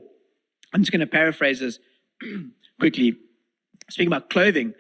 I'm 0.73 0.81
just 0.81 0.91
going 0.91 0.99
to 0.99 1.07
paraphrase 1.07 1.59
this 1.59 1.79
quickly. 2.79 3.17
Speaking 3.91 4.07
about 4.07 4.29
clothing, 4.29 4.73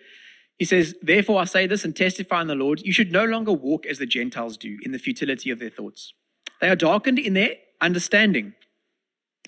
he 0.57 0.65
says, 0.65 0.95
Therefore 1.01 1.41
I 1.41 1.45
say 1.45 1.67
this 1.67 1.83
and 1.83 1.95
testify 1.95 2.41
in 2.41 2.47
the 2.47 2.53
Lord, 2.55 2.81
you 2.83 2.93
should 2.93 3.11
no 3.11 3.25
longer 3.25 3.51
walk 3.51 3.85
as 3.85 3.97
the 3.97 4.05
Gentiles 4.05 4.57
do 4.57 4.77
in 4.83 4.91
the 4.91 4.99
futility 4.99 5.49
of 5.49 5.57
their 5.57 5.69
thoughts. 5.69 6.13
They 6.59 6.69
are 6.69 6.75
darkened 6.75 7.17
in 7.17 7.33
their 7.33 7.55
understanding, 7.81 8.53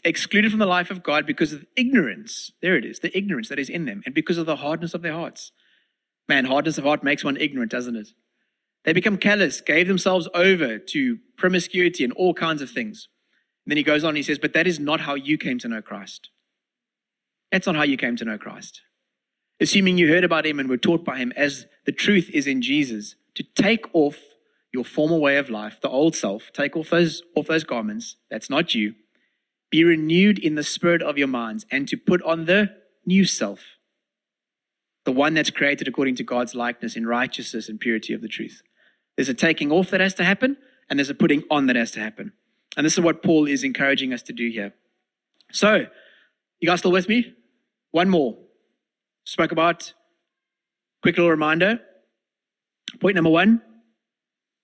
excluded 0.03 0.49
from 0.49 0.59
the 0.59 0.65
life 0.65 0.89
of 0.89 1.03
God 1.03 1.27
because 1.27 1.53
of 1.53 1.65
ignorance. 1.77 2.51
There 2.63 2.75
it 2.75 2.83
is, 2.83 2.99
the 2.99 3.15
ignorance 3.15 3.49
that 3.49 3.59
is 3.59 3.69
in 3.69 3.85
them, 3.85 4.01
and 4.05 4.15
because 4.15 4.39
of 4.39 4.47
the 4.47 4.55
hardness 4.55 4.95
of 4.95 5.03
their 5.03 5.13
hearts. 5.13 5.51
Man, 6.27 6.45
hardness 6.45 6.79
of 6.79 6.83
heart 6.83 7.03
makes 7.03 7.23
one 7.23 7.37
ignorant, 7.37 7.71
doesn't 7.71 7.95
it? 7.95 8.09
They 8.83 8.93
become 8.93 9.17
callous, 9.17 9.61
gave 9.61 9.87
themselves 9.87 10.27
over 10.33 10.79
to 10.79 11.19
promiscuity 11.37 12.03
and 12.03 12.13
all 12.13 12.33
kinds 12.33 12.61
of 12.61 12.71
things. 12.71 13.07
And 13.65 13.71
then 13.71 13.77
he 13.77 13.83
goes 13.83 14.03
on, 14.03 14.15
he 14.15 14.23
says, 14.23 14.39
But 14.39 14.53
that 14.53 14.65
is 14.65 14.79
not 14.79 15.01
how 15.01 15.13
you 15.13 15.37
came 15.37 15.59
to 15.59 15.67
know 15.67 15.81
Christ. 15.83 16.31
That's 17.51 17.67
not 17.67 17.75
how 17.75 17.83
you 17.83 17.97
came 17.97 18.15
to 18.15 18.25
know 18.25 18.39
Christ 18.39 18.81
assuming 19.63 19.97
you 19.97 20.09
heard 20.09 20.25
about 20.25 20.45
him 20.45 20.59
and 20.59 20.69
were 20.69 20.77
taught 20.77 21.05
by 21.05 21.17
him 21.17 21.31
as 21.37 21.65
the 21.85 21.91
truth 21.91 22.29
is 22.33 22.45
in 22.45 22.61
Jesus, 22.61 23.15
to 23.33 23.43
take 23.55 23.85
off 23.93 24.17
your 24.73 24.83
former 24.83 25.17
way 25.17 25.37
of 25.37 25.49
life, 25.49 25.79
the 25.81 25.89
old 25.89 26.15
self, 26.15 26.51
take 26.53 26.75
off 26.75 26.89
those, 26.89 27.23
off 27.35 27.47
those 27.47 27.63
garments, 27.63 28.17
that's 28.29 28.49
not 28.49 28.75
you, 28.75 28.93
be 29.71 29.85
renewed 29.85 30.37
in 30.37 30.55
the 30.55 30.63
spirit 30.63 31.01
of 31.01 31.17
your 31.17 31.29
minds, 31.29 31.65
and 31.71 31.87
to 31.87 31.95
put 31.95 32.21
on 32.23 32.43
the 32.43 32.75
new 33.05 33.23
self, 33.23 33.77
the 35.05 35.13
one 35.13 35.33
that's 35.33 35.49
created 35.49 35.87
according 35.87 36.15
to 36.15 36.23
God's 36.23 36.53
likeness 36.53 36.97
in 36.97 37.07
righteousness 37.07 37.69
and 37.69 37.79
purity 37.79 38.13
of 38.13 38.21
the 38.21 38.27
truth. 38.27 38.61
There's 39.15 39.29
a 39.29 39.33
taking 39.33 39.71
off 39.71 39.89
that 39.91 40.01
has 40.01 40.13
to 40.15 40.25
happen, 40.25 40.57
and 40.89 40.99
there's 40.99 41.09
a 41.09 41.15
putting 41.15 41.43
on 41.49 41.67
that 41.67 41.77
has 41.77 41.91
to 41.91 42.01
happen. 42.01 42.33
And 42.75 42.85
this 42.85 42.93
is 42.93 42.99
what 42.99 43.23
Paul 43.23 43.47
is 43.47 43.63
encouraging 43.63 44.11
us 44.11 44.23
to 44.23 44.33
do 44.33 44.49
here. 44.49 44.73
So, 45.53 45.85
you 46.59 46.67
guys 46.67 46.79
still 46.79 46.91
with 46.91 47.07
me? 47.07 47.33
One 47.91 48.09
more 48.09 48.42
spoke 49.23 49.51
about. 49.51 49.93
Quick 51.01 51.17
little 51.17 51.31
reminder. 51.31 51.79
Point 52.99 53.15
number 53.15 53.29
one 53.29 53.61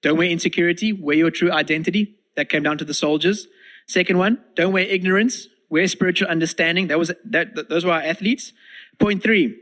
don't 0.02 0.18
wear 0.18 0.30
insecurity, 0.30 0.94
wear 0.94 1.18
your 1.18 1.32
true 1.32 1.52
identity. 1.52 2.16
That 2.36 2.48
came 2.48 2.64
down 2.64 2.78
to 2.78 2.86
the 2.86 2.94
soldiers. 2.94 3.48
Second 3.88 4.18
one, 4.18 4.38
don't 4.56 4.72
wear 4.72 4.84
ignorance, 4.84 5.48
wear 5.70 5.88
spiritual 5.88 6.30
understanding. 6.30 6.88
That 6.88 7.00
was 7.00 7.12
that, 7.26 7.68
those 7.70 7.84
were 7.84 7.92
our 7.92 8.02
athletes. 8.02 8.54
Point 8.98 9.22
three, 9.22 9.58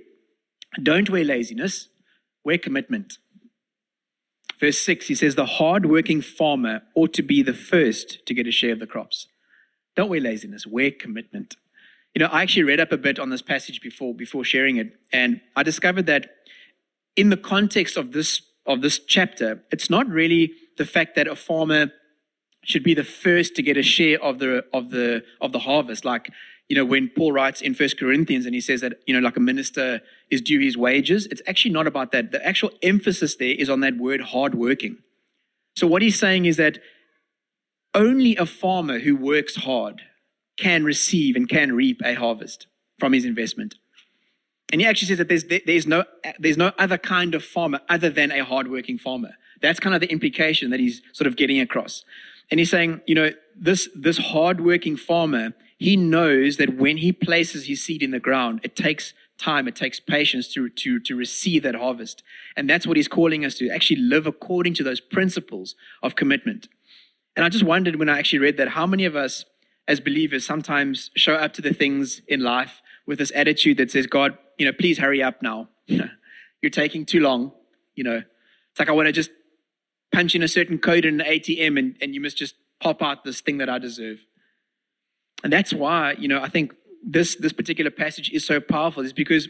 don't 0.81 1.09
wear 1.09 1.23
laziness, 1.23 1.87
wear 2.43 2.57
commitment. 2.57 3.17
Verse 4.59 4.79
6, 4.79 5.07
he 5.07 5.15
says, 5.15 5.35
The 5.35 5.45
hard-working 5.45 6.21
farmer 6.21 6.81
ought 6.95 7.13
to 7.13 7.21
be 7.21 7.43
the 7.43 7.53
first 7.53 8.25
to 8.25 8.33
get 8.33 8.47
a 8.47 8.51
share 8.51 8.73
of 8.73 8.79
the 8.79 8.87
crops. 8.87 9.27
Don't 9.95 10.09
wear 10.09 10.19
laziness, 10.19 10.65
wear 10.65 10.91
commitment. 10.91 11.55
You 12.17 12.23
know, 12.23 12.31
I 12.31 12.41
actually 12.41 12.63
read 12.63 12.79
up 12.79 12.91
a 12.91 12.97
bit 12.97 13.19
on 13.19 13.29
this 13.29 13.43
passage 13.43 13.79
before 13.79 14.11
before 14.11 14.43
sharing 14.43 14.77
it, 14.77 14.91
and 15.13 15.39
I 15.55 15.61
discovered 15.61 16.07
that 16.07 16.31
in 17.15 17.29
the 17.29 17.37
context 17.37 17.95
of 17.95 18.11
this 18.11 18.41
of 18.65 18.81
this 18.81 18.97
chapter, 18.97 19.61
it's 19.71 19.87
not 19.87 20.09
really 20.09 20.53
the 20.79 20.85
fact 20.85 21.15
that 21.15 21.27
a 21.27 21.35
farmer 21.35 21.91
should 22.63 22.81
be 22.81 22.95
the 22.95 23.03
first 23.03 23.55
to 23.57 23.61
get 23.61 23.77
a 23.77 23.83
share 23.83 24.19
of 24.19 24.39
the 24.39 24.65
of 24.73 24.89
the 24.89 25.23
of 25.41 25.51
the 25.51 25.59
harvest. 25.59 26.05
Like, 26.05 26.31
you 26.69 26.75
know, 26.75 26.85
when 26.85 27.07
Paul 27.15 27.33
writes 27.33 27.61
in 27.61 27.75
First 27.75 27.99
Corinthians 27.99 28.47
and 28.47 28.55
he 28.55 28.61
says 28.61 28.81
that, 28.81 28.93
you 29.05 29.13
know, 29.13 29.19
like 29.19 29.37
a 29.37 29.39
minister 29.39 30.01
is 30.31 30.41
due 30.41 30.59
his 30.59 30.75
wages, 30.75 31.27
it's 31.27 31.43
actually 31.45 31.73
not 31.75 31.85
about 31.85 32.11
that. 32.13 32.31
The 32.31 32.43
actual 32.43 32.71
emphasis 32.81 33.35
there 33.35 33.53
is 33.53 33.69
on 33.69 33.81
that 33.81 33.95
word 33.97 34.21
hardworking. 34.21 34.97
So 35.75 35.85
what 35.85 36.01
he's 36.01 36.17
saying 36.17 36.45
is 36.45 36.57
that 36.57 36.79
only 37.93 38.35
a 38.37 38.47
farmer 38.47 38.97
who 38.97 39.15
works 39.15 39.57
hard 39.57 40.01
can 40.57 40.83
receive 40.83 41.35
and 41.35 41.47
can 41.47 41.73
reap 41.73 42.01
a 42.03 42.15
harvest 42.15 42.67
from 42.99 43.13
his 43.13 43.25
investment. 43.25 43.75
And 44.71 44.81
he 44.81 44.87
actually 44.87 45.07
says 45.07 45.17
that 45.19 45.29
there's, 45.29 45.45
there's, 45.65 45.87
no, 45.87 46.03
there's 46.39 46.57
no 46.57 46.73
other 46.77 46.97
kind 46.97 47.33
of 47.35 47.43
farmer 47.43 47.79
other 47.87 48.09
than 48.09 48.31
a 48.31 48.43
hardworking 48.43 48.97
farmer. 48.97 49.35
That's 49.61 49.79
kind 49.79 49.95
of 49.95 50.01
the 50.01 50.11
implication 50.11 50.71
that 50.71 50.79
he's 50.79 51.01
sort 51.13 51.27
of 51.27 51.37
getting 51.37 51.59
across. 51.59 52.03
And 52.51 52.59
he's 52.59 52.69
saying, 52.69 53.01
you 53.05 53.15
know, 53.15 53.31
this, 53.55 53.89
this 53.95 54.17
hardworking 54.17 54.97
farmer, 54.97 55.53
he 55.77 55.95
knows 55.95 56.57
that 56.57 56.75
when 56.75 56.97
he 56.97 57.11
places 57.11 57.67
his 57.67 57.83
seed 57.83 58.03
in 58.03 58.11
the 58.11 58.19
ground, 58.19 58.59
it 58.63 58.75
takes 58.75 59.13
time, 59.37 59.67
it 59.67 59.75
takes 59.75 59.99
patience 59.99 60.47
to, 60.53 60.69
to, 60.69 60.99
to 60.99 61.15
receive 61.15 61.63
that 61.63 61.75
harvest. 61.75 62.23
And 62.55 62.69
that's 62.69 62.87
what 62.87 62.97
he's 62.97 63.07
calling 63.07 63.45
us 63.45 63.55
to 63.55 63.69
actually 63.69 64.01
live 64.01 64.25
according 64.27 64.73
to 64.75 64.83
those 64.83 64.99
principles 64.99 65.75
of 66.01 66.15
commitment. 66.15 66.67
And 67.35 67.45
I 67.45 67.49
just 67.49 67.63
wondered 67.63 67.97
when 67.97 68.09
I 68.09 68.17
actually 68.17 68.39
read 68.39 68.57
that, 68.57 68.69
how 68.69 68.87
many 68.87 69.05
of 69.05 69.15
us 69.15 69.45
as 69.87 69.99
believers 69.99 70.45
sometimes 70.45 71.11
show 71.15 71.35
up 71.35 71.53
to 71.53 71.61
the 71.61 71.73
things 71.73 72.21
in 72.27 72.41
life 72.41 72.81
with 73.05 73.19
this 73.19 73.31
attitude 73.33 73.77
that 73.77 73.91
says, 73.91 74.05
God, 74.07 74.37
you 74.57 74.65
know, 74.65 74.73
please 74.73 74.97
hurry 74.97 75.23
up 75.23 75.41
now. 75.41 75.69
You're 75.87 76.69
taking 76.71 77.05
too 77.05 77.19
long. 77.19 77.51
You 77.95 78.03
know, 78.03 78.17
it's 78.71 78.79
like 78.79 78.89
I 78.89 78.91
want 78.91 79.07
to 79.07 79.11
just 79.11 79.31
punch 80.11 80.35
in 80.35 80.43
a 80.43 80.47
certain 80.47 80.77
code 80.77 81.05
in 81.05 81.21
an 81.21 81.27
ATM 81.27 81.79
and, 81.79 81.95
and 82.01 82.13
you 82.13 82.21
must 82.21 82.37
just 82.37 82.55
pop 82.79 83.01
out 83.01 83.23
this 83.23 83.41
thing 83.41 83.57
that 83.59 83.69
I 83.69 83.79
deserve. 83.79 84.19
And 85.43 85.53
that's 85.53 85.73
why, 85.73 86.13
you 86.13 86.27
know, 86.27 86.41
I 86.41 86.49
think 86.49 86.73
this 87.03 87.35
this 87.35 87.53
particular 87.53 87.91
passage 87.91 88.31
is 88.31 88.45
so 88.45 88.59
powerful, 88.59 89.03
is 89.03 89.13
because 89.13 89.47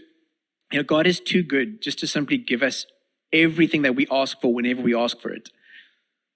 you 0.71 0.79
know 0.79 0.83
God 0.83 1.07
is 1.07 1.19
too 1.19 1.43
good 1.43 1.81
just 1.81 1.99
to 1.99 2.07
simply 2.07 2.37
give 2.37 2.61
us 2.61 2.85
everything 3.33 3.81
that 3.81 3.95
we 3.95 4.07
ask 4.11 4.39
for 4.39 4.53
whenever 4.53 4.81
we 4.81 4.95
ask 4.95 5.19
for 5.19 5.29
it. 5.29 5.49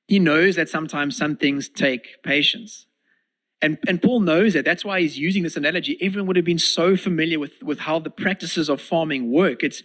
He 0.08 0.20
knows 0.20 0.56
that 0.56 0.70
sometimes 0.70 1.16
some 1.16 1.38
things 1.38 1.70
take 1.70 2.22
patience. 2.24 2.88
And, 3.62 3.78
and 3.88 4.02
Paul 4.02 4.22
knows 4.22 4.54
that. 4.54 4.66
That's 4.66 4.84
why 4.84 5.02
he's 5.02 5.18
using 5.18 5.44
this 5.44 5.56
analogy. 5.56 5.98
Everyone 6.02 6.28
would 6.28 6.36
have 6.36 6.46
been 6.46 6.60
so 6.60 6.96
familiar 6.96 7.40
with, 7.40 7.62
with 7.62 7.80
how 7.80 8.00
the 8.00 8.10
practices 8.10 8.70
of 8.70 8.82
farming 8.82 9.32
work. 9.32 9.64
It's, 9.64 9.84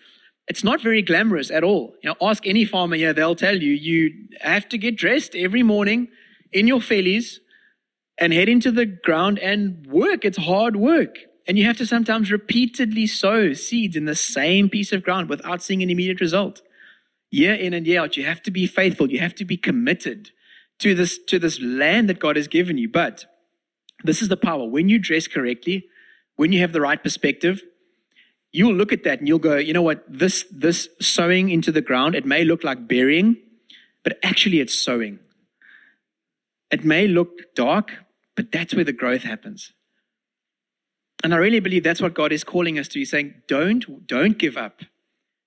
it's 0.48 0.64
not 0.64 0.80
very 0.80 1.02
glamorous 1.02 1.50
at 1.50 1.62
all. 1.62 1.94
You 2.02 2.10
know, 2.10 2.16
ask 2.26 2.46
any 2.46 2.64
farmer 2.64 2.96
here, 2.96 3.12
they'll 3.12 3.34
tell 3.34 3.56
you, 3.56 3.72
you 3.72 4.28
have 4.40 4.68
to 4.70 4.78
get 4.78 4.96
dressed 4.96 5.34
every 5.34 5.62
morning 5.62 6.08
in 6.52 6.66
your 6.66 6.80
vellies 6.80 7.38
and 8.18 8.32
head 8.32 8.48
into 8.48 8.70
the 8.70 8.86
ground 8.86 9.38
and 9.40 9.86
work. 9.86 10.24
It's 10.24 10.38
hard 10.38 10.76
work. 10.76 11.16
And 11.46 11.58
you 11.58 11.64
have 11.64 11.76
to 11.76 11.86
sometimes 11.86 12.32
repeatedly 12.32 13.06
sow 13.06 13.52
seeds 13.52 13.94
in 13.94 14.06
the 14.06 14.14
same 14.14 14.68
piece 14.68 14.90
of 14.92 15.02
ground 15.02 15.28
without 15.28 15.62
seeing 15.62 15.82
an 15.82 15.90
immediate 15.90 16.20
result. 16.20 16.62
Year 17.30 17.54
in 17.54 17.74
and 17.74 17.86
year 17.86 18.00
out, 18.00 18.16
you 18.16 18.24
have 18.24 18.42
to 18.44 18.50
be 18.50 18.66
faithful. 18.66 19.10
You 19.10 19.18
have 19.20 19.34
to 19.36 19.44
be 19.44 19.56
committed 19.56 20.30
to 20.78 20.94
this, 20.94 21.18
to 21.28 21.38
this 21.38 21.60
land 21.60 22.08
that 22.08 22.18
God 22.18 22.36
has 22.36 22.48
given 22.48 22.78
you. 22.78 22.88
But 22.88 23.26
this 24.06 24.22
is 24.22 24.28
the 24.28 24.36
power. 24.36 24.66
When 24.66 24.88
you 24.88 24.98
dress 24.98 25.26
correctly, 25.26 25.88
when 26.36 26.52
you 26.52 26.60
have 26.60 26.72
the 26.72 26.80
right 26.80 27.02
perspective, 27.02 27.62
you'll 28.52 28.74
look 28.74 28.92
at 28.92 29.04
that 29.04 29.18
and 29.18 29.28
you'll 29.28 29.38
go, 29.38 29.56
you 29.56 29.72
know 29.72 29.82
what, 29.82 30.04
this, 30.08 30.44
this 30.50 30.88
sowing 31.00 31.50
into 31.50 31.72
the 31.72 31.80
ground, 31.80 32.14
it 32.14 32.24
may 32.24 32.44
look 32.44 32.64
like 32.64 32.88
burying, 32.88 33.36
but 34.02 34.18
actually 34.22 34.60
it's 34.60 34.74
sowing. 34.78 35.18
It 36.70 36.84
may 36.84 37.06
look 37.06 37.54
dark, 37.54 37.92
but 38.34 38.50
that's 38.52 38.74
where 38.74 38.84
the 38.84 38.92
growth 38.92 39.22
happens. 39.22 39.72
And 41.22 41.34
I 41.34 41.38
really 41.38 41.60
believe 41.60 41.82
that's 41.82 42.02
what 42.02 42.14
God 42.14 42.32
is 42.32 42.44
calling 42.44 42.78
us 42.78 42.88
to. 42.88 42.98
He's 42.98 43.10
saying, 43.10 43.34
don't, 43.48 44.06
don't 44.06 44.38
give 44.38 44.56
up. 44.56 44.82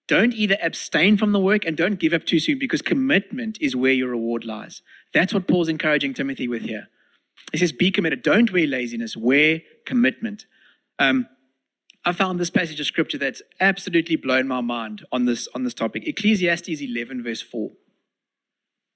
Don't 0.07 0.33
either 0.33 0.57
abstain 0.61 1.17
from 1.17 1.31
the 1.31 1.39
work 1.39 1.65
and 1.65 1.77
don't 1.77 1.99
give 1.99 2.13
up 2.13 2.25
too 2.25 2.39
soon 2.39 2.57
because 2.57 2.81
commitment 2.81 3.59
is 3.61 3.75
where 3.75 3.91
your 3.91 4.09
reward 4.09 4.43
lies. 4.43 4.81
That's 5.13 5.33
what 5.33 5.47
Paul's 5.47 5.69
encouraging 5.69 6.15
Timothy 6.15 6.47
with 6.47 6.63
here. 6.63 6.87
He 7.51 7.57
says, 7.57 7.71
Be 7.71 7.91
committed. 7.91 8.21
Don't 8.21 8.51
wear 8.51 8.67
laziness, 8.67 9.17
wear 9.17 9.61
commitment. 9.85 10.45
Um, 10.97 11.27
I 12.05 12.13
found 12.13 12.39
this 12.39 12.49
passage 12.49 12.79
of 12.79 12.85
scripture 12.85 13.17
that's 13.17 13.41
absolutely 13.59 14.15
blown 14.15 14.47
my 14.47 14.61
mind 14.61 15.05
on 15.11 15.25
this, 15.25 15.47
on 15.53 15.63
this 15.63 15.73
topic. 15.73 16.07
Ecclesiastes 16.07 16.81
11, 16.81 17.23
verse 17.23 17.41
4. 17.41 17.71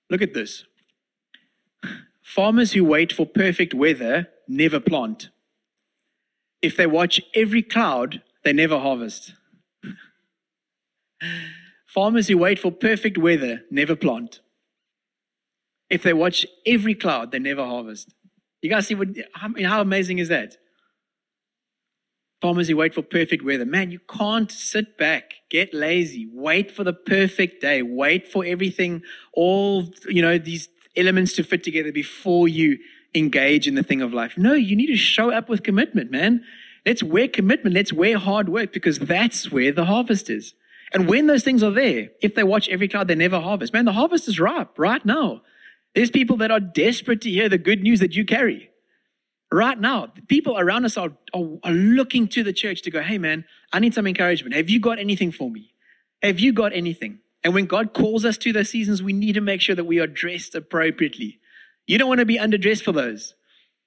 Look 0.10 0.21
at 0.21 0.34
this. 0.34 0.65
Farmers 2.21 2.71
who 2.71 2.86
wait 2.86 3.12
for 3.12 3.25
perfect 3.25 3.73
weather 3.73 4.29
never 4.47 4.79
plant. 4.79 5.29
If 6.62 6.77
they 6.77 6.88
watch 6.88 7.21
every 7.36 7.62
cloud, 7.62 8.21
they 8.43 8.53
never 8.53 8.79
harvest. 8.79 9.34
Farmers 11.86 12.27
who 12.27 12.38
wait 12.38 12.58
for 12.58 12.71
perfect 12.71 13.17
weather 13.17 13.62
never 13.69 13.95
plant. 13.95 14.39
If 15.89 16.01
they 16.01 16.13
watch 16.13 16.45
every 16.65 16.95
cloud, 16.95 17.32
they 17.32 17.39
never 17.39 17.65
harvest. 17.65 18.13
You 18.63 18.69
guys 18.69 18.88
see 18.88 18.95
what, 18.95 19.10
I 19.36 19.49
mean, 19.49 19.65
how 19.65 19.82
amazing 19.82 20.19
is 20.19 20.30
that? 20.30 20.56
Farmers 22.41 22.69
who 22.69 22.78
wait 22.78 22.93
for 22.93 23.02
perfect 23.02 23.43
weather. 23.43 23.65
Man, 23.65 23.91
you 23.91 23.99
can't 24.10 24.49
sit 24.49 24.97
back, 24.97 25.34
get 25.49 25.73
lazy, 25.73 26.30
wait 26.32 26.71
for 26.71 26.86
the 26.86 26.93
perfect 26.93 27.62
day, 27.62 27.82
wait 27.82 28.26
for 28.26 28.45
everything, 28.45 29.02
all, 29.34 29.91
you 30.08 30.21
know, 30.21 30.38
these 30.38 30.69
elements 30.95 31.34
to 31.34 31.43
fit 31.43 31.62
together 31.62 31.91
before 31.91 32.47
you 32.47 32.80
engage 33.13 33.67
in 33.67 33.76
the 33.76 33.84
thing 33.84 34.02
of 34.02 34.13
life. 34.13 34.38
No, 34.38 34.54
you 34.54 34.78
need 34.78 34.88
to 34.88 34.95
show 34.95 35.30
up 35.30 35.49
with 35.49 35.63
commitment, 35.63 36.10
man. 36.10 36.41
Let's 36.86 37.04
wear 37.04 37.28
commitment. 37.28 37.76
Let's 37.76 37.91
wear 37.91 38.17
hard 38.17 38.47
work 38.47 38.71
because 38.71 38.97
that's 38.97 39.52
where 39.52 39.73
the 39.73 39.86
harvest 39.86 40.30
is. 40.30 40.54
And 40.93 41.10
when 41.10 41.28
those 41.28 41.43
things 41.43 41.63
are 41.63 41.71
there, 41.71 42.12
if 42.21 42.34
they 42.36 42.43
watch 42.43 42.69
every 42.69 42.88
cloud, 42.88 43.10
they 43.10 43.15
never 43.15 43.41
harvest. 43.41 43.73
Man, 43.73 43.84
the 43.84 43.91
harvest 43.91 44.30
is 44.30 44.39
ripe 44.39 44.80
right 44.80 45.06
now. 45.06 45.41
There's 45.95 46.10
people 46.10 46.38
that 46.38 46.51
are 46.51 46.60
desperate 46.60 47.21
to 47.21 47.29
hear 47.29 47.49
the 47.49 47.58
good 47.58 47.84
news 47.84 47.99
that 47.99 48.15
you 48.15 48.25
carry. 48.25 48.69
Right 49.51 49.79
now, 49.79 50.12
people 50.27 50.58
around 50.58 50.86
us 50.86 50.97
are, 50.97 51.12
are, 51.34 51.45
are 51.63 51.71
looking 51.71 52.27
to 52.29 52.43
the 52.43 52.53
church 52.53 52.82
to 52.84 52.91
go, 52.91 53.01
hey, 53.01 53.19
man, 53.19 53.45
I 53.71 53.79
need 53.79 53.93
some 53.93 54.08
encouragement. 54.08 54.56
Have 54.56 54.69
you 54.69 54.79
got 54.79 54.97
anything 54.97 55.32
for 55.32 55.51
me? 55.51 55.73
Have 56.23 56.39
you 56.39 56.53
got 56.53 56.73
anything? 56.73 57.19
And 57.43 57.53
when 57.53 57.65
God 57.65 57.93
calls 57.93 58.25
us 58.25 58.38
to 58.38 58.53
those 58.53 58.69
seasons, 58.69 59.03
we 59.03 59.13
need 59.13 59.34
to 59.34 59.41
make 59.41 59.62
sure 59.62 59.75
that 59.75 59.84
we 59.84 59.99
are 59.99 60.08
dressed 60.08 60.56
appropriately. 60.56 61.39
You 61.86 61.97
don't 61.97 62.08
want 62.08 62.19
to 62.19 62.25
be 62.25 62.39
underdressed 62.39 62.84
for 62.84 62.93
those. 62.93 63.36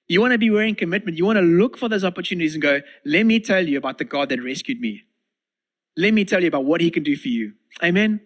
You 0.06 0.20
want 0.20 0.32
to 0.32 0.38
be 0.38 0.50
wearing 0.50 0.76
commitment. 0.76 1.18
You 1.18 1.24
want 1.24 1.38
to 1.38 1.42
look 1.42 1.76
for 1.76 1.88
those 1.88 2.04
opportunities 2.04 2.54
and 2.54 2.62
go, 2.62 2.82
let 3.04 3.24
me 3.26 3.40
tell 3.40 3.66
you 3.66 3.78
about 3.78 3.98
the 3.98 4.04
God 4.04 4.28
that 4.28 4.40
rescued 4.42 4.80
me. 4.80 5.02
Let 5.96 6.14
me 6.14 6.24
tell 6.24 6.42
you 6.42 6.48
about 6.48 6.64
what 6.64 6.80
he 6.80 6.90
can 6.90 7.02
do 7.02 7.16
for 7.16 7.28
you. 7.28 7.54
Amen. 7.82 8.20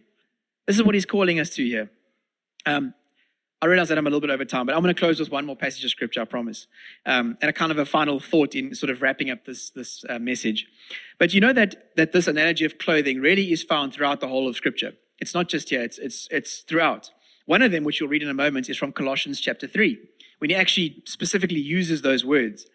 This 0.67 0.77
is 0.77 0.83
what 0.83 0.95
he's 0.95 1.07
calling 1.07 1.41
us 1.41 1.51
to 1.51 1.65
here. 1.65 1.91
Um, 2.67 2.93
I 3.63 3.67
realize 3.67 3.91
that 3.91 3.99
I'm 3.99 4.07
a 4.07 4.11
little 4.11 4.23
bit 4.23 4.31
over 4.31 4.45
time, 4.47 4.65
but 4.67 4.75
I'm 4.75 4.81
going 4.81 4.95
to 4.95 4.99
close 4.99 5.21
with 5.21 5.31
one 5.31 5.45
more 5.45 5.57
passage 5.57 5.85
of 5.85 5.91
scripture, 5.91 6.23
I 6.23 6.25
promise. 6.25 6.67
Um, 7.05 7.37
and 7.43 7.51
a 7.51 7.53
kind 7.53 7.71
of 7.71 7.79
a 7.79 7.85
final 7.85 8.19
thought 8.19 8.55
in 8.55 8.75
sort 8.75 8.89
of 8.89 9.03
wrapping 9.03 9.31
up 9.31 9.45
this, 9.45 9.71
this 9.71 10.03
uh, 10.09 10.19
message. 10.19 10.67
But 11.19 11.35
you 11.35 11.41
know 11.43 11.53
that, 11.53 11.95
that 11.97 12.13
this 12.13 12.27
analogy 12.27 12.65
of 12.65 12.79
clothing 12.79 13.21
really 13.21 13.53
is 13.53 13.63
found 13.63 13.93
throughout 13.93 14.21
the 14.21 14.29
whole 14.29 14.49
of 14.49 14.57
scripture. 14.57 14.93
It's 15.19 15.35
not 15.35 15.49
just 15.49 15.69
here, 15.69 15.83
it's, 15.83 15.99
it's, 15.99 16.27
it's 16.31 16.61
throughout. 16.61 17.11
One 17.45 17.61
of 17.61 17.71
them, 17.71 17.85
which 17.85 18.01
you'll 18.01 18.09
read 18.09 18.23
in 18.23 18.31
a 18.31 18.35
moment, 18.35 18.71
is 18.71 18.79
from 18.79 18.93
Colossians 18.93 19.41
chapter 19.41 19.67
3, 19.67 19.99
when 20.39 20.49
he 20.49 20.57
actually 20.57 21.03
specifically 21.05 21.61
uses 21.61 22.01
those 22.01 22.25
words. 22.25 22.67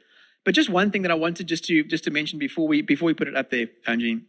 But 0.44 0.54
just 0.54 0.70
one 0.70 0.92
thing 0.92 1.02
that 1.02 1.12
I 1.12 1.16
wanted 1.16 1.48
just 1.48 1.66
to, 1.66 1.84
just 1.84 2.04
to 2.04 2.12
mention 2.12 2.38
before 2.38 2.68
we, 2.68 2.84
before 2.84 3.08
we 3.08 3.16
put 3.16 3.28
it 3.28 3.36
up 3.36 3.50
there, 3.50 3.68
Angie, 3.88 4.22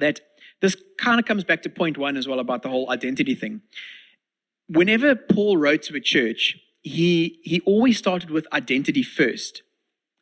that 0.00 0.20
this 0.60 0.76
kind 0.98 1.20
of 1.20 1.26
comes 1.26 1.44
back 1.44 1.62
to 1.62 1.68
point 1.68 1.96
one 1.96 2.16
as 2.16 2.26
well 2.26 2.40
about 2.40 2.62
the 2.62 2.68
whole 2.70 2.90
identity 2.90 3.36
thing 3.36 3.60
whenever 4.68 5.14
Paul 5.14 5.56
wrote 5.56 5.82
to 5.82 5.96
a 5.96 6.00
church, 6.00 6.56
he, 6.82 7.40
he 7.42 7.60
always 7.60 7.98
started 7.98 8.30
with 8.30 8.46
identity 8.52 9.02
first 9.02 9.62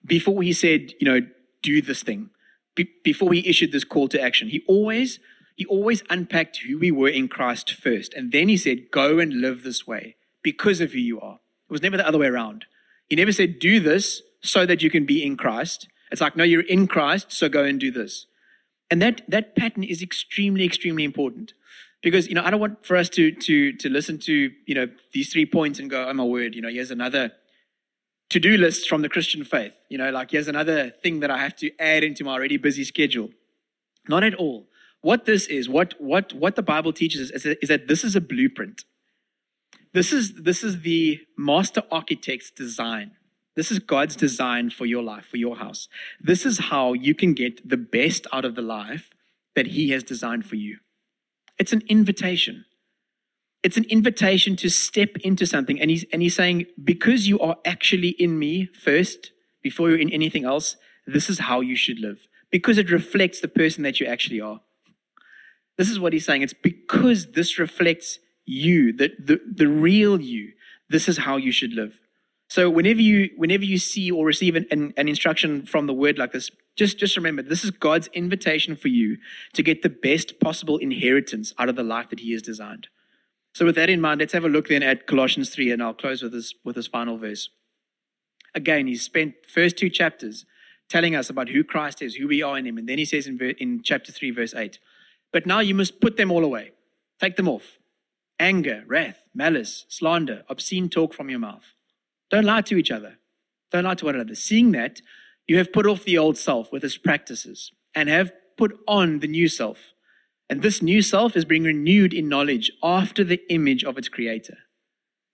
before 0.04 0.42
he 0.42 0.52
said, 0.52 0.92
you 1.00 1.06
know, 1.06 1.26
do 1.62 1.80
this 1.80 2.02
thing, 2.02 2.30
Be, 2.74 2.88
before 3.02 3.32
he 3.32 3.48
issued 3.48 3.72
this 3.72 3.84
call 3.84 4.08
to 4.08 4.20
action. 4.20 4.48
He 4.48 4.62
always, 4.66 5.18
he 5.56 5.64
always 5.66 6.02
unpacked 6.10 6.58
who 6.66 6.78
we 6.78 6.90
were 6.90 7.08
in 7.08 7.28
Christ 7.28 7.72
first. 7.72 8.14
And 8.14 8.32
then 8.32 8.48
he 8.48 8.56
said, 8.56 8.90
go 8.90 9.18
and 9.18 9.40
live 9.40 9.62
this 9.62 9.86
way 9.86 10.16
because 10.42 10.80
of 10.80 10.92
who 10.92 10.98
you 10.98 11.20
are. 11.20 11.40
It 11.68 11.72
was 11.72 11.82
never 11.82 11.96
the 11.96 12.06
other 12.06 12.18
way 12.18 12.26
around. 12.26 12.66
He 13.08 13.16
never 13.16 13.32
said, 13.32 13.58
do 13.58 13.80
this 13.80 14.22
so 14.42 14.66
that 14.66 14.82
you 14.82 14.90
can 14.90 15.06
be 15.06 15.24
in 15.24 15.36
Christ. 15.36 15.88
It's 16.10 16.20
like, 16.20 16.36
no, 16.36 16.44
you're 16.44 16.60
in 16.60 16.86
Christ, 16.86 17.32
so 17.32 17.48
go 17.48 17.64
and 17.64 17.80
do 17.80 17.90
this. 17.90 18.26
And 18.90 19.00
that, 19.00 19.22
that 19.28 19.56
pattern 19.56 19.82
is 19.82 20.02
extremely, 20.02 20.64
extremely 20.64 21.04
important 21.04 21.54
because 22.04 22.28
you 22.28 22.34
know 22.34 22.44
I 22.44 22.50
don't 22.50 22.60
want 22.60 22.86
for 22.86 22.96
us 22.96 23.08
to 23.10 23.32
to 23.32 23.72
to 23.72 23.88
listen 23.88 24.18
to 24.20 24.52
you 24.66 24.74
know 24.74 24.86
these 25.12 25.32
three 25.32 25.46
points 25.46 25.80
and 25.80 25.90
go, 25.90 26.08
oh 26.08 26.12
my 26.12 26.22
word, 26.22 26.54
you 26.54 26.62
know, 26.62 26.68
here's 26.68 26.92
another 26.92 27.32
to-do 28.30 28.56
list 28.56 28.88
from 28.88 29.02
the 29.02 29.08
Christian 29.08 29.44
faith. 29.44 29.74
You 29.88 29.98
know, 29.98 30.10
like 30.10 30.30
here's 30.30 30.48
another 30.48 30.90
thing 30.90 31.20
that 31.20 31.30
I 31.30 31.38
have 31.38 31.56
to 31.56 31.70
add 31.80 32.04
into 32.04 32.24
my 32.24 32.32
already 32.32 32.56
busy 32.56 32.84
schedule. 32.84 33.30
Not 34.08 34.22
at 34.22 34.34
all. 34.34 34.68
What 35.00 35.24
this 35.24 35.46
is, 35.46 35.68
what 35.68 35.94
what 35.98 36.32
what 36.32 36.56
the 36.56 36.62
Bible 36.62 36.92
teaches 36.92 37.30
us 37.30 37.44
is, 37.44 37.56
is 37.62 37.68
that 37.68 37.88
this 37.88 38.04
is 38.04 38.14
a 38.14 38.20
blueprint. 38.20 38.84
This 39.92 40.12
is 40.12 40.34
this 40.34 40.62
is 40.62 40.82
the 40.82 41.20
master 41.36 41.82
architect's 41.90 42.50
design. 42.50 43.12
This 43.56 43.70
is 43.70 43.78
God's 43.78 44.16
design 44.16 44.70
for 44.70 44.84
your 44.84 45.02
life, 45.02 45.26
for 45.26 45.36
your 45.36 45.56
house. 45.56 45.88
This 46.20 46.44
is 46.44 46.58
how 46.70 46.92
you 46.92 47.14
can 47.14 47.34
get 47.34 47.68
the 47.68 47.76
best 47.76 48.26
out 48.32 48.44
of 48.44 48.56
the 48.56 48.62
life 48.62 49.10
that 49.54 49.68
He 49.68 49.90
has 49.90 50.02
designed 50.02 50.44
for 50.44 50.56
you. 50.56 50.78
It's 51.58 51.72
an 51.72 51.82
invitation. 51.88 52.64
It's 53.62 53.76
an 53.76 53.84
invitation 53.84 54.56
to 54.56 54.68
step 54.68 55.16
into 55.22 55.46
something. 55.46 55.80
And 55.80 55.90
he's, 55.90 56.04
and 56.12 56.20
he's 56.20 56.34
saying, 56.34 56.66
because 56.82 57.26
you 57.26 57.38
are 57.40 57.56
actually 57.64 58.10
in 58.10 58.38
me 58.38 58.66
first, 58.66 59.32
before 59.62 59.88
you're 59.88 59.98
in 59.98 60.12
anything 60.12 60.44
else, 60.44 60.76
this 61.06 61.30
is 61.30 61.40
how 61.40 61.60
you 61.60 61.76
should 61.76 61.98
live. 61.98 62.26
Because 62.50 62.78
it 62.78 62.90
reflects 62.90 63.40
the 63.40 63.48
person 63.48 63.82
that 63.84 64.00
you 64.00 64.06
actually 64.06 64.40
are. 64.40 64.60
This 65.76 65.90
is 65.90 65.98
what 65.98 66.12
he's 66.12 66.26
saying. 66.26 66.42
It's 66.42 66.54
because 66.54 67.32
this 67.32 67.58
reflects 67.58 68.18
you, 68.44 68.92
the, 68.92 69.12
the, 69.18 69.40
the 69.50 69.66
real 69.66 70.20
you. 70.20 70.52
This 70.88 71.08
is 71.08 71.18
how 71.18 71.36
you 71.36 71.50
should 71.50 71.72
live. 71.72 72.00
So 72.48 72.70
whenever 72.70 73.00
you 73.00 73.30
whenever 73.36 73.64
you 73.64 73.78
see 73.78 74.10
or 74.10 74.24
receive 74.26 74.54
an, 74.54 74.66
an, 74.70 74.92
an, 74.96 75.08
instruction 75.08 75.64
from 75.64 75.86
the 75.86 75.94
word 75.94 76.18
like 76.18 76.32
this, 76.32 76.50
just 76.76 76.98
just 76.98 77.16
remember 77.16 77.42
this 77.42 77.64
is 77.64 77.70
God's 77.70 78.08
invitation 78.08 78.76
for 78.76 78.88
you 78.88 79.18
to 79.52 79.62
get 79.62 79.82
the 79.82 79.88
best 79.88 80.40
possible 80.40 80.78
inheritance 80.78 81.52
out 81.58 81.68
of 81.68 81.76
the 81.76 81.82
life 81.82 82.08
that 82.10 82.20
He 82.20 82.32
has 82.32 82.42
designed. 82.42 82.88
So 83.52 83.64
with 83.64 83.76
that 83.76 83.90
in 83.90 84.00
mind, 84.00 84.20
let's 84.20 84.32
have 84.32 84.44
a 84.44 84.48
look 84.48 84.68
then 84.68 84.82
at 84.82 85.06
Colossians 85.06 85.50
three, 85.50 85.70
and 85.70 85.82
I'll 85.82 85.94
close 85.94 86.22
with 86.22 86.32
this 86.32 86.54
with 86.64 86.76
this 86.76 86.86
final 86.86 87.16
verse. 87.16 87.48
Again, 88.54 88.86
he 88.86 88.96
spent 88.96 89.34
first 89.46 89.76
two 89.76 89.90
chapters 89.90 90.44
telling 90.88 91.16
us 91.16 91.30
about 91.30 91.48
who 91.48 91.64
Christ 91.64 92.02
is, 92.02 92.16
who 92.16 92.28
we 92.28 92.42
are 92.42 92.58
in 92.58 92.66
Him, 92.66 92.78
and 92.78 92.88
then 92.88 92.98
he 92.98 93.04
says 93.04 93.26
in 93.26 93.38
in 93.58 93.82
chapter 93.82 94.12
three, 94.12 94.30
verse 94.30 94.54
eight, 94.54 94.78
but 95.32 95.46
now 95.46 95.60
you 95.60 95.74
must 95.74 96.00
put 96.00 96.16
them 96.16 96.30
all 96.30 96.44
away, 96.44 96.72
take 97.20 97.36
them 97.36 97.48
off, 97.48 97.78
anger, 98.38 98.84
wrath, 98.86 99.22
malice, 99.34 99.86
slander, 99.88 100.44
obscene 100.48 100.88
talk 100.88 101.14
from 101.14 101.30
your 101.30 101.38
mouth 101.38 101.74
don't 102.34 102.44
lie 102.46 102.62
to 102.62 102.76
each 102.76 102.90
other. 102.90 103.18
Don't 103.70 103.84
lie 103.84 103.94
to 103.94 104.04
one 104.06 104.16
another. 104.16 104.34
Seeing 104.34 104.72
that, 104.72 105.00
you 105.46 105.58
have 105.58 105.72
put 105.72 105.86
off 105.86 106.04
the 106.04 106.18
old 106.18 106.38
self 106.38 106.72
with 106.72 106.84
its 106.84 106.96
practices 106.96 107.72
and 107.94 108.08
have 108.08 108.32
put 108.56 108.78
on 108.86 109.20
the 109.20 109.26
new 109.26 109.48
self. 109.48 109.94
And 110.48 110.62
this 110.62 110.82
new 110.82 111.02
self 111.02 111.36
is 111.36 111.44
being 111.44 111.64
renewed 111.64 112.12
in 112.12 112.28
knowledge 112.28 112.70
after 112.82 113.24
the 113.24 113.40
image 113.52 113.84
of 113.84 113.98
its 113.98 114.08
creator. 114.08 114.58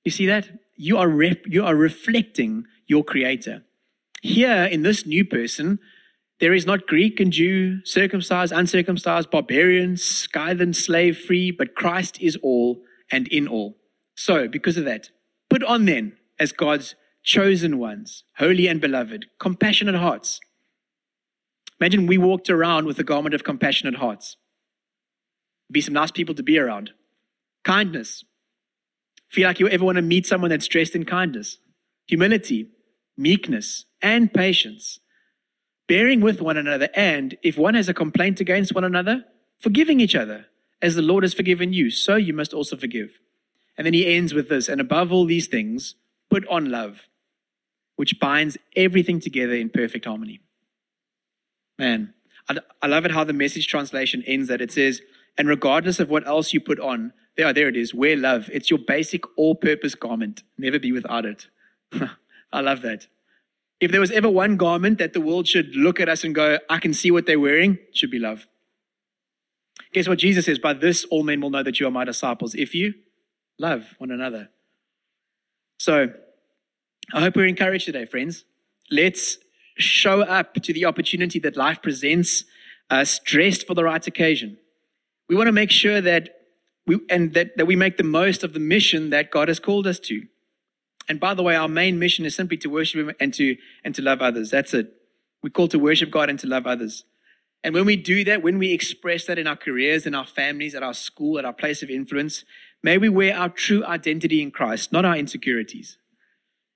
You 0.05 0.11
see 0.11 0.27
that? 0.27 0.49
You 0.77 0.97
are, 0.99 1.09
rep- 1.09 1.47
you 1.47 1.65
are 1.65 1.75
reflecting 1.75 2.65
your 2.87 3.05
creator. 3.05 3.65
Here 4.23 4.65
in 4.65 4.83
this 4.83 5.07
new 5.07 5.25
person, 5.25 5.79
there 6.41 6.55
is 6.55 6.65
not 6.65 6.87
Greek 6.87 7.21
and 7.21 7.33
Jew, 7.33 7.85
circumcised, 7.85 8.53
uncircumcised, 8.53 9.31
barbarian, 9.31 9.97
scythian, 9.97 10.73
slave 10.73 11.19
free, 11.19 11.51
but 11.51 11.75
Christ 11.75 12.21
is 12.21 12.37
all 12.43 12.81
and 13.11 13.29
in 13.29 13.47
all. 13.47 13.77
So, 14.15 14.49
because 14.49 14.77
of 14.77 14.85
that, 14.87 15.11
put 15.51 15.63
on 15.65 15.85
then 15.85 16.17
as 16.39 16.53
God's 16.53 16.95
chosen 17.23 17.79
ones, 17.79 18.25
holy 18.39 18.67
and 18.67 18.81
beloved, 18.81 19.27
compassionate 19.39 19.95
hearts. 19.95 20.41
Imagine 21.81 22.07
we 22.07 22.19
walked 22.19 22.51
around 22.51 22.87
with 22.87 22.99
a 22.99 23.05
garment 23.05 23.35
of 23.35 23.45
compassionate 23.45 23.97
hearts. 23.97 24.37
Be 25.71 25.81
some 25.81 25.95
nice 25.95 26.11
people 26.11 26.35
to 26.35 26.43
be 26.43 26.59
around. 26.59 26.91
Kindness. 27.65 28.25
Feel 29.29 29.47
like 29.47 29.61
you 29.61 29.69
ever 29.69 29.85
want 29.85 29.97
to 29.97 30.03
meet 30.03 30.27
someone 30.27 30.51
that's 30.51 30.67
dressed 30.67 30.95
in 30.95 31.05
kindness. 31.05 31.59
Humility, 32.07 32.69
meekness, 33.17 33.85
and 34.03 34.33
patience. 34.35 34.99
Bearing 35.87 36.21
with 36.21 36.41
one 36.41 36.57
another, 36.57 36.89
and 36.95 37.37
if 37.43 37.57
one 37.57 37.75
has 37.75 37.89
a 37.89 37.95
complaint 37.95 38.41
against 38.41 38.75
one 38.75 38.85
another, 38.85 39.25
forgiving 39.59 40.01
each 40.01 40.15
other. 40.15 40.47
As 40.83 40.95
the 40.95 41.03
Lord 41.03 41.25
has 41.25 41.35
forgiven 41.35 41.73
you, 41.73 41.91
so 41.91 42.17
you 42.17 42.33
must 42.33 42.55
also 42.55 42.77
forgive. 42.77 43.21
And 43.77 43.87
then 43.87 43.95
he 43.95 44.15
ends 44.15 44.33
with 44.33 44.49
this, 44.49 44.69
and 44.69 44.81
above 44.81 45.13
all 45.13 45.27
these 45.27 45.47
things, 45.47 45.95
Put 46.31 46.47
on 46.47 46.71
love, 46.71 47.09
which 48.01 48.19
binds 48.19 48.57
everything 48.77 49.21
together 49.21 49.53
in 49.53 49.69
perfect 49.69 50.07
harmony. 50.07 50.41
Man, 51.79 52.15
I, 52.49 52.57
I 52.81 52.87
love 52.87 53.05
it 53.05 53.11
how 53.11 53.25
the 53.25 53.35
message 53.35 53.69
translation 53.69 54.25
ends 54.27 54.49
that 54.49 54.63
it 54.63 54.73
says, 54.73 55.03
and 55.37 55.47
regardless 55.47 56.01
of 56.01 56.09
what 56.09 56.27
else 56.27 56.55
you 56.55 56.63
put 56.63 56.81
on, 56.81 57.13
there, 57.37 57.53
there 57.53 57.69
it 57.69 57.77
is, 57.77 57.93
wear 57.93 58.17
love. 58.17 58.49
It's 58.51 58.71
your 58.71 58.79
basic 58.79 59.25
all 59.37 59.55
purpose 59.55 59.95
garment. 59.95 60.45
Never 60.57 60.79
be 60.79 60.93
without 60.93 61.27
it. 61.27 61.49
I 62.53 62.63
love 62.63 62.81
that. 62.81 63.07
If 63.81 63.91
there 63.91 64.01
was 64.01 64.13
ever 64.13 64.31
one 64.31 64.57
garment 64.57 64.97
that 64.97 65.13
the 65.13 65.21
world 65.21 65.47
should 65.47 65.77
look 65.77 66.01
at 66.01 66.09
us 66.09 66.25
and 66.25 66.35
go, 66.35 66.57
I 66.71 66.79
can 66.79 66.95
see 66.95 67.11
what 67.11 67.27
they're 67.27 67.39
wearing, 67.39 67.77
should 67.93 68.11
be 68.11 68.19
love. 68.19 68.47
Guess 69.93 70.09
what 70.09 70.21
Jesus 70.21 70.47
says? 70.47 70.59
By 70.59 70.73
this, 70.73 71.05
all 71.11 71.23
men 71.23 71.43
will 71.43 71.51
know 71.51 71.63
that 71.63 71.79
you 71.79 71.87
are 71.87 71.91
my 71.91 72.07
disciples 72.07 72.55
if 72.55 72.75
you 72.75 72.95
love 73.59 73.95
one 73.99 74.11
another. 74.11 74.49
So, 75.79 76.15
I 77.13 77.21
hope 77.21 77.37
we're 77.37 77.47
encouraged 77.47 77.87
today, 77.87 78.07
friends. 78.07 78.45
Let's 78.91 79.39
show 79.77 80.23
up 80.23 80.55
to 80.55 80.73
the 80.73 80.85
opportunity 80.85 81.39
that 81.41 81.57
life 81.57 81.83
presents 81.83 82.45
us 82.89 83.19
dressed 83.19 83.67
for 83.67 83.75
the 83.75 83.85
right 83.85 84.05
occasion. 84.07 84.59
We 85.29 85.37
want 85.37 85.49
to 85.49 85.53
make 85.53 85.71
sure 85.71 86.01
that 86.01 86.29
we, 86.87 87.01
and 87.09 87.35
that, 87.35 87.57
that 87.57 87.67
we 87.67 87.77
make 87.77 87.97
the 87.97 88.05
most 88.05 88.45
of 88.45 88.53
the 88.53 88.61
mission 88.61 89.11
that 89.11 89.31
God 89.31 89.49
has 89.49 89.59
called 89.59 89.87
us 89.87 89.99
to. 90.01 90.23
And 91.09 91.19
by 91.19 91.35
the 91.35 91.43
way, 91.43 91.57
our 91.57 91.69
main 91.69 91.99
mission 91.99 92.25
is 92.25 92.37
simply 92.37 92.57
to 92.59 92.69
worship 92.69 93.01
Him 93.01 93.15
and 93.19 93.35
to, 93.35 93.57
and 93.85 93.95
to 93.95 94.03
love 94.03 94.21
others. 94.23 94.51
That's 94.51 94.75
it. 94.75 94.93
We're 95.43 95.51
called 95.51 95.71
to 95.73 95.79
worship 95.79 96.11
God 96.11 96.31
and 96.31 96.39
to 96.41 96.47
love 96.47 96.67
others. 96.67 97.05
And 97.65 97.75
when 97.75 97.87
we 97.87 97.97
do 97.97 98.25
that, 98.25 98.43
when 98.43 98.59
we 98.59 98.73
express 98.73 99.27
that 99.27 99.39
in 99.39 99.47
our 99.47 99.57
careers, 99.57 100.07
in 100.07 100.15
our 100.15 100.27
families, 100.27 100.75
at 100.75 100.83
our 100.83 100.95
school, 100.95 101.39
at 101.39 101.45
our 101.45 101.53
place 101.53 101.83
of 101.83 101.91
influence, 101.91 102.45
may 102.83 102.99
we 102.99 103.09
wear 103.09 103.37
our 103.37 103.49
true 103.49 103.85
identity 103.85 104.41
in 104.41 104.51
Christ, 104.51 104.93
not 104.93 105.05
our 105.05 105.17
insecurities. 105.17 105.99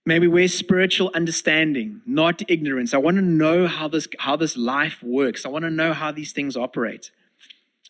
May 0.07 0.19
we 0.19 0.29
wear 0.29 0.49
spiritual 0.49 1.11
understanding, 1.15 2.03
not 2.05 2.43
ignorance. 2.49 2.93
I 2.93 2.99
want 2.99 3.17
to 3.17 3.23
know 3.23 3.67
how 3.67 3.89
this, 3.89 4.07
how 4.19 4.37
this 4.37 4.57
life 4.57 5.03
works. 5.03 5.47
I 5.47 5.49
want 5.49 5.65
to 5.65 5.71
know 5.71 5.95
how 5.95 6.13
these 6.13 6.33
things 6.33 6.57
operate. 6.57 7.11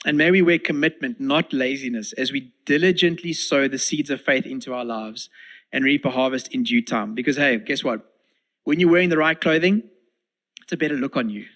And 0.06 0.16
may 0.16 0.30
we 0.30 0.40
wear 0.40 0.58
commitment, 0.58 1.18
not 1.18 1.52
laziness, 1.52 2.12
as 2.12 2.30
we 2.30 2.52
diligently 2.66 3.32
sow 3.32 3.66
the 3.66 3.78
seeds 3.78 4.10
of 4.10 4.20
faith 4.20 4.46
into 4.46 4.72
our 4.72 4.84
lives 4.84 5.28
and 5.72 5.84
reap 5.84 6.04
a 6.04 6.10
harvest 6.10 6.48
in 6.48 6.62
due 6.62 6.84
time. 6.84 7.14
Because, 7.14 7.36
hey, 7.36 7.58
guess 7.58 7.82
what? 7.82 8.12
When 8.62 8.78
you're 8.78 8.90
wearing 8.90 9.08
the 9.08 9.18
right 9.18 9.40
clothing, 9.40 9.82
it's 10.62 10.72
a 10.72 10.76
better 10.76 10.94
look 10.94 11.16
on 11.16 11.30
you. 11.30 11.46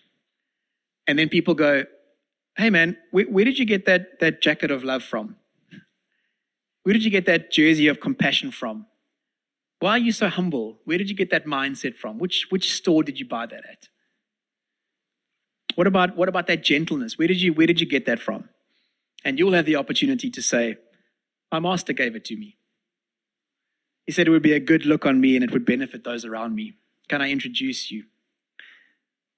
And 1.06 1.18
then 1.18 1.28
people 1.28 1.54
go, 1.54 1.84
hey, 2.56 2.68
man, 2.68 2.96
where, 3.12 3.26
where 3.26 3.44
did 3.44 3.59
you 3.59 3.64
get 3.64 3.86
that, 3.86 4.18
that 4.18 4.42
jacket 4.42 4.72
of 4.72 4.82
love 4.82 5.04
from? 5.04 5.36
Where 6.82 6.94
did 6.94 7.04
you 7.04 7.11
get 7.11 7.26
that 7.26 7.52
jersey 7.52 7.86
of 7.86 8.00
compassion 8.00 8.50
from? 8.50 8.86
Why 9.81 9.93
are 9.93 9.99
you 9.99 10.12
so 10.12 10.29
humble? 10.29 10.79
Where 10.85 10.99
did 10.99 11.09
you 11.09 11.16
get 11.16 11.31
that 11.31 11.47
mindset 11.47 11.97
from? 11.97 12.18
Which, 12.18 12.47
which 12.51 12.72
store 12.72 13.03
did 13.03 13.18
you 13.20 13.26
buy 13.26 13.47
that 13.47 13.64
at? 13.70 13.89
What 15.76 15.87
about, 15.87 16.16
what 16.16 16.29
about 16.29 16.49
that 16.49 16.64
gentleness? 16.64 17.16
Where 17.16 17.29
did, 17.29 17.41
you, 17.41 17.53
where 17.53 17.66
did 17.66 17.81
you 17.81 17.87
get 17.87 18.05
that 18.07 18.18
from? 18.18 18.49
And 19.24 19.39
you'll 19.39 19.53
have 19.53 19.66
the 19.66 19.76
opportunity 19.76 20.31
to 20.31 20.43
say, 20.43 20.76
My 21.53 21.61
master 21.61 21.93
gave 21.93 22.16
it 22.16 22.24
to 22.26 22.37
me. 22.37 22.57
He 24.07 24.12
said 24.12 24.26
it 24.26 24.31
would 24.31 24.43
be 24.43 24.55
a 24.55 24.61
good 24.61 24.87
look 24.87 25.07
on 25.07 25.20
me 25.20 25.37
and 25.37 25.45
it 25.45 25.53
would 25.53 25.64
benefit 25.66 26.03
those 26.03 26.24
around 26.24 26.55
me. 26.55 26.74
Can 27.09 27.22
I 27.22 27.31
introduce 27.31 27.91
you? 27.91 28.05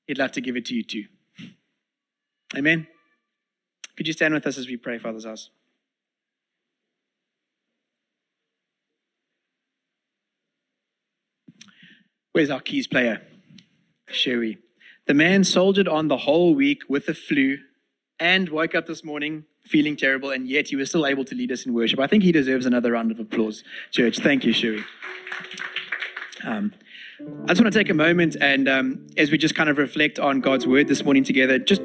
He'd 0.06 0.18
love 0.18 0.32
to 0.32 0.40
give 0.40 0.56
it 0.56 0.64
to 0.66 0.74
you 0.74 0.82
too. 0.82 1.04
Amen. 2.56 2.86
Could 3.96 4.06
you 4.06 4.12
stand 4.12 4.32
with 4.32 4.46
us 4.46 4.58
as 4.58 4.66
we 4.66 4.76
pray, 4.76 4.98
Father's 4.98 5.24
house? 5.26 5.50
Where's 12.32 12.50
our 12.50 12.60
keys 12.60 12.86
player? 12.86 13.22
Sherry. 14.08 14.58
The 15.06 15.14
man 15.14 15.44
soldiered 15.44 15.88
on 15.88 16.08
the 16.08 16.18
whole 16.18 16.54
week 16.54 16.82
with 16.88 17.06
the 17.06 17.14
flu 17.14 17.58
and 18.20 18.48
woke 18.48 18.74
up 18.74 18.86
this 18.86 19.02
morning 19.02 19.44
feeling 19.64 19.96
terrible, 19.96 20.30
and 20.30 20.48
yet 20.48 20.68
he 20.68 20.76
was 20.76 20.88
still 20.88 21.06
able 21.06 21.24
to 21.24 21.34
lead 21.34 21.50
us 21.52 21.66
in 21.66 21.74
worship. 21.74 21.98
I 21.98 22.06
think 22.06 22.22
he 22.22 22.32
deserves 22.32 22.66
another 22.66 22.92
round 22.92 23.10
of 23.10 23.18
applause, 23.18 23.64
church. 23.90 24.18
Thank 24.18 24.44
you, 24.44 24.52
Sherry. 24.52 24.84
Um, 26.44 26.72
I 27.44 27.48
just 27.48 27.60
want 27.60 27.72
to 27.72 27.78
take 27.78 27.90
a 27.90 27.94
moment 27.94 28.36
and 28.40 28.68
um, 28.68 29.06
as 29.16 29.30
we 29.30 29.36
just 29.36 29.54
kind 29.54 29.68
of 29.68 29.76
reflect 29.76 30.18
on 30.18 30.40
God's 30.40 30.66
word 30.66 30.88
this 30.88 31.04
morning 31.04 31.24
together, 31.24 31.58
just 31.58 31.82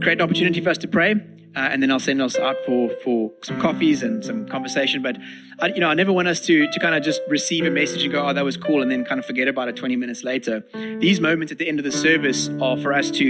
create 0.00 0.18
an 0.18 0.22
opportunity 0.22 0.60
for 0.60 0.70
us 0.70 0.78
to 0.78 0.88
pray. 0.88 1.16
Uh, 1.56 1.60
and 1.60 1.82
then 1.82 1.90
I'll 1.90 1.98
send 1.98 2.22
us 2.22 2.36
out 2.36 2.56
for, 2.64 2.90
for 3.02 3.32
some 3.42 3.60
coffees 3.60 4.02
and 4.02 4.24
some 4.24 4.46
conversation. 4.46 5.02
But 5.02 5.16
I, 5.58 5.68
you 5.68 5.80
know, 5.80 5.88
I 5.88 5.94
never 5.94 6.12
want 6.12 6.28
us 6.28 6.40
to 6.46 6.70
to 6.70 6.80
kind 6.80 6.94
of 6.94 7.02
just 7.02 7.20
receive 7.28 7.64
a 7.66 7.70
message 7.70 8.04
and 8.04 8.12
go, 8.12 8.26
"Oh, 8.26 8.32
that 8.32 8.44
was 8.44 8.56
cool," 8.56 8.82
and 8.82 8.90
then 8.90 9.04
kind 9.04 9.18
of 9.18 9.26
forget 9.26 9.48
about 9.48 9.68
it 9.68 9.76
20 9.76 9.96
minutes 9.96 10.22
later. 10.22 10.64
These 11.00 11.20
moments 11.20 11.50
at 11.50 11.58
the 11.58 11.68
end 11.68 11.80
of 11.80 11.84
the 11.84 11.92
service 11.92 12.48
are 12.60 12.76
for 12.76 12.92
us 12.92 13.10
to 13.12 13.28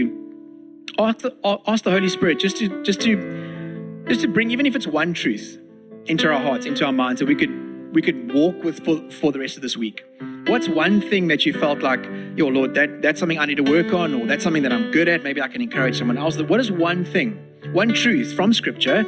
ask 0.99 1.19
the, 1.19 1.35
ask 1.67 1.85
the 1.85 1.91
Holy 1.91 2.09
Spirit 2.09 2.39
just 2.39 2.59
to 2.59 2.83
just 2.83 3.01
to 3.03 4.05
just 4.09 4.21
to 4.21 4.29
bring, 4.29 4.51
even 4.51 4.67
if 4.67 4.77
it's 4.77 4.87
one 4.87 5.15
truth, 5.15 5.59
into 6.07 6.31
our 6.31 6.41
hearts, 6.41 6.67
into 6.67 6.85
our 6.85 6.93
minds, 6.93 7.21
that 7.21 7.27
we 7.27 7.35
could 7.35 7.95
we 7.95 8.03
could 8.03 8.33
walk 8.33 8.63
with 8.63 8.85
for, 8.85 9.11
for 9.11 9.33
the 9.33 9.39
rest 9.39 9.57
of 9.57 9.63
this 9.63 9.77
week. 9.77 10.05
What's 10.47 10.69
one 10.69 11.01
thing 11.01 11.29
that 11.29 11.45
you 11.45 11.53
felt 11.53 11.81
like, 11.81 12.05
yo, 12.37 12.49
Lord, 12.49 12.75
that, 12.75 13.03
that's 13.03 13.21
something 13.21 13.39
I 13.39 13.47
need 13.47 13.57
to 13.57 13.63
work 13.63 13.93
on, 13.93 14.15
or 14.15 14.27
that's 14.27 14.43
something 14.43 14.63
that 14.63 14.73
I'm 14.73 14.91
good 14.91 15.09
at? 15.09 15.23
Maybe 15.23 15.41
I 15.41 15.49
can 15.49 15.61
encourage 15.61 15.99
someone 15.99 16.17
else. 16.17 16.41
What 16.41 16.61
is 16.61 16.71
one 16.71 17.05
thing, 17.05 17.45
one 17.73 17.95
truth 17.95 18.35
from 18.35 18.53
Scripture 18.53 19.05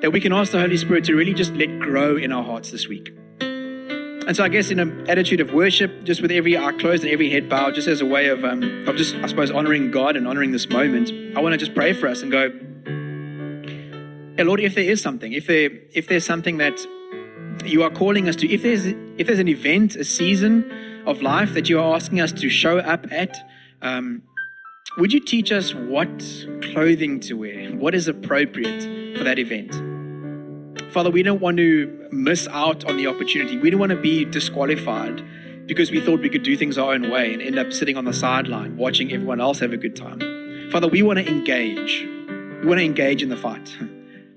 that 0.00 0.12
we 0.12 0.20
can 0.20 0.32
ask 0.32 0.52
the 0.52 0.60
Holy 0.60 0.76
Spirit 0.76 1.04
to 1.04 1.14
really 1.14 1.34
just 1.34 1.52
let 1.54 1.78
grow 1.78 2.16
in 2.16 2.32
our 2.32 2.42
hearts 2.44 2.70
this 2.70 2.88
week? 2.88 3.14
And 3.40 4.36
so 4.36 4.44
I 4.44 4.48
guess 4.48 4.70
in 4.70 4.78
an 4.78 5.08
attitude 5.10 5.40
of 5.40 5.52
worship, 5.52 6.04
just 6.04 6.22
with 6.22 6.30
every 6.30 6.56
eye 6.56 6.72
closed 6.72 7.02
and 7.02 7.12
every 7.12 7.30
head 7.30 7.48
bowed, 7.48 7.74
just 7.74 7.88
as 7.88 8.00
a 8.00 8.06
way 8.06 8.28
of, 8.28 8.44
um, 8.44 8.62
of 8.86 8.96
just, 8.96 9.14
I 9.16 9.26
suppose, 9.26 9.50
honoring 9.50 9.90
God 9.90 10.16
and 10.16 10.28
honoring 10.28 10.52
this 10.52 10.68
moment, 10.68 11.10
I 11.36 11.40
want 11.40 11.52
to 11.52 11.58
just 11.58 11.74
pray 11.74 11.92
for 11.92 12.06
us 12.06 12.22
and 12.22 12.30
go, 12.30 12.50
hey, 14.36 14.44
Lord, 14.44 14.60
if 14.60 14.74
there 14.74 14.84
is 14.84 15.00
something, 15.02 15.32
if 15.32 15.46
there 15.46 15.70
if 15.92 16.06
there's 16.06 16.24
something 16.24 16.58
that 16.58 16.78
you 17.64 17.82
are 17.82 17.90
calling 17.90 18.28
us 18.28 18.36
to, 18.36 18.48
if 18.48 18.62
there's 18.62 18.86
if 18.86 19.26
there's 19.26 19.38
an 19.38 19.48
event, 19.48 19.96
a 19.96 20.04
season 20.04 20.70
of 21.06 21.22
life 21.22 21.52
that 21.54 21.68
you 21.68 21.80
are 21.80 21.94
asking 21.94 22.20
us 22.20 22.30
to 22.32 22.48
show 22.48 22.78
up 22.78 23.06
at, 23.10 23.36
um, 23.82 24.22
would 24.96 25.12
you 25.12 25.20
teach 25.20 25.52
us 25.52 25.74
what 25.74 26.08
clothing 26.72 27.20
to 27.20 27.34
wear, 27.34 27.70
what 27.70 27.94
is 27.94 28.08
appropriate 28.08 29.16
for 29.16 29.24
that 29.24 29.38
event? 29.38 29.72
Father, 30.92 31.10
we 31.10 31.22
don't 31.22 31.40
want 31.40 31.56
to 31.58 32.08
miss 32.10 32.48
out 32.48 32.84
on 32.84 32.96
the 32.96 33.06
opportunity. 33.06 33.56
We 33.56 33.70
don't 33.70 33.78
want 33.78 33.90
to 33.90 34.00
be 34.00 34.24
disqualified 34.24 35.24
because 35.66 35.92
we 35.92 36.00
thought 36.00 36.20
we 36.20 36.28
could 36.28 36.42
do 36.42 36.56
things 36.56 36.76
our 36.76 36.92
own 36.92 37.10
way 37.10 37.32
and 37.32 37.40
end 37.40 37.58
up 37.58 37.72
sitting 37.72 37.96
on 37.96 38.04
the 38.04 38.12
sideline 38.12 38.76
watching 38.76 39.12
everyone 39.12 39.40
else 39.40 39.60
have 39.60 39.72
a 39.72 39.76
good 39.76 39.94
time. 39.94 40.68
Father, 40.72 40.88
we 40.88 41.02
want 41.02 41.20
to 41.20 41.28
engage. 41.28 42.04
We 42.60 42.66
want 42.66 42.80
to 42.80 42.84
engage 42.84 43.22
in 43.22 43.28
the 43.28 43.36
fight. 43.36 43.76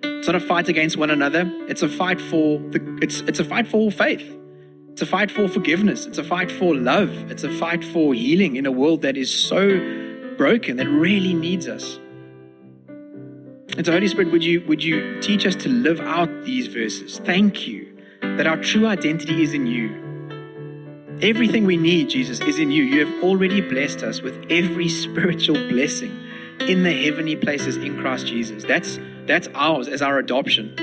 It's 0.04 0.28
not 0.28 0.36
a 0.38 0.40
fight 0.40 0.70
against 0.70 0.96
one 0.96 1.10
another. 1.10 1.44
It's 1.68 1.82
a 1.82 1.90
fight 1.90 2.22
for 2.22 2.58
the, 2.60 2.98
it's 3.02 3.20
it's 3.22 3.40
a 3.40 3.44
fight 3.44 3.68
for 3.68 3.92
faith. 3.92 4.24
It's 4.94 5.02
a 5.02 5.06
fight 5.06 5.30
for 5.30 5.50
forgiveness. 5.50 6.06
It's 6.06 6.18
a 6.18 6.24
fight 6.24 6.50
for 6.50 6.74
love. 6.74 7.10
It's 7.30 7.44
a 7.44 7.52
fight 7.58 7.84
for 7.84 8.14
healing 8.14 8.56
in 8.56 8.66
a 8.66 8.72
world 8.72 9.02
that 9.02 9.18
is 9.18 9.30
so 9.30 9.68
broken 10.38 10.78
that 10.78 10.88
really 10.88 11.34
needs 11.34 11.68
us. 11.68 12.00
And 13.76 13.86
so, 13.86 13.92
Holy 13.92 14.08
Spirit, 14.08 14.32
would 14.32 14.44
you 14.44 14.64
would 14.68 14.84
you 14.84 15.20
teach 15.22 15.46
us 15.46 15.56
to 15.56 15.70
live 15.70 16.00
out 16.00 16.30
these 16.44 16.68
verses? 16.68 17.20
Thank 17.20 17.68
you 17.68 17.98
that 18.22 18.46
our 18.46 18.58
true 18.58 18.88
identity 18.88 19.42
is 19.42 19.54
in 19.54 19.66
you. 19.68 20.00
Everything 21.22 21.66
we 21.66 21.78
need, 21.78 22.10
Jesus, 22.10 22.40
is 22.42 22.60
in 22.60 22.70
you. 22.70 22.84
You 22.84 23.06
have 23.06 23.24
already 23.24 23.62
blessed 23.62 24.04
us 24.04 24.22
with 24.22 24.46
every 24.50 24.90
spiritual 25.04 25.56
blessing 25.70 26.20
in 26.60 26.84
the 26.84 27.06
heavenly 27.06 27.36
places 27.36 27.78
in 27.78 28.00
Christ 28.00 28.28
Jesus. 28.28 28.64
That's 28.64 29.00
that's 29.26 29.48
ours 29.56 29.88
as 29.88 30.02
our 30.02 30.20
adoption. 30.20 30.76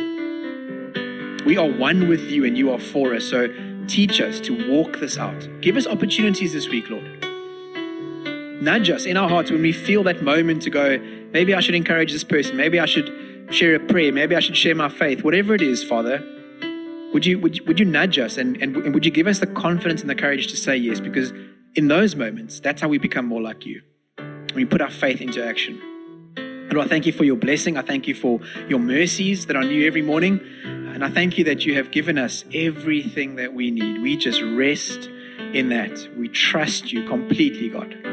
We 1.47 1.57
are 1.57 1.71
one 1.71 2.09
with 2.09 2.23
you 2.23 2.45
and 2.45 2.57
you 2.57 2.71
are 2.71 2.79
for 2.79 3.15
us. 3.15 3.25
So 3.25 3.49
teach 3.87 4.21
us 4.21 4.41
to 4.41 4.71
walk 4.71 4.99
this 4.99 5.19
out. 5.19 5.49
Give 5.61 5.77
us 5.77 5.87
opportunities 5.87 6.53
this 6.53 6.69
week, 6.69 6.91
Lord. 6.91 7.20
Nudge 8.61 8.91
us 8.91 9.07
in 9.07 9.17
our 9.17 9.29
hearts 9.29 9.51
when 9.51 9.63
we 9.63 9.73
feel 9.73 10.03
that 10.03 10.23
moment 10.23 10.63
to 10.63 10.71
go, 10.71 10.99
maybe 11.33 11.55
I 11.55 11.61
should 11.61 11.75
encourage 11.75 12.13
this 12.13 12.25
person. 12.25 12.57
Maybe 12.57 12.79
I 12.79 12.85
should 12.85 13.11
share 13.51 13.75
a 13.75 13.81
prayer. 13.81 14.13
Maybe 14.13 14.37
I 14.37 14.41
should 14.41 14.57
share 14.57 14.75
my 14.75 14.91
faith. 14.91 15.25
Whatever 15.25 15.55
it 15.55 15.63
is, 15.63 15.83
Father, 15.83 16.23
would 17.15 17.25
you, 17.25 17.39
would, 17.39 17.67
would 17.67 17.81
you 17.81 17.87
nudge 17.87 18.19
us 18.19 18.37
and, 18.37 18.61
and, 18.63 18.77
and 18.77 18.93
would 18.93 19.05
you 19.05 19.11
give 19.11 19.27
us 19.27 19.39
the 19.39 19.47
confidence 19.47 20.03
and 20.03 20.11
the 20.11 20.15
courage 20.15 20.49
to 20.49 20.57
say 20.57 20.77
yes? 20.77 21.01
Because 21.01 21.33
in 21.75 21.89
those 21.89 22.15
moments, 22.15 22.61
that's 22.61 22.83
how 22.83 22.89
we 22.89 22.99
become 22.99 23.25
more 23.25 23.41
like 23.41 23.65
you. 23.65 23.81
When 24.17 24.55
we 24.55 24.65
put 24.67 24.83
our 24.83 24.91
faith 24.91 25.23
into 25.23 25.45
action. 25.45 25.81
And 26.37 26.79
I 26.79 26.87
thank 26.87 27.07
you 27.07 27.13
for 27.13 27.25
your 27.25 27.37
blessing. 27.37 27.79
I 27.79 27.83
thank 27.83 28.07
you 28.07 28.15
for 28.15 28.41
your 28.69 28.79
mercies 28.79 29.47
that 29.47 29.57
are 29.57 29.65
new 29.65 29.87
every 29.87 30.03
morning. 30.03 30.39
And 30.65 31.03
I 31.03 31.11
thank 31.11 31.39
you 31.39 31.45
that 31.45 31.65
you 31.65 31.75
have 31.77 31.91
given 31.91 32.19
us 32.19 32.45
everything 32.53 33.37
that 33.37 33.55
we 33.55 33.71
need. 33.71 34.03
We 34.03 34.17
just 34.17 34.43
rest 34.43 35.09
in 35.55 35.71
that. 35.71 36.09
We 36.17 36.29
trust 36.29 36.93
you 36.93 37.05
completely, 37.07 37.71
God. 37.71 38.10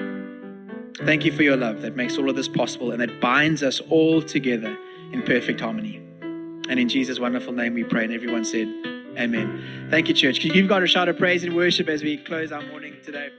Thank 1.05 1.25
you 1.25 1.31
for 1.31 1.43
your 1.43 1.57
love 1.57 1.81
that 1.81 1.95
makes 1.95 2.17
all 2.17 2.29
of 2.29 2.35
this 2.35 2.47
possible 2.47 2.91
and 2.91 2.99
that 3.01 3.21
binds 3.21 3.61
us 3.61 3.79
all 3.89 4.21
together 4.21 4.77
in 5.11 5.21
perfect 5.21 5.61
harmony. 5.61 5.97
And 6.69 6.79
in 6.79 6.89
Jesus' 6.89 7.19
wonderful 7.19 7.53
name 7.53 7.75
we 7.75 7.83
pray. 7.83 8.05
And 8.05 8.13
everyone 8.13 8.43
said, 8.43 8.67
Amen. 9.17 9.87
Thank 9.89 10.09
you, 10.09 10.13
church. 10.13 10.39
Can 10.39 10.49
you 10.49 10.53
give 10.53 10.67
God 10.67 10.83
a 10.83 10.87
shout 10.87 11.07
of 11.07 11.17
praise 11.17 11.43
and 11.43 11.55
worship 11.55 11.87
as 11.87 12.03
we 12.03 12.17
close 12.17 12.51
our 12.51 12.61
morning 12.63 12.97
today? 13.03 13.29